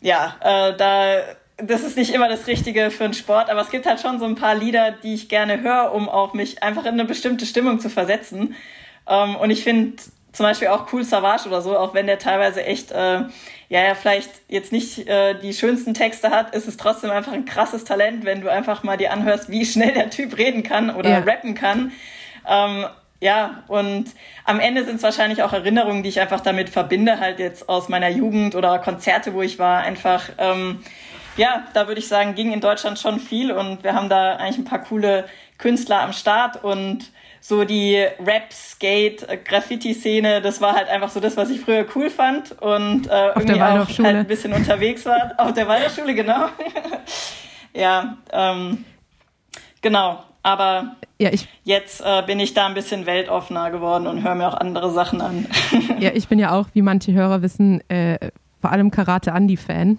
[0.00, 1.20] ja, äh, da
[1.58, 4.26] das ist nicht immer das Richtige für einen Sport, aber es gibt halt schon so
[4.26, 7.80] ein paar Lieder, die ich gerne höre, um auch mich einfach in eine bestimmte Stimmung
[7.80, 8.54] zu versetzen.
[9.08, 9.96] Ähm, und ich finde
[10.36, 13.20] zum Beispiel auch Cool Savage oder so, auch wenn der teilweise echt, äh,
[13.68, 17.46] ja, ja, vielleicht jetzt nicht äh, die schönsten Texte hat, ist es trotzdem einfach ein
[17.46, 21.08] krasses Talent, wenn du einfach mal dir anhörst, wie schnell der Typ reden kann oder
[21.08, 21.18] ja.
[21.20, 21.92] rappen kann.
[22.46, 22.84] Ähm,
[23.18, 24.10] ja, und
[24.44, 27.88] am Ende sind es wahrscheinlich auch Erinnerungen, die ich einfach damit verbinde, halt jetzt aus
[27.88, 30.84] meiner Jugend oder Konzerte, wo ich war, einfach, ähm,
[31.38, 34.58] ja, da würde ich sagen, ging in Deutschland schon viel und wir haben da eigentlich
[34.58, 35.24] ein paar coole
[35.56, 37.10] Künstler am Start und
[37.40, 42.10] so die Rap, Skate, Graffiti-Szene, das war halt einfach so das, was ich früher cool
[42.10, 45.32] fand und äh, irgendwie auch halt ein bisschen unterwegs war.
[45.38, 46.48] Auf der Waldorfschule, genau.
[47.74, 48.84] ja, ähm,
[49.80, 50.22] genau.
[50.42, 54.46] Aber ja, ich, jetzt äh, bin ich da ein bisschen weltoffener geworden und höre mir
[54.48, 55.46] auch andere Sachen an.
[55.98, 58.30] ja, ich bin ja auch, wie manche Hörer wissen, äh,
[58.60, 59.98] vor allem Karate Andy-Fan.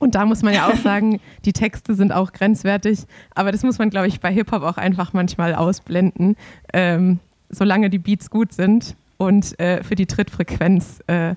[0.00, 3.00] Und da muss man ja auch sagen, die Texte sind auch grenzwertig,
[3.34, 6.36] aber das muss man, glaube ich, bei Hip-Hop auch einfach manchmal ausblenden,
[6.72, 7.20] ähm,
[7.50, 11.34] solange die Beats gut sind und äh, für die Trittfrequenz äh,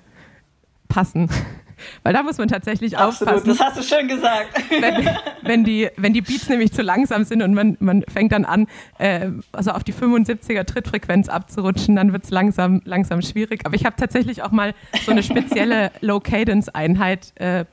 [0.88, 1.28] passen.
[2.02, 3.48] Weil da muss man tatsächlich Absolut, aufpassen.
[3.48, 4.48] das hast du schön gesagt.
[4.70, 5.08] Wenn,
[5.42, 8.66] wenn, die, wenn die Beats nämlich zu langsam sind und man, man fängt dann an,
[8.98, 13.66] äh, also auf die 75er Trittfrequenz abzurutschen, dann wird es langsam, langsam schwierig.
[13.66, 14.74] Aber ich habe tatsächlich auch mal
[15.04, 17.64] so eine spezielle Low-Cadence-Einheit äh,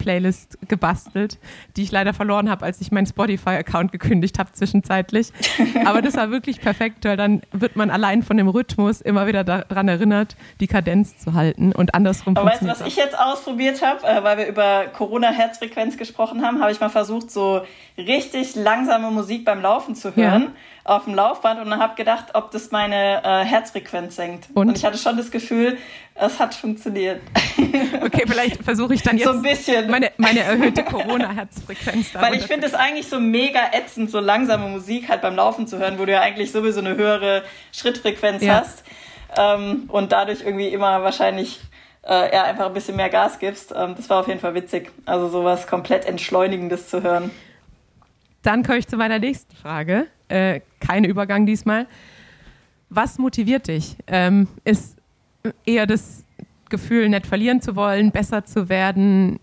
[0.67, 1.39] gebastelt,
[1.77, 5.31] die ich leider verloren habe, als ich meinen Spotify-Account gekündigt habe zwischenzeitlich.
[5.85, 9.43] Aber das war wirklich perfekt, weil dann wird man allein von dem Rhythmus immer wieder
[9.43, 12.35] daran erinnert, die Kadenz zu halten und andersrum.
[12.37, 14.00] Aber weißt du, was ich jetzt ausprobiert habe?
[14.03, 17.65] Äh, weil wir über Corona-Herzfrequenz gesprochen haben, habe ich mal versucht, so
[17.97, 20.53] richtig langsame Musik beim Laufen zu hören
[20.85, 20.95] ja.
[20.95, 24.49] auf dem Laufband und habe gedacht, ob das meine äh, Herzfrequenz senkt.
[24.53, 24.69] Und?
[24.69, 24.77] und?
[24.77, 25.77] ich hatte schon das Gefühl,
[26.15, 27.21] es hat funktioniert.
[28.01, 29.89] Okay, vielleicht versuche ich dann jetzt so ein bisschen.
[29.89, 32.13] Meine, meine erhöhte Corona-Herzfrequenz.
[32.13, 35.77] Weil ich finde es eigentlich so mega ätzend, so langsame Musik halt beim Laufen zu
[35.77, 38.55] hören, wo du ja eigentlich sowieso eine höhere Schrittfrequenz ja.
[38.55, 38.83] hast.
[39.37, 41.61] Ähm, und dadurch irgendwie immer wahrscheinlich
[42.03, 43.73] äh, ja, einfach ein bisschen mehr Gas gibst.
[43.75, 44.91] Ähm, das war auf jeden Fall witzig.
[45.05, 47.31] Also sowas komplett Entschleunigendes zu hören.
[48.43, 50.07] Dann komme ich zu meiner nächsten Frage.
[50.27, 51.85] Äh, kein Übergang diesmal.
[52.89, 53.95] Was motiviert dich?
[54.07, 54.97] Ähm, ist
[55.65, 56.23] eher das
[56.69, 59.39] Gefühl, nicht verlieren zu wollen, besser zu werden?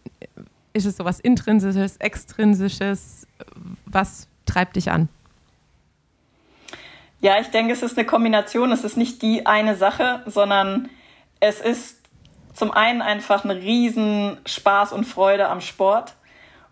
[0.73, 3.27] Ist es sowas Intrinsisches, Extrinsisches?
[3.87, 5.09] Was treibt dich an?
[7.21, 8.73] Ja, ich denke, es ist eine Kombination.
[8.73, 10.89] Es ist nicht die eine Sache, sondern
[11.41, 11.98] es ist
[12.59, 16.15] zum einen einfach eine riesen Spaß und Freude am Sport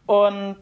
[0.04, 0.56] und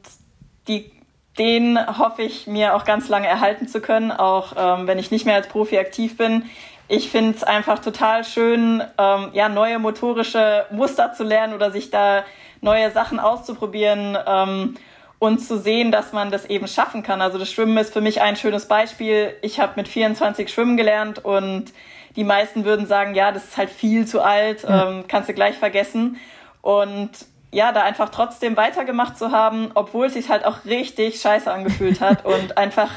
[0.68, 0.92] die,
[1.38, 5.24] den hoffe ich mir auch ganz lange erhalten zu können, auch ähm, wenn ich nicht
[5.24, 6.44] mehr als Profi aktiv bin.
[6.88, 11.90] Ich finde es einfach total schön, ähm, ja, neue motorische Muster zu lernen oder sich
[11.90, 12.24] da
[12.60, 14.74] neue Sachen auszuprobieren ähm,
[15.18, 17.22] und zu sehen, dass man das eben schaffen kann.
[17.22, 19.34] Also das Schwimmen ist für mich ein schönes Beispiel.
[19.40, 21.72] Ich habe mit 24 Schwimmen gelernt und
[22.16, 24.88] die meisten würden sagen, ja, das ist halt viel zu alt, ja.
[24.88, 26.18] ähm, kannst du gleich vergessen.
[26.62, 27.10] Und
[27.50, 32.00] ja, da einfach trotzdem weitergemacht zu haben, obwohl es sich halt auch richtig scheiße angefühlt
[32.00, 32.90] hat und einfach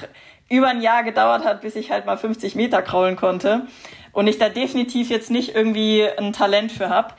[0.50, 3.68] über ein Jahr gedauert hat, bis ich halt mal 50 Meter kraulen konnte
[4.14, 7.14] und ich da definitiv jetzt nicht irgendwie ein Talent für habe,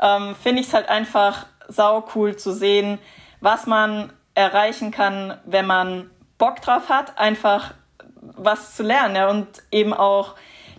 [0.00, 2.98] ähm, finde ich es halt einfach sau cool zu sehen,
[3.40, 7.74] was man erreichen kann, wenn man Bock drauf hat, einfach
[8.20, 10.34] was zu lernen ja, und eben auch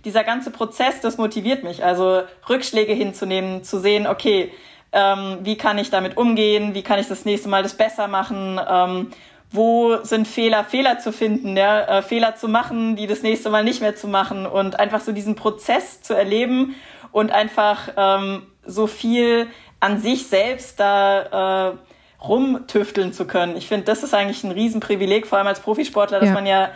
[0.06, 1.84] dieser ganze Prozess, das motiviert mich.
[1.84, 4.52] Also Rückschläge hinzunehmen, zu sehen, okay,
[4.94, 8.60] ähm, wie kann ich damit umgehen, wie kann ich das nächste Mal das besser machen,
[8.70, 9.12] ähm,
[9.52, 13.64] wo sind Fehler, Fehler zu finden, ja, äh, Fehler zu machen, die das nächste Mal
[13.64, 16.76] nicht mehr zu machen und einfach so diesen Prozess zu erleben
[17.12, 19.48] und einfach ähm, so viel
[19.80, 23.56] an sich selbst da äh, rumtüfteln zu können.
[23.56, 26.34] Ich finde, das ist eigentlich ein Riesenprivileg, vor allem als Profisportler, dass ja.
[26.34, 26.70] man ja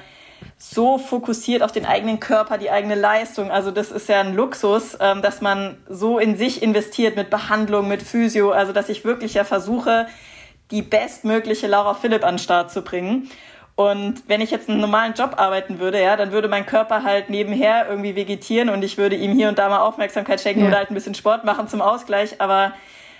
[0.58, 3.50] so fokussiert auf den eigenen Körper, die eigene Leistung.
[3.50, 7.88] Also das ist ja ein Luxus, ähm, dass man so in sich investiert mit Behandlung,
[7.88, 8.52] mit Physio.
[8.52, 10.08] Also dass ich wirklich ja versuche,
[10.72, 13.30] die bestmögliche Laura Philipp an den Start zu bringen.
[13.76, 17.30] Und wenn ich jetzt einen normalen Job arbeiten würde, ja, dann würde mein Körper halt
[17.30, 20.68] nebenher irgendwie vegetieren und ich würde ihm hier und da mal Aufmerksamkeit schenken ja.
[20.68, 22.42] oder halt ein bisschen Sport machen zum Ausgleich.
[22.42, 22.74] Aber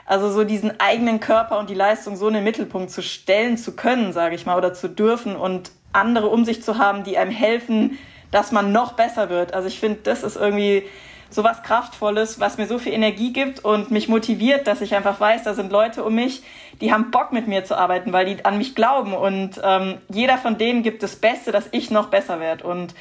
[0.06, 3.76] also so diesen eigenen Körper und die Leistung so in den Mittelpunkt zu stellen zu
[3.76, 7.32] können, sage ich mal, oder zu dürfen und andere um sich zu haben, die einem
[7.32, 7.98] helfen,
[8.32, 9.54] dass man noch besser wird.
[9.54, 10.84] Also ich finde, das ist irgendwie
[11.30, 15.20] so was Kraftvolles, was mir so viel Energie gibt und mich motiviert, dass ich einfach
[15.20, 16.44] weiß, da sind Leute um mich,
[16.82, 20.38] die haben Bock mit mir zu arbeiten, weil die an mich glauben und ähm, jeder
[20.38, 22.96] von denen gibt das Beste, dass ich noch besser werde und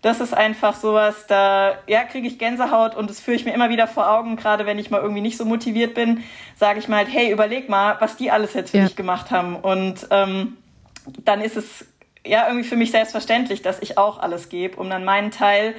[0.00, 3.68] das ist einfach sowas, da ja, kriege ich Gänsehaut und das führe ich mir immer
[3.68, 6.24] wieder vor Augen, gerade wenn ich mal irgendwie nicht so motiviert bin,
[6.56, 8.84] sage ich mal halt, hey, überleg mal, was die alles jetzt für ja.
[8.84, 10.56] dich gemacht haben und ähm,
[11.24, 11.86] dann ist es
[12.26, 15.74] ja irgendwie für mich selbstverständlich, dass ich auch alles gebe, um dann meinen Teil,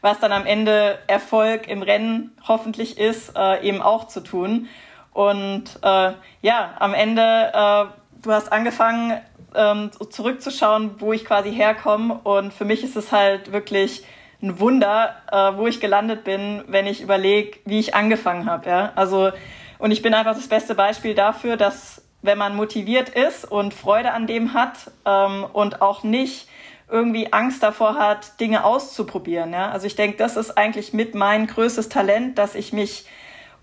[0.00, 4.68] was dann am Ende Erfolg im Rennen hoffentlich ist, äh, eben auch zu tun.
[5.12, 7.84] Und äh, ja, am Ende, äh,
[8.22, 9.20] du hast angefangen,
[9.54, 12.20] ähm, zurückzuschauen, wo ich quasi herkomme.
[12.22, 14.04] Und für mich ist es halt wirklich
[14.42, 18.68] ein Wunder, äh, wo ich gelandet bin, wenn ich überlege, wie ich angefangen habe.
[18.68, 18.92] Ja?
[18.94, 19.30] Also,
[19.78, 24.12] und ich bin einfach das beste Beispiel dafür, dass wenn man motiviert ist und Freude
[24.12, 26.48] an dem hat ähm, und auch nicht
[26.88, 29.52] irgendwie Angst davor hat, Dinge auszuprobieren.
[29.52, 29.70] Ja?
[29.70, 33.06] Also ich denke, das ist eigentlich mit mein größtes Talent, dass ich mich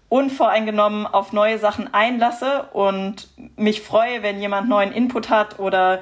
[0.09, 6.01] unvoreingenommen auf neue Sachen einlasse und mich freue, wenn jemand neuen Input hat oder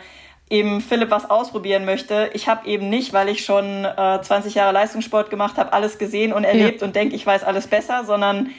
[0.50, 2.30] eben Philipp was ausprobieren möchte.
[2.34, 6.34] Ich habe eben nicht, weil ich schon äh, 20 Jahre Leistungssport gemacht habe, alles gesehen
[6.34, 6.88] und erlebt ja.
[6.88, 8.50] und denke, ich weiß alles besser, sondern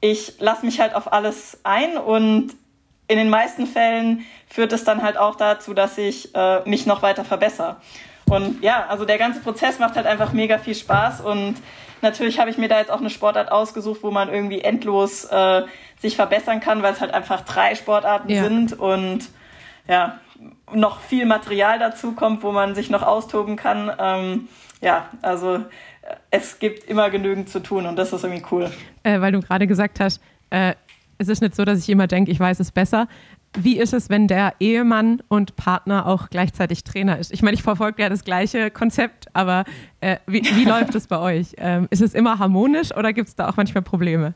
[0.00, 2.54] ich lasse mich halt auf alles ein und
[3.08, 7.02] in den meisten Fällen führt es dann halt auch dazu, dass ich äh, mich noch
[7.02, 7.76] weiter verbessere.
[8.26, 11.56] Und ja, also der ganze Prozess macht halt einfach mega viel Spaß und
[12.02, 15.62] natürlich habe ich mir da jetzt auch eine Sportart ausgesucht, wo man irgendwie endlos äh,
[15.98, 18.44] sich verbessern kann, weil es halt einfach drei Sportarten ja.
[18.44, 19.28] sind und
[19.88, 20.20] ja,
[20.72, 23.90] noch viel Material dazu kommt, wo man sich noch austoben kann.
[23.98, 24.48] Ähm,
[24.82, 25.60] ja, also äh,
[26.30, 28.70] es gibt immer genügend zu tun und das ist irgendwie cool.
[29.02, 30.20] Äh, weil du gerade gesagt hast,
[30.50, 30.74] äh,
[31.18, 33.08] es ist nicht so, dass ich immer denke, ich weiß es besser.
[33.56, 37.32] Wie ist es, wenn der Ehemann und Partner auch gleichzeitig Trainer ist?
[37.32, 39.64] Ich meine, ich verfolge ja das gleiche Konzept, aber
[40.00, 41.54] äh, wie, wie läuft es bei euch?
[41.58, 44.34] Ähm, ist es immer harmonisch oder gibt es da auch manchmal Probleme?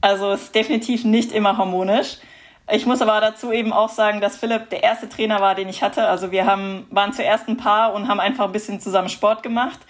[0.00, 2.18] Also es ist definitiv nicht immer harmonisch.
[2.72, 5.82] Ich muss aber dazu eben auch sagen, dass Philipp der erste Trainer war, den ich
[5.82, 6.06] hatte.
[6.06, 9.80] Also wir haben, waren zuerst ein Paar und haben einfach ein bisschen zusammen Sport gemacht.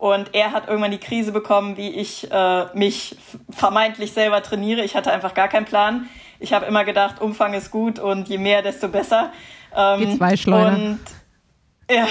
[0.00, 3.16] Und er hat irgendwann die Krise bekommen, wie ich äh, mich
[3.50, 4.82] vermeintlich selber trainiere.
[4.82, 6.08] Ich hatte einfach gar keinen Plan.
[6.38, 9.30] Ich habe immer gedacht, Umfang ist gut und je mehr, desto besser.
[9.76, 10.74] Ähm, zwei Schleuder.
[10.74, 11.00] Und
[11.90, 12.06] ja,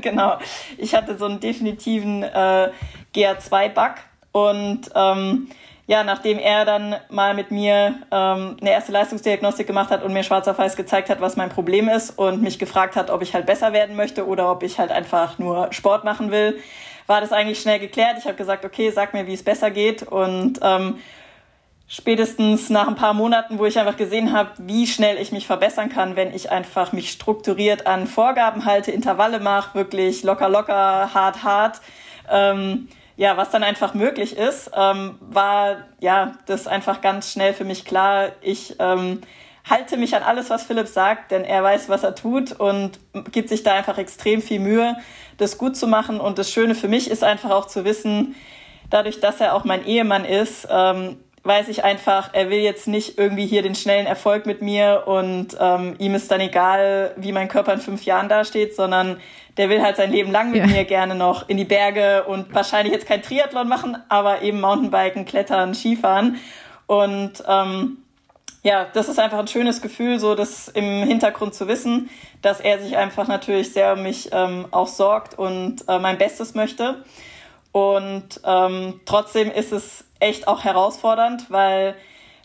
[0.00, 0.38] genau.
[0.76, 2.70] Ich hatte so einen definitiven äh,
[3.14, 3.94] GA2-Bug
[4.32, 5.50] und ähm,
[5.86, 10.24] ja, nachdem er dann mal mit mir ähm, eine erste Leistungsdiagnostik gemacht hat und mir
[10.24, 13.34] schwarz auf weiß gezeigt hat, was mein Problem ist und mich gefragt hat, ob ich
[13.34, 16.58] halt besser werden möchte oder ob ich halt einfach nur Sport machen will,
[17.06, 18.16] war das eigentlich schnell geklärt.
[18.18, 20.02] Ich habe gesagt, okay, sag mir, wie es besser geht.
[20.02, 20.98] Und ähm,
[21.88, 25.88] spätestens nach ein paar Monaten, wo ich einfach gesehen habe, wie schnell ich mich verbessern
[25.88, 31.42] kann, wenn ich einfach mich strukturiert an Vorgaben halte, Intervalle mache, wirklich locker, locker, hart,
[31.42, 31.80] hart.
[32.30, 37.64] Ähm, ja, was dann einfach möglich ist, ähm, war ja das einfach ganz schnell für
[37.64, 38.30] mich klar.
[38.40, 39.20] Ich ähm,
[39.68, 42.98] halte mich an alles, was Philipp sagt, denn er weiß, was er tut und
[43.32, 44.96] gibt sich da einfach extrem viel Mühe,
[45.40, 46.20] das gut zu machen.
[46.20, 48.34] Und das Schöne für mich ist einfach auch zu wissen,
[48.90, 53.16] dadurch, dass er auch mein Ehemann ist, ähm, weiß ich einfach, er will jetzt nicht
[53.18, 57.48] irgendwie hier den schnellen Erfolg mit mir und ähm, ihm ist dann egal, wie mein
[57.48, 59.16] Körper in fünf Jahren dasteht, sondern
[59.56, 60.66] der will halt sein Leben lang mit ja.
[60.66, 65.24] mir gerne noch in die Berge und wahrscheinlich jetzt kein Triathlon machen, aber eben Mountainbiken,
[65.24, 66.36] Klettern, Skifahren.
[66.86, 67.98] Und ähm,
[68.62, 72.10] ja, das ist einfach ein schönes Gefühl, so das im Hintergrund zu wissen,
[72.42, 76.54] dass er sich einfach natürlich sehr um mich ähm, auch sorgt und äh, mein Bestes
[76.54, 77.04] möchte.
[77.72, 81.94] Und ähm, trotzdem ist es echt auch herausfordernd, weil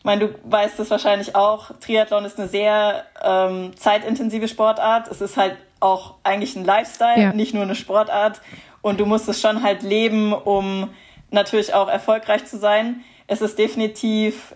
[0.03, 5.07] meine, du weißt es wahrscheinlich auch, Triathlon ist eine sehr ähm, zeitintensive Sportart.
[5.09, 7.33] Es ist halt auch eigentlich ein Lifestyle, ja.
[7.33, 8.39] nicht nur eine Sportart.
[8.81, 10.93] Und du musst es schon halt leben, um
[11.31, 13.03] natürlich auch erfolgreich zu sein.
[13.25, 14.53] Es ist definitiv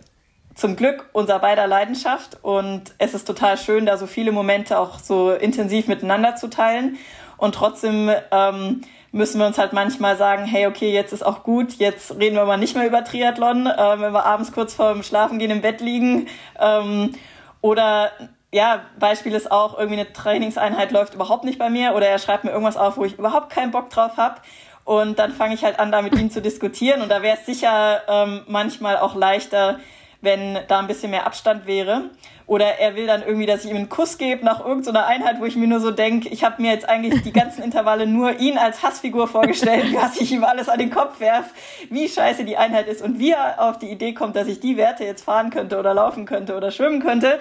[0.59, 4.99] zum Glück unser beider Leidenschaft und es ist total schön, da so viele Momente auch
[4.99, 6.97] so intensiv miteinander zu teilen.
[7.37, 8.81] Und trotzdem ähm,
[9.11, 12.45] müssen wir uns halt manchmal sagen, hey, okay, jetzt ist auch gut, jetzt reden wir
[12.45, 15.79] mal nicht mehr über Triathlon, äh, wenn wir abends kurz vor dem Schlafengehen im Bett
[15.79, 16.27] liegen.
[16.59, 17.13] Ähm,
[17.61, 18.11] oder
[18.51, 22.43] ja, Beispiel ist auch, irgendwie eine Trainingseinheit läuft überhaupt nicht bei mir oder er schreibt
[22.43, 24.41] mir irgendwas auf, wo ich überhaupt keinen Bock drauf habe.
[24.83, 27.01] Und dann fange ich halt an, da mit ihm zu diskutieren.
[27.01, 29.79] Und da wäre es sicher ähm, manchmal auch leichter,
[30.21, 32.09] wenn da ein bisschen mehr Abstand wäre.
[32.45, 35.45] Oder er will dann irgendwie, dass ich ihm einen Kuss gebe nach irgendeiner Einheit, wo
[35.45, 38.57] ich mir nur so denke, ich habe mir jetzt eigentlich die ganzen Intervalle nur ihn
[38.57, 41.51] als Hassfigur vorgestellt, dass ich ihm alles an den Kopf werfe,
[41.91, 44.77] wie scheiße die Einheit ist und wie er auf die Idee kommt, dass ich die
[44.77, 47.39] Werte jetzt fahren könnte oder laufen könnte oder schwimmen könnte.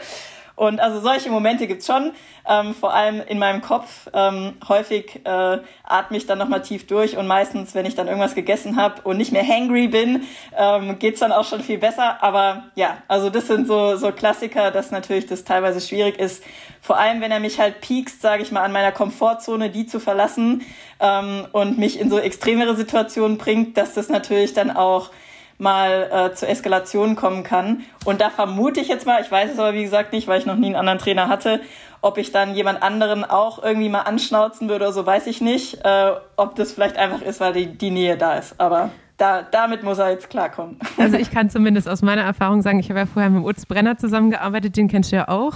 [0.58, 2.10] Und also solche Momente gibt's schon,
[2.44, 4.08] ähm, vor allem in meinem Kopf.
[4.12, 8.34] Ähm, häufig äh, atme ich dann nochmal tief durch und meistens, wenn ich dann irgendwas
[8.34, 10.24] gegessen habe und nicht mehr hangry bin,
[10.58, 12.24] ähm, geht's dann auch schon viel besser.
[12.24, 16.42] Aber ja, also das sind so, so Klassiker, dass natürlich das teilweise schwierig ist.
[16.80, 20.00] Vor allem, wenn er mich halt piekst, sage ich mal, an meiner Komfortzone, die zu
[20.00, 20.66] verlassen
[20.98, 25.10] ähm, und mich in so extremere Situationen bringt, dass das natürlich dann auch
[25.58, 27.82] mal äh, zu Eskalationen kommen kann.
[28.04, 30.46] Und da vermute ich jetzt mal, ich weiß es aber wie gesagt nicht, weil ich
[30.46, 31.60] noch nie einen anderen Trainer hatte,
[32.00, 35.84] ob ich dann jemand anderen auch irgendwie mal anschnauzen würde oder so, weiß ich nicht.
[35.84, 38.54] Äh, ob das vielleicht einfach ist, weil die, die Nähe da ist.
[38.58, 40.78] Aber da, damit muss er jetzt klarkommen.
[40.96, 43.98] Also ich kann zumindest aus meiner Erfahrung sagen, ich habe ja vorher mit Utz Brenner
[43.98, 45.54] zusammengearbeitet, den kennst du ja auch.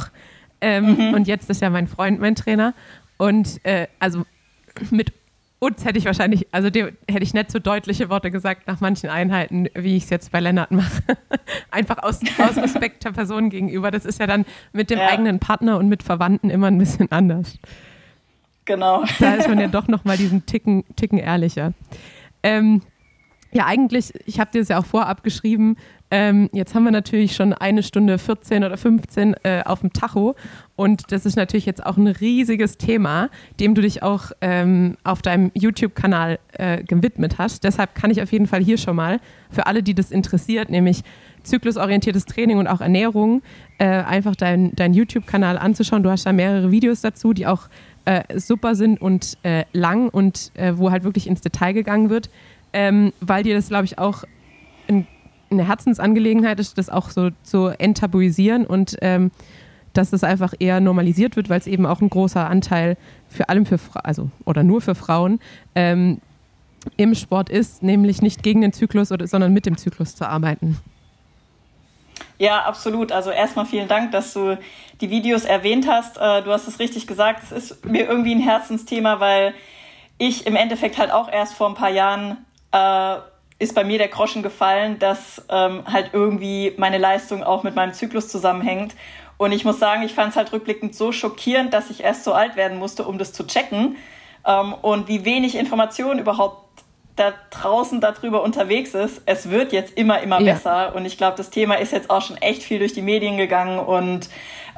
[0.61, 1.15] Ähm, mhm.
[1.15, 2.75] Und jetzt ist ja mein Freund mein Trainer.
[3.19, 4.25] Und äh, also
[4.91, 5.13] mit
[5.63, 9.09] uns hätte ich wahrscheinlich, also dem hätte ich nicht so deutliche Worte gesagt nach manchen
[9.09, 11.03] Einheiten, wie ich es jetzt bei Lennart mache.
[11.71, 13.93] Einfach aus, aus Respekt der Person gegenüber.
[13.93, 15.07] Das ist ja dann mit dem ja.
[15.07, 17.61] eigenen Partner und mit Verwandten immer ein bisschen anders.
[18.65, 19.05] Genau.
[19.21, 21.75] Da ist man ja doch nochmal diesen Ticken, Ticken ehrlicher.
[22.43, 22.83] Ähm,
[23.53, 25.77] ja, eigentlich, ich habe dir das ja auch vorab geschrieben,
[26.15, 30.37] ähm, jetzt haben wir natürlich schon eine Stunde 14 oder 15 äh, auf dem Tacho
[30.77, 33.31] und das ist natürlich jetzt auch ein riesiges Thema,
[33.61, 37.65] dem du dich auch ähm, auf deinem YouTube-Kanal äh, gewidmet hast.
[37.65, 39.21] Deshalb kann ich auf jeden Fall hier schon mal
[39.51, 41.01] für alle, die das interessiert, nämlich
[41.45, 43.41] zyklusorientiertes Training und auch Ernährung,
[43.79, 46.03] äh, einfach deinen dein YouTube-Kanal anzuschauen.
[46.03, 47.71] Du hast da mehrere Videos dazu, die auch
[48.05, 52.29] äh, super sind und äh, lang und äh, wo halt wirklich ins Detail gegangen wird,
[52.75, 54.25] ähm, weil dir das, glaube ich, auch
[55.53, 59.31] eine Herzensangelegenheit ist, das auch so zu enttabuisieren und ähm,
[59.93, 62.97] dass es einfach eher normalisiert wird, weil es eben auch ein großer Anteil
[63.29, 65.39] für allem für also oder nur für Frauen
[65.75, 66.21] ähm,
[66.97, 70.79] im Sport ist, nämlich nicht gegen den Zyklus, oder, sondern mit dem Zyklus zu arbeiten.
[72.39, 73.13] Ja, absolut.
[73.13, 74.59] Also erstmal vielen Dank, dass du
[75.01, 76.17] die Videos erwähnt hast.
[76.17, 77.43] Äh, du hast es richtig gesagt.
[77.45, 79.55] Es ist mir irgendwie ein Herzensthema, weil
[80.19, 82.39] ich im Endeffekt halt auch erst vor ein paar Jahren
[82.73, 83.17] äh,
[83.63, 87.95] ist bei mir der Groschen gefallen, dass ähm, halt irgendwie meine Leistung auch mit meinem
[87.95, 88.95] Zyklus zusammenhängt.
[89.37, 92.33] Und ich muss sagen, ich fand es halt rückblickend so schockierend, dass ich erst so
[92.33, 93.97] alt werden musste, um das zu checken.
[94.45, 96.62] Ähm, und wie wenig Informationen überhaupt
[97.17, 99.23] da draußen darüber unterwegs ist.
[99.27, 100.55] Es wird jetzt immer, immer ja.
[100.55, 100.95] besser.
[100.95, 103.79] Und ich glaube, das Thema ist jetzt auch schon echt viel durch die Medien gegangen.
[103.79, 104.31] Und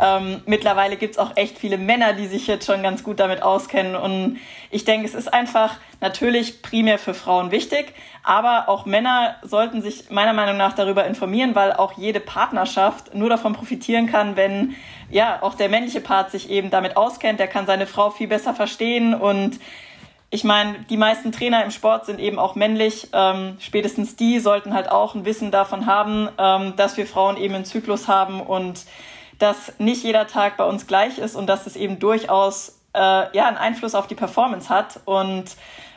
[0.02, 3.43] ähm, mittlerweile gibt es auch echt viele Männer, die sich jetzt schon ganz gut damit
[3.43, 3.94] auskennen.
[3.94, 4.39] Und
[4.70, 7.94] ich denke, es ist einfach natürlich primär für Frauen wichtig,
[8.24, 13.28] aber auch Männer sollten sich meiner Meinung nach darüber informieren, weil auch jede Partnerschaft nur
[13.28, 14.74] davon profitieren kann, wenn
[15.09, 17.39] ja auch der männliche Part sich eben damit auskennt.
[17.39, 19.61] Der kann seine Frau viel besser verstehen und
[20.35, 23.09] ich meine, die meisten Trainer im Sport sind eben auch männlich.
[23.12, 27.55] Ähm, spätestens die sollten halt auch ein Wissen davon haben, ähm, dass wir Frauen eben
[27.55, 28.85] einen Zyklus haben und
[29.39, 33.47] dass nicht jeder Tag bei uns gleich ist und dass es eben durchaus äh, ja,
[33.47, 34.98] einen Einfluss auf die Performance hat.
[35.05, 35.44] Und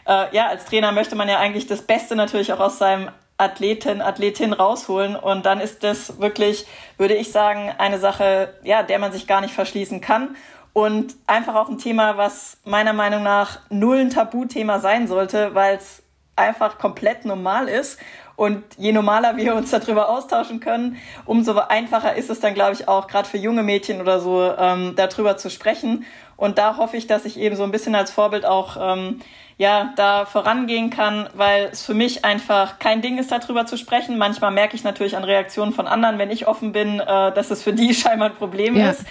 [0.05, 4.03] äh, ja, als Trainer möchte man ja eigentlich das Beste natürlich auch aus seinem Athleten,
[4.03, 5.15] Athletin rausholen.
[5.15, 9.41] Und dann ist das wirklich, würde ich sagen, eine Sache, ja, der man sich gar
[9.41, 10.35] nicht verschließen kann.
[10.77, 15.77] Und einfach auch ein Thema, was meiner Meinung nach null ein Tabuthema sein sollte, weil
[15.77, 16.03] es
[16.35, 17.97] einfach komplett normal ist
[18.35, 22.87] und je normaler wir uns darüber austauschen können, umso einfacher ist es dann, glaube ich,
[22.87, 26.05] auch gerade für junge Mädchen oder so, ähm, darüber zu sprechen.
[26.35, 29.21] Und da hoffe ich, dass ich eben so ein bisschen als Vorbild auch ähm,
[29.57, 34.19] ja da vorangehen kann, weil es für mich einfach kein Ding ist, darüber zu sprechen.
[34.19, 37.63] Manchmal merke ich natürlich an Reaktionen von anderen, wenn ich offen bin, äh, dass es
[37.63, 38.91] für die scheinbar ein Problem ja.
[38.91, 39.03] ist.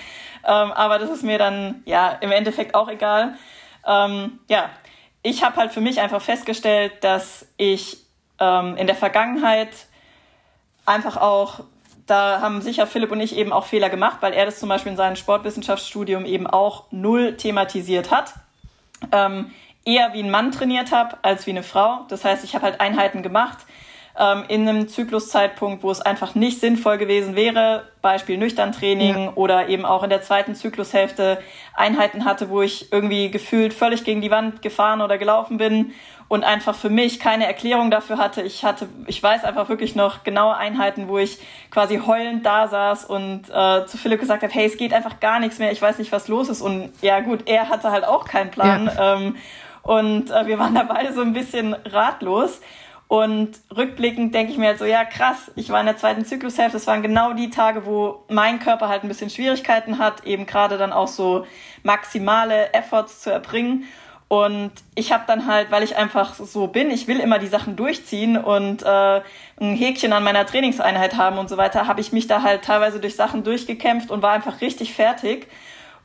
[0.47, 3.35] Ähm, aber das ist mir dann ja im Endeffekt auch egal.
[3.86, 4.70] Ähm, ja,
[5.23, 7.98] ich habe halt für mich einfach festgestellt, dass ich
[8.39, 9.70] ähm, in der Vergangenheit
[10.85, 11.60] einfach auch
[12.06, 14.93] da haben sicher Philipp und ich eben auch Fehler gemacht, weil er das zum Beispiel
[14.93, 18.35] in seinem Sportwissenschaftsstudium eben auch null thematisiert hat.
[19.10, 19.51] Ähm,
[19.85, 22.05] eher wie ein Mann trainiert habe als wie eine Frau.
[22.09, 23.59] Das heißt, ich habe halt Einheiten gemacht
[24.18, 29.32] ähm, in einem Zykluszeitpunkt, wo es einfach nicht sinnvoll gewesen wäre, Beispiel nüchtern Training ja.
[29.34, 31.38] oder eben auch in der zweiten Zyklushälfte
[31.74, 35.93] Einheiten hatte, wo ich irgendwie gefühlt völlig gegen die Wand gefahren oder gelaufen bin
[36.28, 38.43] und einfach für mich keine Erklärung dafür hatte.
[38.43, 41.38] Ich hatte, ich weiß einfach wirklich noch genaue Einheiten, wo ich
[41.70, 45.38] quasi heulend da saß und äh, zu Philipp gesagt habe, hey, es geht einfach gar
[45.38, 46.62] nichts mehr, ich weiß nicht, was los ist.
[46.62, 48.86] Und ja gut, er hatte halt auch keinen Plan.
[48.86, 49.16] Ja.
[49.16, 49.36] Ähm,
[49.82, 52.60] und äh, wir waren dabei so ein bisschen ratlos.
[53.09, 56.77] Und rückblickend denke ich mir halt so, ja krass, ich war in der zweiten Zyklushälfte,
[56.77, 60.77] das waren genau die Tage, wo mein Körper halt ein bisschen Schwierigkeiten hat, eben gerade
[60.77, 61.47] dann auch so
[61.85, 63.85] maximale Efforts zu erbringen.
[64.28, 67.77] Und ich habe dann halt, weil ich einfach so bin, ich will immer die Sachen
[67.77, 69.20] durchziehen und äh,
[69.61, 72.99] ein Häkchen an meiner Trainingseinheit haben und so weiter, habe ich mich da halt teilweise
[72.99, 75.47] durch Sachen durchgekämpft und war einfach richtig fertig.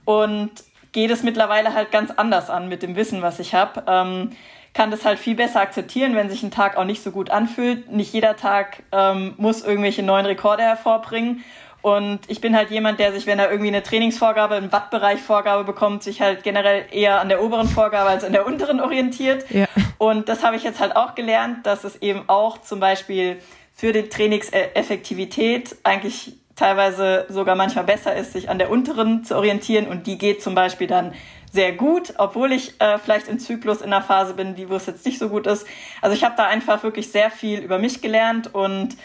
[0.06, 0.52] Und
[0.91, 3.84] gehe das mittlerweile halt ganz anders an mit dem Wissen, was ich habe.
[3.88, 4.32] Ähm,
[4.73, 7.91] kann das halt viel besser akzeptieren, wenn sich ein Tag auch nicht so gut anfühlt.
[7.91, 11.43] Nicht jeder Tag ähm, muss irgendwelche neuen Rekorde hervorbringen.
[11.81, 15.64] Und ich bin halt jemand, der sich, wenn er irgendwie eine Trainingsvorgabe im Wattbereich Vorgabe
[15.64, 19.49] bekommt, sich halt generell eher an der oberen Vorgabe als an der unteren orientiert.
[19.49, 19.65] Ja.
[19.98, 23.39] Und das habe ich jetzt halt auch gelernt, dass es eben auch zum Beispiel
[23.76, 29.88] für die Trainingseffektivität eigentlich teilweise sogar manchmal besser ist, sich an der unteren zu orientieren.
[29.88, 31.14] Und die geht zum Beispiel dann
[31.52, 34.86] sehr gut, obwohl ich äh, vielleicht im Zyklus in einer Phase bin, die wo es
[34.86, 35.68] jetzt nicht so gut ist.
[36.02, 38.95] Also ich habe da einfach wirklich sehr viel über mich gelernt und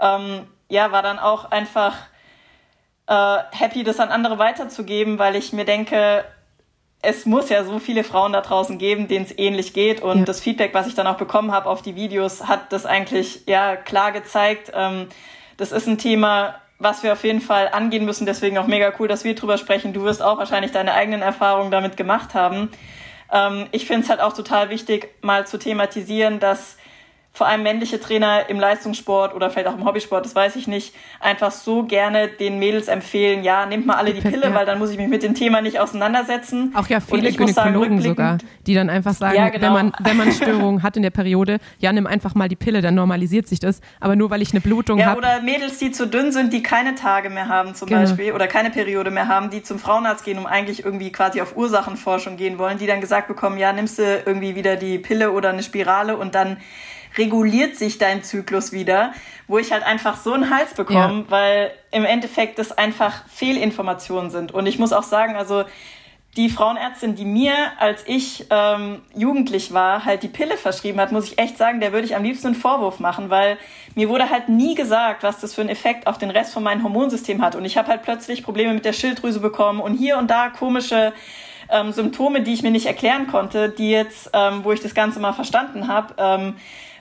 [0.00, 1.94] ähm, ja, war dann auch einfach
[3.06, 6.24] äh, happy, das an andere weiterzugeben, weil ich mir denke,
[7.02, 10.00] es muss ja so viele Frauen da draußen geben, denen es ähnlich geht.
[10.00, 10.24] Und ja.
[10.24, 13.76] das Feedback, was ich dann auch bekommen habe auf die Videos, hat das eigentlich ja
[13.76, 14.72] klar gezeigt.
[14.74, 15.08] Ähm,
[15.56, 18.26] das ist ein Thema, was wir auf jeden Fall angehen müssen.
[18.26, 19.92] Deswegen auch mega cool, dass wir drüber sprechen.
[19.92, 22.70] Du wirst auch wahrscheinlich deine eigenen Erfahrungen damit gemacht haben.
[23.30, 26.78] Ähm, ich finde es halt auch total wichtig, mal zu thematisieren, dass
[27.32, 30.94] vor allem männliche Trainer im Leistungssport oder vielleicht auch im Hobbysport, das weiß ich nicht,
[31.20, 34.54] einfach so gerne den Mädels empfehlen, ja, nehmt mal alle die Pille, ja.
[34.54, 36.74] weil dann muss ich mich mit dem Thema nicht auseinandersetzen.
[36.74, 39.66] Auch ja viele Gynäkologen sogar, die dann einfach sagen, ja, genau.
[39.66, 42.82] wenn, man, wenn man Störungen hat in der Periode, ja, nimm einfach mal die Pille,
[42.82, 43.80] dann normalisiert sich das.
[44.00, 45.18] Aber nur weil ich eine Blutung ja, habe.
[45.18, 48.00] Oder Mädels, die zu dünn sind, die keine Tage mehr haben zum genau.
[48.00, 51.56] Beispiel oder keine Periode mehr haben, die zum Frauenarzt gehen, um eigentlich irgendwie quasi auf
[51.56, 55.50] Ursachenforschung gehen wollen, die dann gesagt bekommen, ja, nimmst du irgendwie wieder die Pille oder
[55.50, 56.58] eine Spirale und dann
[57.16, 59.12] reguliert sich dein Zyklus wieder,
[59.48, 61.30] wo ich halt einfach so einen Hals bekomme, ja.
[61.30, 64.52] weil im Endeffekt das einfach Fehlinformationen sind.
[64.52, 65.64] Und ich muss auch sagen, also
[66.36, 71.24] die Frauenärztin, die mir, als ich ähm, jugendlich war, halt die Pille verschrieben hat, muss
[71.24, 73.58] ich echt sagen, der würde ich am liebsten einen Vorwurf machen, weil
[73.96, 76.84] mir wurde halt nie gesagt, was das für einen Effekt auf den Rest von meinem
[76.84, 77.56] Hormonsystem hat.
[77.56, 81.12] Und ich habe halt plötzlich Probleme mit der Schilddrüse bekommen und hier und da komische
[81.68, 85.18] ähm, Symptome, die ich mir nicht erklären konnte, die jetzt, ähm, wo ich das Ganze
[85.18, 86.54] mal verstanden habe, ähm,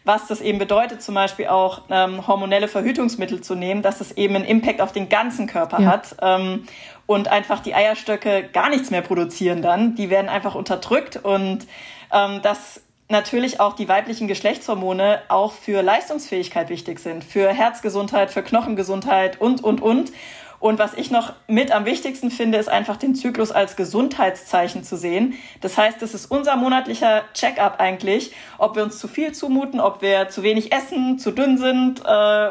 [0.03, 4.35] was das eben bedeutet, zum Beispiel auch ähm, hormonelle Verhütungsmittel zu nehmen, dass das eben
[4.35, 5.87] einen Impact auf den ganzen Körper ja.
[5.89, 6.65] hat ähm,
[7.05, 9.95] und einfach die Eierstöcke gar nichts mehr produzieren dann.
[9.95, 11.67] Die werden einfach unterdrückt und
[12.11, 18.43] ähm, dass natürlich auch die weiblichen Geschlechtshormone auch für Leistungsfähigkeit wichtig sind, für Herzgesundheit, für
[18.43, 20.11] Knochengesundheit und, und, und.
[20.59, 24.97] Und was ich noch mit am wichtigsten finde, ist einfach den Zyklus als Gesundheitszeichen zu
[24.97, 25.35] sehen.
[25.61, 30.01] Das heißt, es ist unser monatlicher Check-up eigentlich, ob wir uns zu viel zumuten, ob
[30.01, 32.03] wir zu wenig essen, zu dünn sind, äh,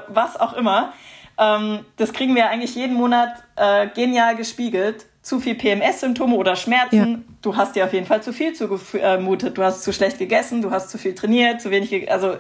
[0.09, 0.93] was auch immer.
[1.39, 5.07] Ähm, das kriegen wir eigentlich jeden Monat äh, genial gespiegelt.
[5.21, 7.11] Zu viel PMS-Symptome oder Schmerzen.
[7.11, 7.35] Ja.
[7.43, 9.59] Du hast dir auf jeden Fall zu viel zugemutet.
[9.59, 12.37] Du hast zu schlecht gegessen, du hast zu viel trainiert, zu wenig, also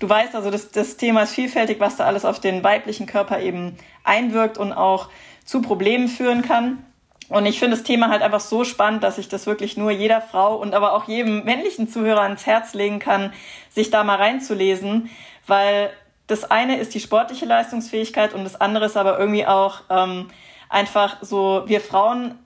[0.00, 3.40] du weißt also, das, das Thema ist vielfältig, was da alles auf den weiblichen Körper
[3.40, 5.08] eben einwirkt und auch
[5.44, 6.84] zu Problemen führen kann.
[7.28, 10.20] Und ich finde das Thema halt einfach so spannend, dass ich das wirklich nur jeder
[10.20, 13.32] Frau und aber auch jedem männlichen Zuhörer ans Herz legen kann,
[13.68, 15.10] sich da mal reinzulesen,
[15.46, 15.90] weil
[16.26, 20.28] das eine ist die sportliche Leistungsfähigkeit und das andere ist aber irgendwie auch ähm,
[20.68, 22.36] einfach so, wir Frauen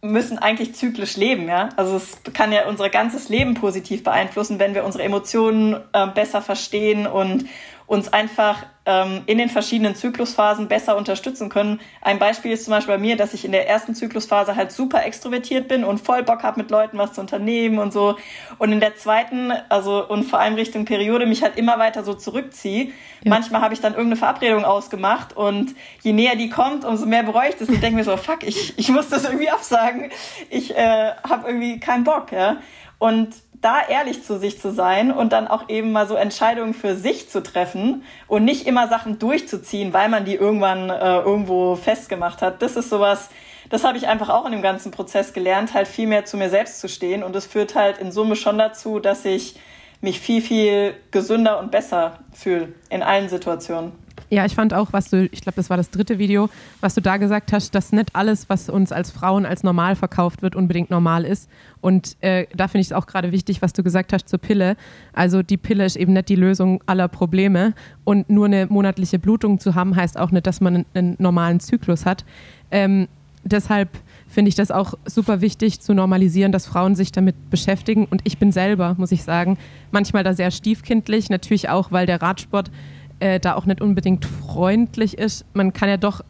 [0.00, 1.70] müssen eigentlich zyklisch leben, ja.
[1.76, 6.40] Also es kann ja unser ganzes Leben positiv beeinflussen, wenn wir unsere Emotionen äh, besser
[6.40, 7.46] verstehen und
[7.88, 11.80] uns einfach ähm, in den verschiedenen Zyklusphasen besser unterstützen können.
[12.02, 15.04] Ein Beispiel ist zum Beispiel bei mir, dass ich in der ersten Zyklusphase halt super
[15.06, 18.16] extrovertiert bin und voll Bock habe, mit Leuten was zu unternehmen und so.
[18.58, 22.12] Und in der zweiten, also und vor allem Richtung Periode, mich halt immer weiter so
[22.12, 22.88] zurückziehe.
[23.22, 23.30] Ja.
[23.30, 27.48] Manchmal habe ich dann irgendeine Verabredung ausgemacht und je näher die kommt, umso mehr bereue
[27.48, 27.70] ich das.
[27.70, 30.10] Ich denke mir so, fuck, ich, ich muss das irgendwie absagen.
[30.50, 32.58] Ich äh, habe irgendwie keinen Bock, ja.
[32.98, 36.94] Und da ehrlich zu sich zu sein und dann auch eben mal so Entscheidungen für
[36.94, 42.40] sich zu treffen und nicht immer Sachen durchzuziehen, weil man die irgendwann äh, irgendwo festgemacht
[42.40, 42.62] hat.
[42.62, 43.30] Das ist sowas,
[43.70, 46.50] das habe ich einfach auch in dem ganzen Prozess gelernt, halt viel mehr zu mir
[46.50, 47.22] selbst zu stehen.
[47.22, 49.56] Und es führt halt in Summe schon dazu, dass ich
[50.00, 53.92] mich viel, viel gesünder und besser fühle in allen Situationen.
[54.30, 56.50] Ja, ich fand auch, was du, ich glaube, das war das dritte Video,
[56.80, 60.42] was du da gesagt hast, dass nicht alles, was uns als Frauen als normal verkauft
[60.42, 61.48] wird, unbedingt normal ist.
[61.80, 64.76] Und äh, da finde ich es auch gerade wichtig, was du gesagt hast zur Pille.
[65.14, 67.72] Also die Pille ist eben nicht die Lösung aller Probleme.
[68.04, 71.60] Und nur eine monatliche Blutung zu haben, heißt auch nicht, dass man einen, einen normalen
[71.60, 72.26] Zyklus hat.
[72.70, 73.08] Ähm,
[73.44, 73.88] deshalb
[74.28, 78.04] finde ich das auch super wichtig zu normalisieren, dass Frauen sich damit beschäftigen.
[78.04, 79.56] Und ich bin selber, muss ich sagen,
[79.90, 81.30] manchmal da sehr stiefkindlich.
[81.30, 82.70] Natürlich auch, weil der Radsport
[83.20, 85.44] äh, da auch nicht unbedingt freundlich ist.
[85.54, 86.22] Man kann ja doch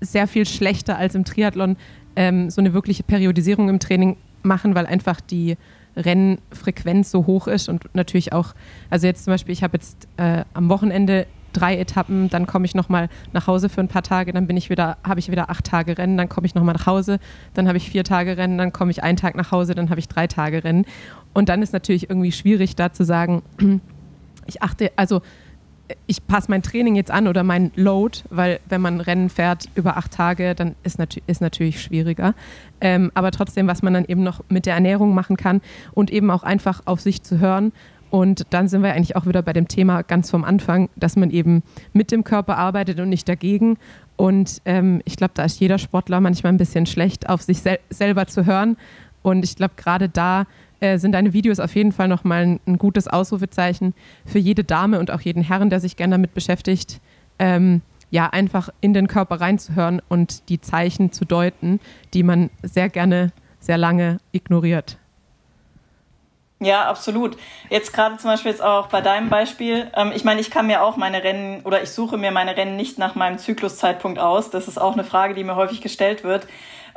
[0.00, 1.76] sehr viel schlechter als im Triathlon
[2.16, 5.56] ähm, so eine wirkliche Periodisierung im Training machen, weil einfach die
[5.96, 8.54] Rennfrequenz so hoch ist und natürlich auch,
[8.90, 12.74] also jetzt zum Beispiel, ich habe jetzt äh, am Wochenende drei Etappen, dann komme ich
[12.74, 15.64] nochmal nach Hause für ein paar Tage, dann bin ich wieder, habe ich wieder acht
[15.64, 17.20] Tage Rennen, dann komme ich nochmal nach Hause,
[17.54, 20.00] dann habe ich vier Tage Rennen, dann komme ich einen Tag nach Hause, dann habe
[20.00, 20.84] ich drei Tage Rennen.
[21.32, 23.42] Und dann ist natürlich irgendwie schwierig, da zu sagen,
[24.46, 25.22] ich achte, also
[26.06, 29.96] ich passe mein Training jetzt an oder mein Load, weil wenn man Rennen fährt über
[29.96, 32.34] acht Tage, dann ist, nat ist natürlich schwieriger.
[32.80, 35.60] Ähm, aber trotzdem, was man dann eben noch mit der Ernährung machen kann
[35.92, 37.72] und eben auch einfach auf sich zu hören.
[38.10, 41.30] Und dann sind wir eigentlich auch wieder bei dem Thema ganz vom Anfang, dass man
[41.30, 41.62] eben
[41.92, 43.76] mit dem Körper arbeitet und nicht dagegen.
[44.16, 47.80] Und ähm, ich glaube, da ist jeder Sportler manchmal ein bisschen schlecht, auf sich sel
[47.90, 48.76] selber zu hören.
[49.22, 50.46] Und ich glaube, gerade da
[50.84, 53.94] äh, sind deine Videos auf jeden Fall nochmal ein, ein gutes Ausrufezeichen
[54.26, 57.00] für jede Dame und auch jeden Herren, der sich gerne damit beschäftigt,
[57.38, 57.80] ähm,
[58.10, 61.80] ja, einfach in den Körper reinzuhören und die Zeichen zu deuten,
[62.12, 64.98] die man sehr gerne, sehr lange ignoriert.
[66.60, 67.36] Ja, absolut.
[67.70, 69.90] Jetzt gerade zum Beispiel jetzt auch bei deinem Beispiel.
[69.96, 72.76] Ähm, ich meine, ich kann mir auch meine Rennen oder ich suche mir meine Rennen
[72.76, 74.50] nicht nach meinem Zykluszeitpunkt aus.
[74.50, 76.46] Das ist auch eine Frage, die mir häufig gestellt wird.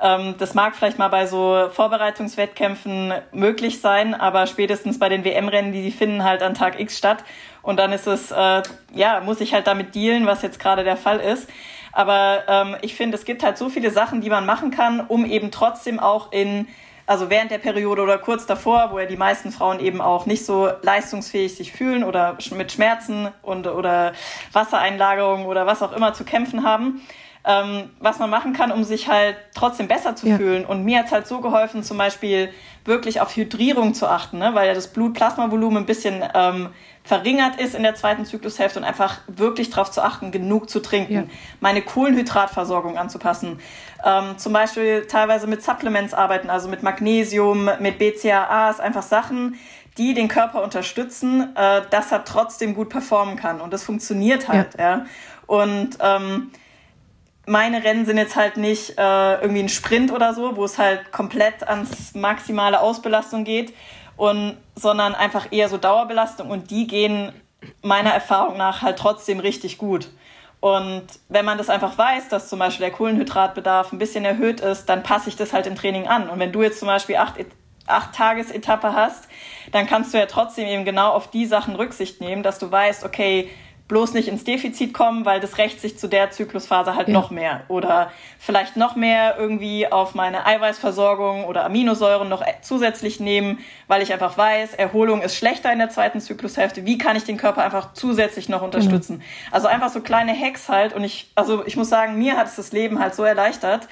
[0.02, 5.72] Ähm, das mag vielleicht mal bei so Vorbereitungswettkämpfen möglich sein, aber spätestens bei den WM-Rennen,
[5.72, 7.24] die finden halt an Tag X statt.
[7.61, 8.61] Und dann ist es, äh,
[8.94, 11.49] ja, muss ich halt damit dealen, was jetzt gerade der Fall ist.
[11.91, 15.26] Aber ähm, ich finde, es gibt halt so viele Sachen, die man machen kann, um
[15.26, 16.68] eben trotzdem auch in
[17.07, 20.45] also während der Periode oder kurz davor, wo ja die meisten Frauen eben auch nicht
[20.45, 24.11] so leistungsfähig sich fühlen oder mit Schmerzen und oder
[24.52, 27.02] Wassereinlagerungen oder was auch immer zu kämpfen haben,
[27.48, 30.36] ähm, was man machen kann, um sich halt trotzdem besser zu ja.
[30.36, 30.65] fühlen.
[30.65, 32.49] Und mir hat es halt so geholfen, zum Beispiel
[32.84, 34.52] wirklich auf Hydrierung zu achten, ne?
[34.53, 36.69] weil ja das Blutplasmavolumen ein bisschen ähm,
[37.03, 41.14] verringert ist in der zweiten Zyklushälfte und einfach wirklich darauf zu achten, genug zu trinken,
[41.14, 41.24] ja.
[41.61, 43.60] meine Kohlenhydratversorgung anzupassen.
[44.03, 49.56] Ähm, zum Beispiel teilweise mit Supplements arbeiten, also mit Magnesium, mit BCAAs, einfach Sachen,
[49.98, 53.61] die den Körper unterstützen, äh, dass er trotzdem gut performen kann.
[53.61, 54.98] Und das funktioniert halt, ja.
[54.98, 55.06] ja.
[55.48, 56.52] Und ähm,
[57.48, 61.11] meine Rennen sind jetzt halt nicht äh, irgendwie ein Sprint oder so, wo es halt
[61.11, 63.74] komplett ans maximale Ausbelastung geht,
[64.18, 67.32] und, sondern einfach eher so Dauerbelastung und die gehen
[67.82, 70.10] meiner Erfahrung nach halt trotzdem richtig gut.
[70.60, 74.88] Und wenn man das einfach weiß, dass zum Beispiel der Kohlenhydratbedarf ein bisschen erhöht ist,
[74.88, 76.30] dann passe ich das halt im Training an.
[76.30, 77.36] Und wenn du jetzt zum Beispiel acht,
[77.86, 79.28] acht Tagesetappe hast,
[79.72, 83.06] dann kannst du ja trotzdem eben genau auf die Sachen Rücksicht nehmen, dass du weißt,
[83.06, 83.52] okay,
[83.88, 87.14] bloß nicht ins Defizit kommen, weil das rächt sich zu der Zyklusphase halt ja.
[87.14, 87.61] noch mehr.
[87.69, 94.11] Oder vielleicht noch mehr irgendwie auf meine Eiweißversorgung oder Aminosäuren noch zusätzlich nehmen, weil ich
[94.11, 96.85] einfach weiß, Erholung ist schlechter in der zweiten Zyklushälfte.
[96.85, 99.18] Wie kann ich den Körper einfach zusätzlich noch unterstützen?
[99.18, 99.23] Mhm.
[99.51, 100.93] Also einfach so kleine Hacks halt.
[100.93, 103.88] Und ich, also ich muss sagen, mir hat es das Leben halt so erleichtert.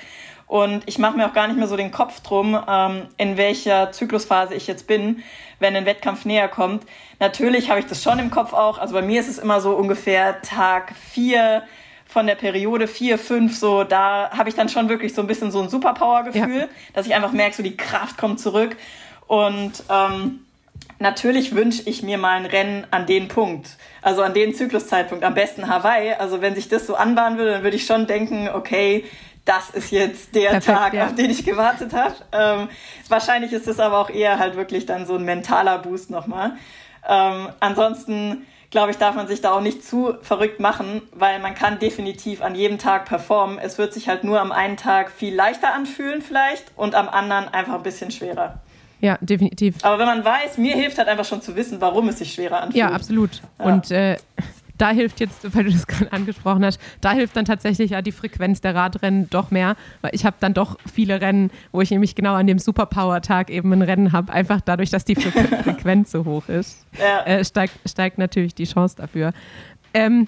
[0.47, 3.91] Und ich mache mir auch gar nicht mehr so den Kopf drum, ähm, in welcher
[3.91, 5.23] Zyklusphase ich jetzt bin,
[5.59, 6.83] wenn ein Wettkampf näher kommt.
[7.19, 8.77] Natürlich habe ich das schon im Kopf auch.
[8.77, 11.63] Also bei mir ist es immer so ungefähr Tag vier
[12.05, 15.51] von der Periode vier, fünf, so, da habe ich dann schon wirklich so ein bisschen
[15.51, 16.67] so ein Superpower-Gefühl, ja.
[16.93, 18.77] dass ich einfach merke, so die Kraft kommt zurück.
[19.27, 20.45] Und ähm,
[20.99, 25.33] natürlich wünsche ich mir mal ein Rennen an den Punkt, also an den Zykluszeitpunkt, am
[25.33, 26.13] besten Hawaii.
[26.13, 29.03] Also wenn sich das so anbahnen würde, dann würde ich schon denken, okay,
[29.45, 31.05] das ist jetzt der Perfekt, Tag, ja.
[31.05, 32.15] auf den ich gewartet habe.
[32.31, 32.69] Ähm,
[33.07, 36.53] wahrscheinlich ist es aber auch eher halt wirklich dann so ein mentaler Boost nochmal.
[37.07, 41.55] Ähm, ansonsten glaube ich, darf man sich da auch nicht zu verrückt machen, weil man
[41.55, 43.57] kann definitiv an jedem Tag performen.
[43.57, 47.47] Es wird sich halt nur am einen Tag viel leichter anfühlen vielleicht und am anderen
[47.47, 48.59] einfach ein bisschen schwerer.
[48.99, 49.75] Ja, definitiv.
[49.83, 52.57] Aber wenn man weiß, mir hilft halt einfach schon zu wissen, warum es sich schwerer
[52.57, 52.75] anfühlt.
[52.75, 53.41] Ja, absolut.
[53.59, 53.65] Ja.
[53.65, 54.17] Und äh,
[54.77, 58.11] da hilft jetzt, weil du das gerade angesprochen hast, da hilft dann tatsächlich ja die
[58.11, 62.15] Frequenz der Radrennen doch mehr, weil ich habe dann doch viele Rennen, wo ich nämlich
[62.15, 65.31] genau an dem Superpower-Tag eben ein Rennen habe, einfach dadurch, dass die Fre
[65.63, 67.23] Frequenz so hoch ist, ja.
[67.25, 69.33] äh, steigt, steigt natürlich die Chance dafür.
[69.93, 70.27] Ähm,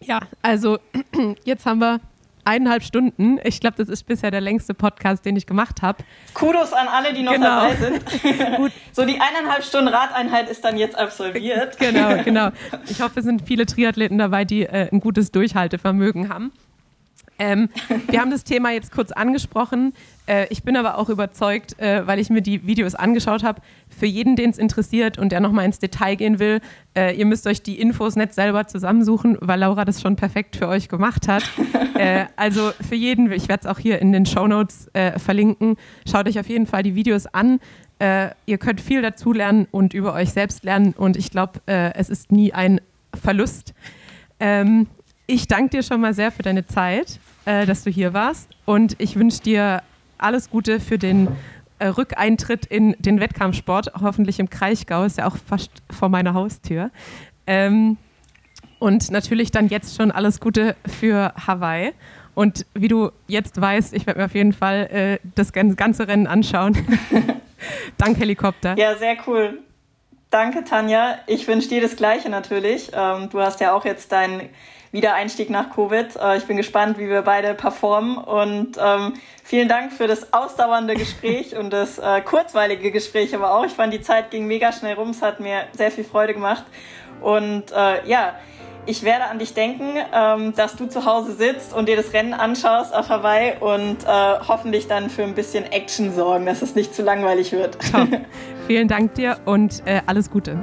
[0.00, 0.78] ja, also
[1.44, 2.00] jetzt haben wir
[2.46, 3.38] eineinhalb Stunden.
[3.44, 6.04] Ich glaube, das ist bisher der längste Podcast, den ich gemacht habe.
[6.34, 7.46] Kudos an alle, die noch genau.
[7.46, 8.04] dabei sind.
[8.56, 8.72] Gut.
[8.92, 11.78] So, die eineinhalb Stunden Radeinheit ist dann jetzt absolviert.
[11.78, 12.50] Genau, genau.
[12.88, 16.52] Ich hoffe, es sind viele Triathleten dabei, die äh, ein gutes Durchhaltevermögen haben.
[17.38, 17.68] Ähm,
[18.08, 19.92] wir haben das Thema jetzt kurz angesprochen.
[20.26, 24.06] Äh, ich bin aber auch überzeugt, äh, weil ich mir die Videos angeschaut habe, für
[24.06, 26.60] jeden, den es interessiert und der nochmal ins Detail gehen will,
[26.96, 30.68] äh, ihr müsst euch die Infos nicht selber zusammensuchen, weil Laura das schon perfekt für
[30.68, 31.44] euch gemacht hat.
[31.96, 35.76] Äh, also für jeden, ich werde es auch hier in den Show Notes äh, verlinken,
[36.06, 37.58] schaut euch auf jeden Fall die Videos an.
[37.98, 42.10] Äh, ihr könnt viel dazu lernen und über euch selbst lernen und ich glaube, es
[42.10, 42.82] ist nie ein
[43.14, 43.72] Verlust.
[44.40, 44.88] Ähm,
[45.26, 48.50] ich danke dir schon mal sehr für deine Zeit, äh, dass du hier warst.
[48.66, 49.82] Und ich wünsche dir
[50.18, 51.28] alles Gute für den
[51.78, 56.90] äh, Rückeintritt in den Wettkampfsport, hoffentlich im Kraichgau, ist ja auch fast vor meiner Haustür.
[57.46, 57.96] Ähm,
[58.78, 61.92] und natürlich dann jetzt schon alles Gute für Hawaii.
[62.34, 66.26] Und wie du jetzt weißt, ich werde mir auf jeden Fall äh, das ganze Rennen
[66.26, 66.76] anschauen.
[67.96, 68.76] Dank Helikopter.
[68.76, 69.60] Ja, sehr cool.
[70.28, 71.18] Danke, Tanja.
[71.26, 72.90] Ich wünsche dir das Gleiche natürlich.
[72.92, 74.50] Ähm, du hast ja auch jetzt deinen
[74.96, 76.16] Wiedereinstieg nach Covid.
[76.16, 79.12] Äh, ich bin gespannt, wie wir beide performen und ähm,
[79.44, 83.66] vielen Dank für das ausdauernde Gespräch und das äh, kurzweilige Gespräch aber auch.
[83.66, 85.10] Ich fand, die Zeit ging mega schnell rum.
[85.10, 86.64] Es hat mir sehr viel Freude gemacht
[87.20, 88.36] und äh, ja,
[88.86, 92.32] ich werde an dich denken, ähm, dass du zu Hause sitzt und dir das Rennen
[92.32, 94.06] anschaust auf Hawaii und äh,
[94.48, 97.76] hoffentlich dann für ein bisschen Action sorgen, dass es nicht zu langweilig wird.
[98.66, 100.56] Vielen Dank dir und äh, alles Gute.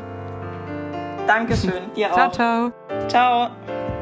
[1.28, 2.32] Dankeschön, dir ciao, auch.
[2.32, 2.72] Ciao,
[3.08, 3.08] ciao.
[3.08, 3.93] Ciao.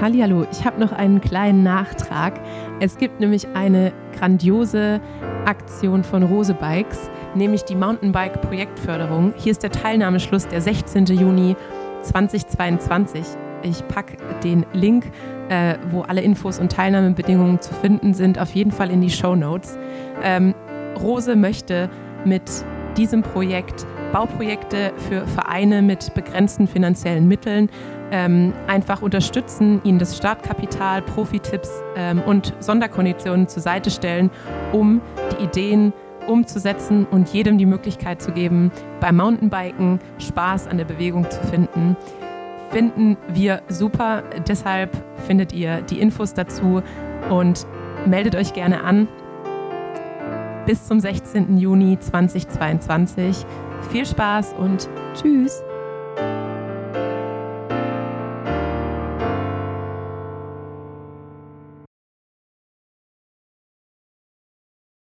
[0.00, 2.40] Hallihallo, ich habe noch einen kleinen Nachtrag.
[2.80, 4.98] Es gibt nämlich eine grandiose
[5.44, 9.34] Aktion von Rose Bikes, nämlich die Mountainbike Projektförderung.
[9.36, 11.04] Hier ist der Teilnahmeschluss der 16.
[11.04, 11.54] Juni
[12.00, 13.26] 2022.
[13.62, 15.04] Ich packe den Link,
[15.50, 19.36] äh, wo alle Infos und Teilnahmebedingungen zu finden sind, auf jeden Fall in die Show
[19.36, 19.76] Notes.
[20.22, 20.54] Ähm,
[20.98, 21.90] Rose möchte
[22.24, 22.44] mit
[22.96, 27.68] diesem Projekt Bauprojekte für Vereine mit begrenzten finanziellen Mitteln
[28.10, 34.30] ähm, einfach unterstützen, ihnen das Startkapital, Profitipps ähm, und Sonderkonditionen zur Seite stellen,
[34.72, 35.00] um
[35.32, 35.92] die Ideen
[36.26, 38.70] umzusetzen und jedem die Möglichkeit zu geben,
[39.00, 41.96] beim Mountainbiken Spaß an der Bewegung zu finden.
[42.70, 44.22] Finden wir super.
[44.46, 44.90] Deshalb
[45.26, 46.82] findet ihr die Infos dazu
[47.28, 47.66] und
[48.06, 49.08] meldet euch gerne an.
[50.66, 51.58] Bis zum 16.
[51.58, 53.44] Juni 2022.
[53.90, 55.64] Viel Spaß und tschüss.